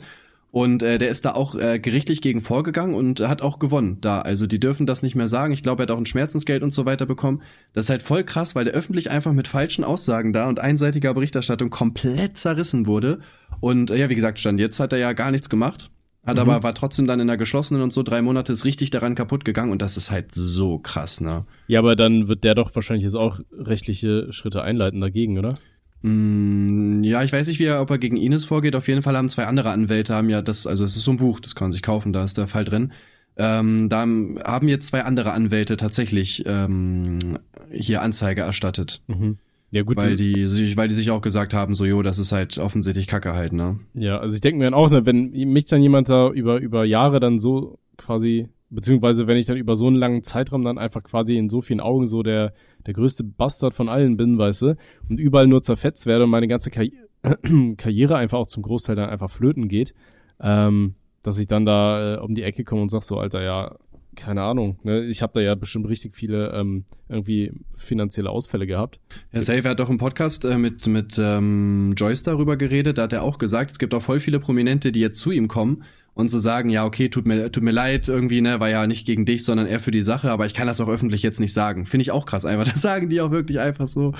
Und 0.53 0.82
äh, 0.82 0.98
der 0.98 1.09
ist 1.09 1.24
da 1.24 1.32
auch 1.32 1.55
äh, 1.55 1.78
gerichtlich 1.78 2.20
gegen 2.20 2.42
vorgegangen 2.42 2.94
und 2.94 3.20
hat 3.20 3.40
auch 3.40 3.59
gewonnen 3.59 3.98
da. 4.03 4.20
Also 4.20 4.46
die 4.46 4.61
dürfen 4.61 4.84
das 4.84 5.03
nicht 5.03 5.14
mehr 5.14 5.26
sagen. 5.26 5.55
Ich 5.55 5.62
glaube, 5.62 5.82
er 5.82 5.84
hat 5.84 5.90
auch 5.90 5.98
ein 5.98 6.05
Schmerzensgeld 6.05 6.62
und 6.62 6.74
so 6.74 6.84
weiter 6.84 7.07
bekommen. 7.07 7.40
Das 7.72 7.86
ist 7.86 7.90
halt 7.90 8.03
voll 8.03 8.22
krass, 8.22 8.55
weil 8.55 8.66
der 8.66 8.74
öffentlich 8.74 9.11
einfach 9.11 9.32
mit 9.32 9.48
falschen 9.48 9.82
Aussagen 9.82 10.34
da 10.34 10.46
und 10.48 10.61
einseitiger 10.61 11.14
Berichterstattung 11.14 11.70
komplett 11.70 12.36
zerrissen 12.36 12.86
wurde. 12.86 13.20
Und 13.61 13.90
äh, 13.90 13.96
ja, 13.96 14.11
wie 14.11 14.14
gesagt, 14.14 14.38
stand 14.40 14.61
jetzt 14.61 14.78
hat 14.78 14.92
er 14.92 14.98
ja 14.98 15.14
gar 15.14 15.30
nichts 15.30 15.48
gemacht. 15.48 15.90
Hat 16.25 16.37
Mhm. 16.37 16.41
aber 16.43 16.62
war 16.62 16.75
trotzdem 16.75 17.07
dann 17.09 17.18
in 17.20 17.27
der 17.27 17.37
geschlossenen 17.37 17.83
und 17.83 17.93
so 17.93 18.03
drei 18.05 18.23
Monate 18.23 18.53
ist 18.53 18.64
richtig 18.64 18.91
daran 18.91 19.14
kaputt 19.16 19.45
gegangen 19.45 19.73
und 19.73 19.83
das 19.83 19.97
ist 19.97 20.11
halt 20.12 20.33
so 20.33 20.79
krass, 20.79 21.20
ne? 21.20 21.45
Ja, 21.66 21.81
aber 21.81 21.97
dann 21.97 22.29
wird 22.29 22.45
der 22.45 22.55
doch 22.55 22.73
wahrscheinlich 22.75 23.05
jetzt 23.05 23.16
auch 23.16 23.41
rechtliche 23.59 24.33
Schritte 24.33 24.62
einleiten 24.62 25.01
dagegen, 25.01 25.39
oder? 25.39 25.59
Mm, 26.03 27.03
ja, 27.05 27.23
ich 27.23 27.33
weiß 27.33 27.47
nicht, 27.49 27.59
wie 27.61 27.64
er, 27.64 27.81
ob 27.81 27.91
er 27.91 27.99
gegen 27.99 28.16
Ines 28.16 28.45
vorgeht. 28.45 28.77
Auf 28.77 28.89
jeden 28.89 29.03
Fall 29.03 29.16
haben 29.16 29.29
zwei 29.29 29.47
andere 29.47 29.70
Anwälte 29.70 30.14
haben 30.14 30.31
ja 30.31 30.43
das, 30.43 30.66
also 30.66 30.85
es 30.85 30.97
ist 30.97 31.05
so 31.05 31.12
ein 31.12 31.16
Buch, 31.16 31.41
das 31.41 31.55
kann 31.55 31.66
man 31.66 31.73
sich 31.73 31.83
kaufen, 31.83 32.12
da 32.12 32.25
ist 32.25 32.39
der 32.39 32.49
Fall 32.49 32.64
drin. 32.64 32.93
Ähm, 33.37 33.89
da 33.89 34.01
haben 34.01 34.68
jetzt 34.68 34.89
zwei 34.89 35.05
andere 35.05 35.33
Anwälte 35.33 35.77
tatsächlich 35.77 36.43
ähm, 36.47 37.39
hier 37.70 38.03
Anzeige 38.03 38.43
erstattet, 38.43 39.01
Mhm. 39.07 39.39
Ja, 39.73 39.83
gut. 39.83 39.97
weil 39.97 40.16
die 40.16 40.49
sich, 40.49 40.77
weil 40.77 40.89
die 40.89 40.95
sich 40.95 41.11
auch 41.11 41.23
gesagt 41.23 41.55
haben, 41.55 41.75
so 41.75 41.87
jo, 41.87 42.03
das 42.03 42.18
ist 42.18 42.31
halt 42.31 42.59
offensichtlich 42.59 43.07
Kacke 43.07 43.33
halt, 43.33 43.55
ne? 43.55 43.81
Ja, 43.95 44.18
also 44.18 44.35
ich 44.35 44.43
denke 44.43 44.59
mir 44.59 44.64
dann 44.64 44.75
auch, 44.75 44.91
ne, 44.91 45.07
wenn 45.07 45.31
mich 45.31 45.64
dann 45.64 45.81
jemand 45.81 46.11
da 46.11 46.29
über, 46.29 46.61
über 46.61 46.85
Jahre 46.85 47.20
dann 47.20 47.39
so 47.39 47.79
quasi, 47.97 48.51
beziehungsweise 48.68 49.27
wenn 49.27 49.39
ich 49.39 49.47
dann 49.47 49.57
über 49.57 49.75
so 49.75 49.87
einen 49.87 49.97
langen 49.97 50.23
Zeitraum 50.23 50.62
dann 50.62 50.77
einfach 50.77 51.03
quasi 51.03 51.39
in 51.39 51.49
so 51.49 51.62
vielen 51.62 51.81
Augen 51.81 52.07
so 52.07 52.23
der, 52.23 52.53
der 52.85 52.93
größte 52.93 53.25
Bastard 53.25 53.73
von 53.73 53.89
allen 53.89 54.18
bin, 54.18 54.37
weißt 54.37 54.61
du, 54.61 54.77
und 55.09 55.18
überall 55.18 55.47
nur 55.47 55.62
zerfetzt 55.62 56.05
werde 56.05 56.25
und 56.25 56.31
meine 56.31 56.49
ganze 56.49 56.70
Karri 56.70 56.93
Karriere 57.79 58.16
einfach 58.16 58.39
auch 58.39 58.49
zum 58.49 58.62
Großteil 58.62 58.97
dann 58.97 59.09
einfach 59.09 59.31
flöten 59.31 59.68
geht, 59.68 59.95
ähm, 60.39 60.97
dass 61.23 61.39
ich 61.39 61.47
dann 61.47 61.64
da 61.64 62.16
äh, 62.16 62.18
um 62.18 62.35
die 62.35 62.43
Ecke 62.43 62.64
komme 62.64 62.83
und 62.83 62.91
sag 62.91 63.05
so, 63.05 63.16
Alter, 63.16 63.43
ja, 63.43 63.77
keine 64.16 64.42
Ahnung, 64.42 64.78
ne, 64.82 65.04
ich 65.04 65.22
habe 65.22 65.32
da 65.34 65.40
ja 65.40 65.54
bestimmt 65.54 65.88
richtig 65.88 66.14
viele 66.14 66.52
ähm, 66.54 66.84
irgendwie 67.08 67.52
finanzielle 67.74 68.30
Ausfälle 68.30 68.66
gehabt. 68.66 69.00
Herr 69.30 69.42
Safe 69.42 69.68
hat 69.68 69.80
doch 69.80 69.90
im 69.90 69.98
Podcast 69.98 70.44
äh, 70.44 70.58
mit, 70.58 70.86
mit 70.86 71.18
ähm, 71.18 71.94
Joyce 71.96 72.22
darüber 72.22 72.56
geredet, 72.56 72.98
da 72.98 73.02
hat 73.02 73.12
er 73.12 73.22
auch 73.22 73.38
gesagt, 73.38 73.70
es 73.70 73.78
gibt 73.78 73.94
auch 73.94 74.02
voll 74.02 74.20
viele 74.20 74.38
Prominente, 74.40 74.92
die 74.92 75.00
jetzt 75.00 75.18
zu 75.18 75.30
ihm 75.30 75.48
kommen 75.48 75.82
und 76.14 76.28
so 76.30 76.38
sagen, 76.40 76.68
ja, 76.68 76.84
okay, 76.84 77.08
tut 77.08 77.26
mir, 77.26 77.50
tut 77.50 77.62
mir 77.62 77.70
leid 77.70 78.06
irgendwie, 78.06 78.42
ne, 78.42 78.60
war 78.60 78.68
ja 78.68 78.86
nicht 78.86 79.06
gegen 79.06 79.24
dich, 79.24 79.44
sondern 79.44 79.66
eher 79.66 79.80
für 79.80 79.90
die 79.90 80.02
Sache, 80.02 80.30
aber 80.30 80.44
ich 80.44 80.52
kann 80.52 80.66
das 80.66 80.78
auch 80.82 80.88
öffentlich 80.90 81.22
jetzt 81.22 81.40
nicht 81.40 81.54
sagen. 81.54 81.86
Finde 81.86 82.02
ich 82.02 82.10
auch 82.10 82.26
krass 82.26 82.44
einfach. 82.44 82.66
Das 82.70 82.82
sagen 82.82 83.08
die 83.08 83.22
auch 83.22 83.30
wirklich 83.30 83.60
einfach 83.60 83.88
so. 83.88 84.12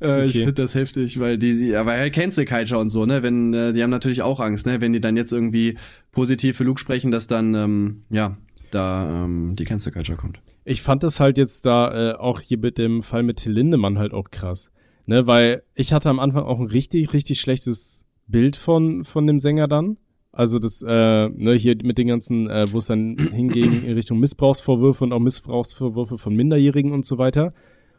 Äh, 0.00 0.24
Ich 0.26 0.30
Okay. 0.30 0.38
finde 0.44 0.52
das 0.62 0.76
heftig, 0.76 1.18
weil 1.18 1.38
die, 1.38 1.58
die 1.58 1.74
aber 1.74 1.92
halt 1.94 2.12
Cancel 2.14 2.44
Culture 2.44 2.78
und 2.80 2.90
so, 2.90 3.06
ne, 3.06 3.24
wenn, 3.24 3.52
äh, 3.54 3.72
die 3.72 3.82
haben 3.82 3.90
natürlich 3.90 4.22
auch 4.22 4.38
Angst, 4.38 4.66
ne, 4.66 4.80
wenn 4.80 4.92
die 4.92 5.00
dann 5.00 5.16
jetzt 5.16 5.32
irgendwie 5.32 5.76
positiv 6.12 6.56
für 6.58 6.64
Luke 6.64 6.78
sprechen, 6.78 7.10
dass 7.10 7.26
dann, 7.26 7.56
ähm, 7.56 8.02
ja, 8.08 8.36
da 8.74 9.24
ähm, 9.24 9.54
die 9.56 9.64
Cancel 9.64 9.92
Culture 9.92 10.18
kommt. 10.18 10.40
Ich 10.64 10.82
fand 10.82 11.02
das 11.02 11.20
halt 11.20 11.38
jetzt 11.38 11.66
da 11.66 12.12
äh, 12.12 12.14
auch 12.14 12.40
hier 12.40 12.58
mit 12.58 12.78
dem 12.78 13.02
Fall 13.02 13.22
mit 13.22 13.38
Till 13.38 13.52
Lindemann 13.52 13.98
halt 13.98 14.12
auch 14.14 14.30
krass. 14.30 14.70
Ne, 15.06 15.26
weil 15.26 15.62
ich 15.74 15.92
hatte 15.92 16.08
am 16.10 16.20
Anfang 16.20 16.44
auch 16.44 16.60
ein 16.60 16.66
richtig, 16.66 17.12
richtig 17.12 17.40
schlechtes 17.40 18.04
Bild 18.28 18.54
von, 18.54 19.02
von 19.04 19.26
dem 19.26 19.40
Sänger 19.40 19.66
dann. 19.66 19.96
Also 20.30 20.58
das, 20.60 20.80
äh, 20.86 21.28
ne, 21.28 21.54
hier 21.54 21.76
mit 21.82 21.98
den 21.98 22.06
ganzen, 22.06 22.48
äh, 22.48 22.66
wo 22.72 22.78
es 22.78 22.86
dann 22.86 23.16
hinging 23.32 23.82
in 23.82 23.94
Richtung 23.94 24.20
Missbrauchsvorwürfe 24.20 25.02
und 25.04 25.12
auch 25.12 25.18
Missbrauchsvorwürfe 25.18 26.18
von 26.18 26.34
Minderjährigen 26.36 26.92
und 26.92 27.04
so 27.04 27.18
weiter. 27.18 27.52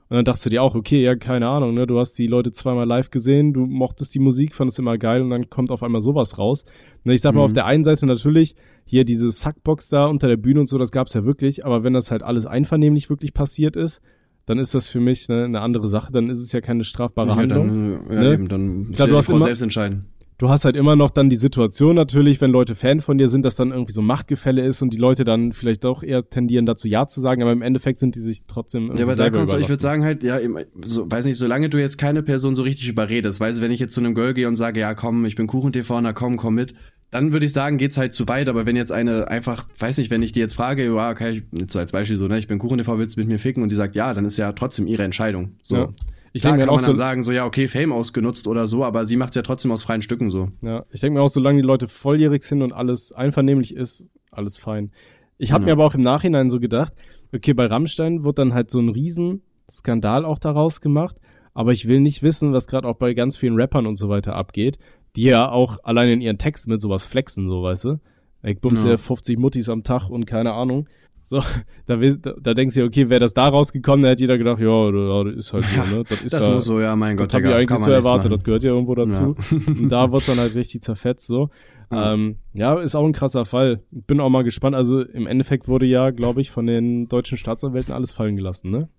Und 0.10 0.18
dann 0.18 0.26
dachtest 0.26 0.46
du 0.46 0.50
dir 0.52 0.64
auch, 0.64 0.76
okay, 0.76 1.04
ja, 1.04 1.16
keine 1.16 1.48
Ahnung, 1.50 1.74
ne, 1.74 1.88
du 1.88 2.00
hast 2.00 2.14
die 2.18 2.28
Leute 2.28 2.52
zweimal 2.52 2.88
live 2.88 3.10
gesehen, 3.10 3.52
du 3.54 3.66
mochtest 3.66 4.16
die 4.16 4.20
Musik, 4.20 4.56
fandest 4.56 4.80
immer 4.80 4.98
geil 4.98 5.22
und 5.22 5.30
dann 5.30 5.50
kommt 5.50 5.72
auf 5.72 5.84
einmal 5.84 6.02
sowas 6.02 6.38
raus. 6.38 6.66
Ne, 7.04 7.14
ich 7.14 7.22
sag 7.22 7.34
mal, 7.34 7.42
Mhm. 7.42 7.46
auf 7.46 7.54
der 7.54 7.66
einen 7.66 7.84
Seite 7.84 8.06
natürlich, 8.06 8.56
hier 8.94 9.06
diese 9.06 9.32
Sackbox 9.32 9.90
da 9.90 10.06
unter 10.06 10.28
der 10.28 10.38
Bühne 10.38 10.60
und 10.60 10.68
so, 10.70 10.78
das 10.78 10.92
gab's 10.92 11.16
ja 11.16 11.26
wirklich, 11.26 11.66
aber 11.66 11.84
wenn 11.84 11.94
das 11.94 12.12
halt 12.12 12.22
alles 12.22 12.46
einvernehmlich 12.46 13.10
wirklich 13.10 13.34
passiert 13.34 13.76
ist, 13.76 14.02
dann 14.46 14.60
ist 14.60 14.76
das 14.76 14.88
für 14.88 15.00
mich 15.00 15.28
ne, 15.30 15.46
eine 15.46 15.62
andere 15.62 15.88
Sache, 15.88 16.12
dann 16.12 16.30
ist 16.30 16.40
es 16.42 16.52
ja 16.52 16.62
keine 16.62 16.84
strafbare 16.84 17.30
Ja, 17.30 17.36
Handlung. 17.38 17.68
dann, 17.68 18.12
äh, 18.12 18.16
ja, 18.16 18.22
Ne? 18.22 18.34
eben, 18.36 18.48
dann 18.50 18.92
Klar, 18.92 19.08
du 19.08 19.18
hast 19.18 19.32
immer- 19.32 19.46
selbst 19.46 19.62
entscheiden. 19.62 20.06
Du 20.40 20.50
hast 20.50 20.66
halt 20.66 20.76
immer 20.76 20.96
noch 20.96 21.10
dann 21.12 21.30
die 21.30 21.36
Situation 21.38 21.96
natürlich, 21.96 22.42
wenn 22.42 22.52
Leute 22.52 22.76
Fan 22.76 23.02
von 23.02 23.18
dir 23.18 23.28
sind, 23.30 23.46
dass 23.46 23.56
dann 23.56 23.72
irgendwie 23.72 23.94
so 23.94 24.02
Machtgefälle 24.02 24.64
ist 24.66 24.82
und 24.82 24.94
die 24.94 24.98
Leute 24.98 25.24
dann 25.24 25.54
vielleicht 25.54 25.84
doch 25.86 26.04
eher 26.04 26.28
tendieren 26.30 26.66
dazu 26.66 26.88
Ja 26.88 27.08
zu 27.08 27.22
sagen, 27.22 27.42
aber 27.42 27.52
im 27.52 27.62
Endeffekt 27.62 28.00
sind 28.00 28.16
die 28.16 28.20
sich 28.20 28.44
trotzdem 28.48 28.84
irgendwie 28.86 29.00
Ja, 29.00 29.06
aber 29.06 29.16
da 29.16 29.24
selber 29.24 29.38
kommt's, 29.40 29.54
ich 29.54 29.70
würde 29.70 29.82
sagen 29.82 30.04
halt, 30.04 30.22
ja, 30.22 30.40
eben, 30.40 30.58
so, 30.86 31.10
weiß 31.10 31.26
nicht, 31.26 31.38
solange 31.38 31.70
du 31.70 31.80
jetzt 31.80 31.98
keine 31.98 32.22
Person 32.24 32.56
so 32.56 32.64
richtig 32.64 32.90
überredest, 32.90 33.40
weißt 33.40 33.60
du, 33.60 33.64
wenn 33.64 33.72
ich 33.72 33.80
jetzt 33.80 33.94
zu 33.94 34.02
einem 34.02 34.16
Girl 34.16 34.34
gehe 34.34 34.48
und 34.48 34.56
sage, 34.56 34.80
ja 34.82 34.94
komm, 34.96 35.24
ich 35.26 35.36
bin 35.36 35.48
Kuchen-TV, 35.48 36.02
na 36.02 36.14
komm, 36.14 36.36
komm 36.38 36.56
mit, 36.56 36.74
dann 37.14 37.32
würde 37.32 37.46
ich 37.46 37.54
sagen, 37.54 37.78
geht's 37.78 37.98
halt 37.98 38.14
zu 38.14 38.28
weit. 38.28 38.50
Aber 38.50 38.66
wenn 38.66 38.76
jetzt 38.76 38.92
eine 38.92 39.28
einfach, 39.28 39.68
weiß 39.80 39.98
nicht, 39.98 40.10
wenn 40.10 40.24
ich 40.24 40.32
die 40.32 40.40
jetzt 40.40 40.54
frage, 40.54 40.86
ja, 40.86 41.12
okay, 41.12 41.44
ich, 41.52 41.72
so 41.72 41.80
als 41.80 41.92
Beispiel 41.92 42.18
so, 42.18 42.28
ne, 42.28 42.38
ich 42.40 42.48
bin 42.48 42.60
Kuchen-TV, 42.60 42.98
willst 42.98 43.16
du 43.16 43.20
mit 43.22 43.30
mir 43.30 43.40
ficken? 43.40 43.62
Und 43.64 43.70
die 43.70 43.76
sagt 43.76 43.96
ja, 43.96 44.14
dann 44.14 44.26
ist 44.26 44.38
ja 44.38 44.52
trotzdem 44.54 44.88
ihre 44.88 45.04
Entscheidung. 45.04 45.54
So. 45.64 45.76
Ja. 45.76 45.90
Ich 46.36 46.42
denke 46.42 46.58
kann 46.58 46.60
mir 46.62 46.66
man 46.66 46.76
auch 46.76 46.82
dann 46.82 46.96
so, 46.96 46.96
sagen, 46.96 47.24
so, 47.24 47.32
ja, 47.32 47.46
okay, 47.46 47.68
Fame 47.68 47.92
ausgenutzt 47.92 48.48
oder 48.48 48.66
so, 48.66 48.84
aber 48.84 49.06
sie 49.06 49.18
macht's 49.18 49.36
ja 49.36 49.44
trotzdem 49.44 49.72
aus 49.72 49.84
freien 49.84 50.02
Stücken 50.02 50.32
so. 50.32 50.50
ja, 50.62 50.84
ich 50.92 51.00
denke 51.00 51.20
mir 51.20 51.24
auch, 51.24 51.30
solange 51.30 51.62
die 51.62 51.68
Leute 51.68 51.88
volljährig 51.88 52.42
sind 52.42 52.64
und 52.64 52.74
alles 52.74 53.12
einvernehmlich 53.12 53.76
ist, 53.76 54.08
alles 54.32 54.58
fein. 54.58 54.92
Ich 55.38 55.52
habe 55.52 55.62
Ja. 55.62 55.66
mir 55.68 55.72
aber 55.74 55.86
auch 55.86 55.94
im 55.94 56.02
Nachhinein 56.02 56.50
so 56.50 56.60
gedacht, 56.60 56.92
okay, 57.36 57.54
bei 57.54 57.68
Rammstein 57.68 58.24
wird 58.24 58.40
dann 58.40 58.56
halt 58.56 58.72
so 58.72 58.80
ein 58.80 58.90
Riesenskandal 58.90 60.26
auch 60.26 60.40
daraus 60.40 60.82
gemacht, 60.82 61.18
aber 61.54 61.72
ich 61.72 61.88
will 61.88 62.00
nicht 62.00 62.24
wissen, 62.24 62.52
was 62.52 62.66
gerade 62.66 62.88
auch 62.88 62.96
bei 62.98 63.14
ganz 63.14 63.38
vielen 63.38 63.56
Rappern 63.60 63.86
und 63.86 63.96
so 63.96 64.10
weiter 64.10 64.36
abgeht, 64.36 64.80
die 65.16 65.24
ja 65.24 65.50
auch 65.50 65.78
allein 65.84 66.10
in 66.10 66.22
ihren 66.22 66.38
Texten 66.38 66.72
mit 66.72 66.82
sowas 66.82 67.06
flexen, 67.06 67.48
so 67.50 67.64
weißt 67.64 67.84
du. 67.86 68.00
Ich 68.44 68.60
bumse 68.60 68.86
Ja. 68.88 68.92
ja 68.94 68.98
50 68.98 69.38
Muttis 69.40 69.70
am 69.70 69.84
Tag 69.84 70.10
und 70.10 70.26
keine 70.26 70.54
Ahnung. 70.54 70.88
So, 71.26 71.42
da, 71.86 71.96
da, 71.96 72.34
da 72.42 72.54
denkst 72.54 72.76
du, 72.76 72.82
dir, 72.82 72.88
okay, 72.88 73.10
wäre 73.10 73.22
das 73.22 73.34
da 73.34 73.48
rausgekommen, 73.48 74.04
da 74.04 74.10
hätte 74.10 74.24
jeder 74.24 74.38
gedacht, 74.38 74.60
ja, 74.60 74.90
ja, 74.90 75.24
das 75.24 75.36
ist 75.36 75.54
halt 75.54 75.64
so, 75.64 75.76
Ja, 75.78 75.86
ne? 75.86 76.04
Das 76.08 76.22
ist 76.22 76.34
Das 76.34 76.48
ja, 76.48 76.54
muss 76.54 76.66
so, 76.66 76.82
ja, 76.82 76.96
mein 76.96 77.16
das 77.16 77.28
Gott, 77.28 77.34
habe 77.36 77.48
ich 77.48 77.54
eigentlich 77.70 77.80
so 77.80 77.92
erwartet, 77.92 78.26
das 78.32 78.38
machen. 78.40 78.44
gehört 78.44 78.64
ja 78.64 78.72
irgendwo 78.72 78.96
dazu. 78.96 79.36
Und 79.68 79.90
da 79.90 80.12
wird 80.12 80.28
dann 80.28 80.38
halt 80.38 80.54
richtig 80.56 80.82
zerfetzt 80.84 81.28
so. 81.28 81.50
Ja. 81.92 82.14
Ähm, 82.14 82.38
ja, 82.54 82.80
ist 82.82 82.96
auch 82.96 83.06
ein 83.06 83.14
krasser 83.14 83.46
Fall. 83.46 83.82
Bin 83.92 84.20
auch 84.20 84.30
mal 84.30 84.44
gespannt. 84.44 84.76
Also 84.76 85.02
im 85.02 85.28
Endeffekt 85.28 85.68
wurde 85.68 85.86
ja, 85.86 86.10
glaube 86.10 86.42
ich, 86.42 86.50
von 86.52 86.66
den 86.66 87.08
deutschen 87.08 87.38
Staatsanwälten 87.38 87.94
alles 87.94 88.12
fallen 88.12 88.36
gelassen, 88.36 88.72
ne? 88.72 88.90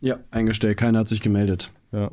Ja, 0.00 0.18
eingestellt, 0.30 0.76
keiner 0.78 1.00
hat 1.00 1.08
sich 1.08 1.20
gemeldet. 1.20 1.72
Ja. 1.92 2.10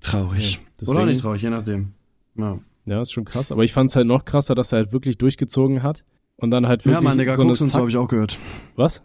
Traurig. 0.00 0.54
Ja, 0.54 0.60
deswegen- 0.80 0.96
Oder 0.96 1.06
nicht 1.06 1.20
traurig, 1.20 1.42
je 1.42 1.50
nachdem. 1.50 1.92
Ja, 2.40 2.58
Ja, 2.86 3.02
ist 3.02 3.12
schon 3.12 3.24
krass. 3.24 3.52
Aber 3.52 3.64
ich 3.64 3.72
fand 3.72 3.90
es 3.90 3.96
halt 3.96 4.06
noch 4.06 4.24
krasser, 4.24 4.54
dass 4.54 4.72
er 4.72 4.78
halt 4.78 4.92
wirklich 4.92 5.18
durchgezogen 5.18 5.82
hat. 5.82 6.04
Und 6.36 6.50
dann 6.50 6.66
halt 6.66 6.84
wirklich 6.86 6.94
ja 6.94 7.00
Mann, 7.02 7.18
Digga, 7.18 7.34
so 7.34 7.42
eine 7.42 7.52
guckst 7.52 7.74
habe 7.74 7.88
ich 7.90 7.96
auch 7.96 8.08
gehört. 8.08 8.38
Was? 8.76 9.02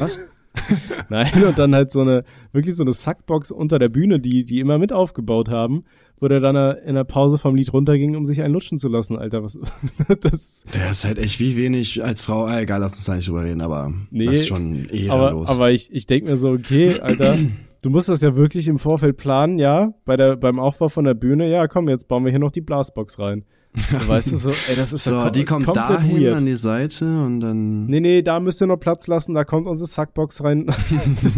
Was? 0.00 0.18
Nein, 1.08 1.44
und 1.44 1.58
dann 1.58 1.74
halt 1.74 1.92
so 1.92 2.00
eine, 2.00 2.24
wirklich 2.52 2.76
so 2.76 2.82
eine 2.82 2.92
Sackbox 2.92 3.50
unter 3.50 3.78
der 3.78 3.88
Bühne, 3.88 4.20
die, 4.20 4.44
die 4.44 4.58
immer 4.60 4.78
mit 4.78 4.92
aufgebaut 4.92 5.48
haben, 5.48 5.84
wo 6.20 6.28
der 6.28 6.40
dann 6.40 6.56
in 6.78 6.94
der 6.94 7.04
Pause 7.04 7.38
vom 7.38 7.54
Lied 7.54 7.72
runterging, 7.72 8.16
um 8.16 8.26
sich 8.26 8.42
einen 8.42 8.52
lutschen 8.52 8.78
zu 8.78 8.88
lassen, 8.88 9.16
Alter. 9.16 9.42
Was, 9.42 9.58
das, 10.20 10.64
Der 10.74 10.90
ist 10.90 11.04
halt 11.04 11.18
echt 11.18 11.40
wie 11.40 11.56
wenig 11.56 12.04
als 12.04 12.20
Frau. 12.22 12.44
Ah, 12.44 12.60
egal, 12.60 12.80
lass 12.80 12.92
uns 12.94 13.04
da 13.04 13.14
nicht 13.14 13.28
drüber 13.28 13.44
reden, 13.44 13.60
aber 13.60 13.92
Nee, 14.10 14.26
das 14.26 14.34
ist 14.40 14.48
schon 14.48 14.86
aber, 15.08 15.22
ehrenlos. 15.28 15.48
aber 15.48 15.70
ich, 15.70 15.90
ich 15.92 16.06
denke 16.06 16.30
mir 16.30 16.36
so, 16.36 16.50
okay, 16.50 17.00
Alter, 17.00 17.38
du 17.82 17.90
musst 17.90 18.08
das 18.08 18.22
ja 18.22 18.34
wirklich 18.36 18.68
im 18.68 18.78
Vorfeld 18.78 19.16
planen, 19.16 19.58
ja, 19.58 19.92
bei 20.04 20.16
der, 20.16 20.36
beim 20.36 20.58
Aufbau 20.58 20.88
von 20.88 21.04
der 21.04 21.14
Bühne, 21.14 21.50
ja, 21.50 21.68
komm, 21.68 21.88
jetzt 21.88 22.08
bauen 22.08 22.24
wir 22.24 22.30
hier 22.30 22.38
noch 22.38 22.50
die 22.52 22.60
Blasbox 22.62 23.18
rein. 23.18 23.44
So, 23.90 24.06
weißt 24.08 24.32
du, 24.32 24.36
so, 24.36 24.50
ey, 24.50 24.76
das 24.76 24.92
ist 24.92 25.04
so, 25.04 25.14
ja 25.14 25.22
kom 25.24 25.32
die 25.32 25.44
kommt 25.46 25.74
dahin 25.74 26.20
weird. 26.20 26.36
an 26.36 26.44
die 26.44 26.56
Seite 26.56 27.06
und 27.06 27.40
dann. 27.40 27.86
Nee, 27.86 28.00
nee, 28.00 28.20
da 28.20 28.38
müsst 28.38 28.60
ihr 28.60 28.66
noch 28.66 28.76
Platz 28.76 29.06
lassen, 29.06 29.32
da 29.32 29.44
kommt 29.44 29.66
unsere 29.66 29.88
Sackbox 29.88 30.44
rein. 30.44 30.66
das 31.22 31.36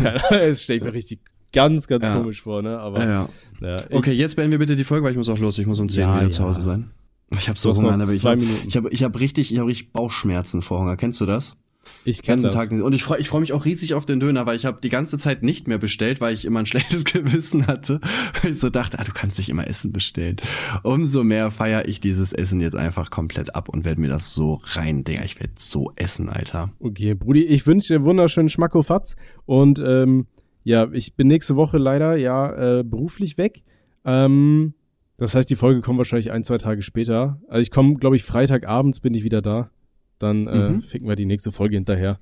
Ahnung, 0.00 0.40
es 0.40 0.64
steht 0.64 0.82
mir 0.82 0.92
richtig 0.92 1.20
ganz, 1.52 1.86
ganz 1.86 2.06
Ja. 2.06 2.16
komisch 2.16 2.42
vor, 2.42 2.60
ne, 2.62 2.80
aber, 2.80 3.04
ja, 3.04 3.28
ja. 3.60 3.76
ich, 3.88 3.94
Okay, 3.96 4.10
jetzt 4.10 4.34
beenden 4.34 4.50
wir 4.50 4.58
bitte 4.58 4.74
die 4.74 4.82
Folge, 4.82 5.04
weil 5.04 5.12
ich 5.12 5.16
muss 5.16 5.28
auch 5.28 5.38
los. 5.38 5.56
Ich 5.58 5.66
muss 5.68 5.78
um 5.78 5.88
10 5.88 6.00
Ja, 6.00 6.16
wieder 6.20 6.30
zu 6.30 6.42
Hause 6.42 6.62
sein. 6.62 6.90
Ich 7.38 7.48
habe 7.48 7.56
so 7.58 7.72
Hunger, 7.74 7.92
aber 7.92 8.02
ich 8.02 8.18
zwei 8.18 8.30
habe 8.32 8.44
ich 8.66 8.76
hab, 8.76 8.92
ich 8.92 9.04
hab 9.04 9.18
richtig, 9.20 9.52
ich 9.52 9.58
hab 9.60 9.66
richtig 9.66 9.92
Bauchschmerzen 9.92 10.60
vor 10.60 10.80
Hunger. 10.80 10.96
Kennst 10.96 11.20
du 11.20 11.26
das? 11.26 11.56
Ich 12.04 12.18
Den 12.18 12.22
kenn 12.24 12.42
ganzen 12.42 12.58
das. 12.58 12.68
Tag. 12.68 12.82
Und 12.82 12.92
ich 12.92 13.02
freue 13.02 13.18
ich 13.20 13.28
freu 13.28 13.40
mich 13.40 13.52
auch 13.52 13.64
riesig 13.64 13.94
auf 13.94 14.06
den 14.06 14.20
Döner, 14.20 14.46
weil 14.46 14.56
ich 14.56 14.64
habe 14.64 14.78
die 14.82 14.88
ganze 14.88 15.18
Zeit 15.18 15.42
nicht 15.42 15.68
mehr 15.68 15.78
bestellt, 15.78 16.20
weil 16.20 16.34
ich 16.34 16.44
immer 16.44 16.60
ein 16.60 16.66
schlechtes 16.66 17.04
Gewissen 17.04 17.66
hatte. 17.66 18.00
Weil 18.42 18.52
ich 18.52 18.60
so 18.60 18.70
dachte, 18.70 18.98
ah, 18.98 19.04
du 19.04 19.12
kannst 19.12 19.38
nicht 19.38 19.48
immer 19.48 19.66
Essen 19.66 19.92
bestellen. 19.92 20.36
Umso 20.82 21.24
mehr 21.24 21.50
feiere 21.50 21.88
ich 21.88 22.00
dieses 22.00 22.32
Essen 22.32 22.60
jetzt 22.60 22.76
einfach 22.76 23.10
komplett 23.10 23.54
ab 23.54 23.68
und 23.68 23.84
werde 23.84 24.00
mir 24.00 24.08
das 24.08 24.34
so 24.34 24.60
rein, 24.64 25.04
Digga. 25.04 25.24
Ich 25.24 25.38
werde 25.40 25.54
so 25.56 25.92
essen, 25.96 26.28
Alter. 26.28 26.70
Okay, 26.80 27.14
Brudi, 27.14 27.44
ich 27.44 27.66
wünsche 27.66 27.94
dir 27.94 28.04
wunderschönen 28.04 28.48
Schmackofatz 28.48 29.16
und 29.46 29.82
ähm, 29.84 30.26
ja, 30.64 30.88
ich 30.92 31.14
bin 31.14 31.28
nächste 31.28 31.56
Woche 31.56 31.78
leider 31.78 32.16
ja 32.16 32.78
äh, 32.78 32.82
beruflich 32.84 33.36
weg. 33.38 33.62
Ähm, 34.04 34.74
das 35.16 35.34
heißt, 35.34 35.48
die 35.48 35.56
Folge 35.56 35.80
kommt 35.80 35.98
wahrscheinlich 35.98 36.32
ein, 36.32 36.42
zwei 36.42 36.58
Tage 36.58 36.82
später. 36.82 37.40
Also 37.48 37.62
ich 37.62 37.70
komme, 37.70 37.96
glaube 37.96 38.16
ich, 38.16 38.24
Freitagabends 38.24 39.00
bin 39.00 39.14
ich 39.14 39.22
wieder 39.24 39.42
da. 39.42 39.70
Dann 40.18 40.46
äh, 40.46 40.70
Mhm. 40.70 40.82
ficken 40.82 41.08
wir 41.08 41.16
die 41.16 41.26
nächste 41.26 41.52
Folge 41.52 41.76
hinterher. 41.76 42.18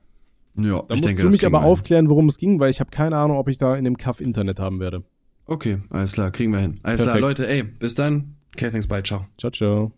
Ja, 0.57 0.83
Da 0.87 0.97
musst 0.97 1.19
du 1.19 1.29
mich 1.31 1.47
aber 1.47 1.63
aufklären, 1.63 2.09
worum 2.09 2.27
es 2.29 2.37
ging, 2.37 2.61
weil 2.61 2.71
ich 2.71 2.81
habe 2.81 2.91
keine 2.91 3.17
Ahnung, 3.17 3.39
ob 3.39 3.49
ich 3.49 3.59
da 3.59 3.75
in 3.77 3.85
dem 3.85 3.97
Kaff 3.97 4.21
Internet 4.21 4.59
haben 4.61 4.81
werde. 4.81 5.03
Okay, 5.47 5.79
alles 5.91 6.13
klar, 6.13 6.31
kriegen 6.31 6.53
wir 6.53 6.61
hin. 6.61 6.79
Alles 6.83 7.03
klar, 7.03 7.15
Perfekt. 7.17 7.39
Leute, 7.39 7.49
ey, 7.49 7.63
bis 7.63 7.95
dann. 7.95 8.37
Okay, 8.55 8.71
thanks, 8.71 8.87
bye, 8.87 9.03
ciao. 9.03 9.27
Ciao, 9.39 9.51
ciao. 9.51 9.93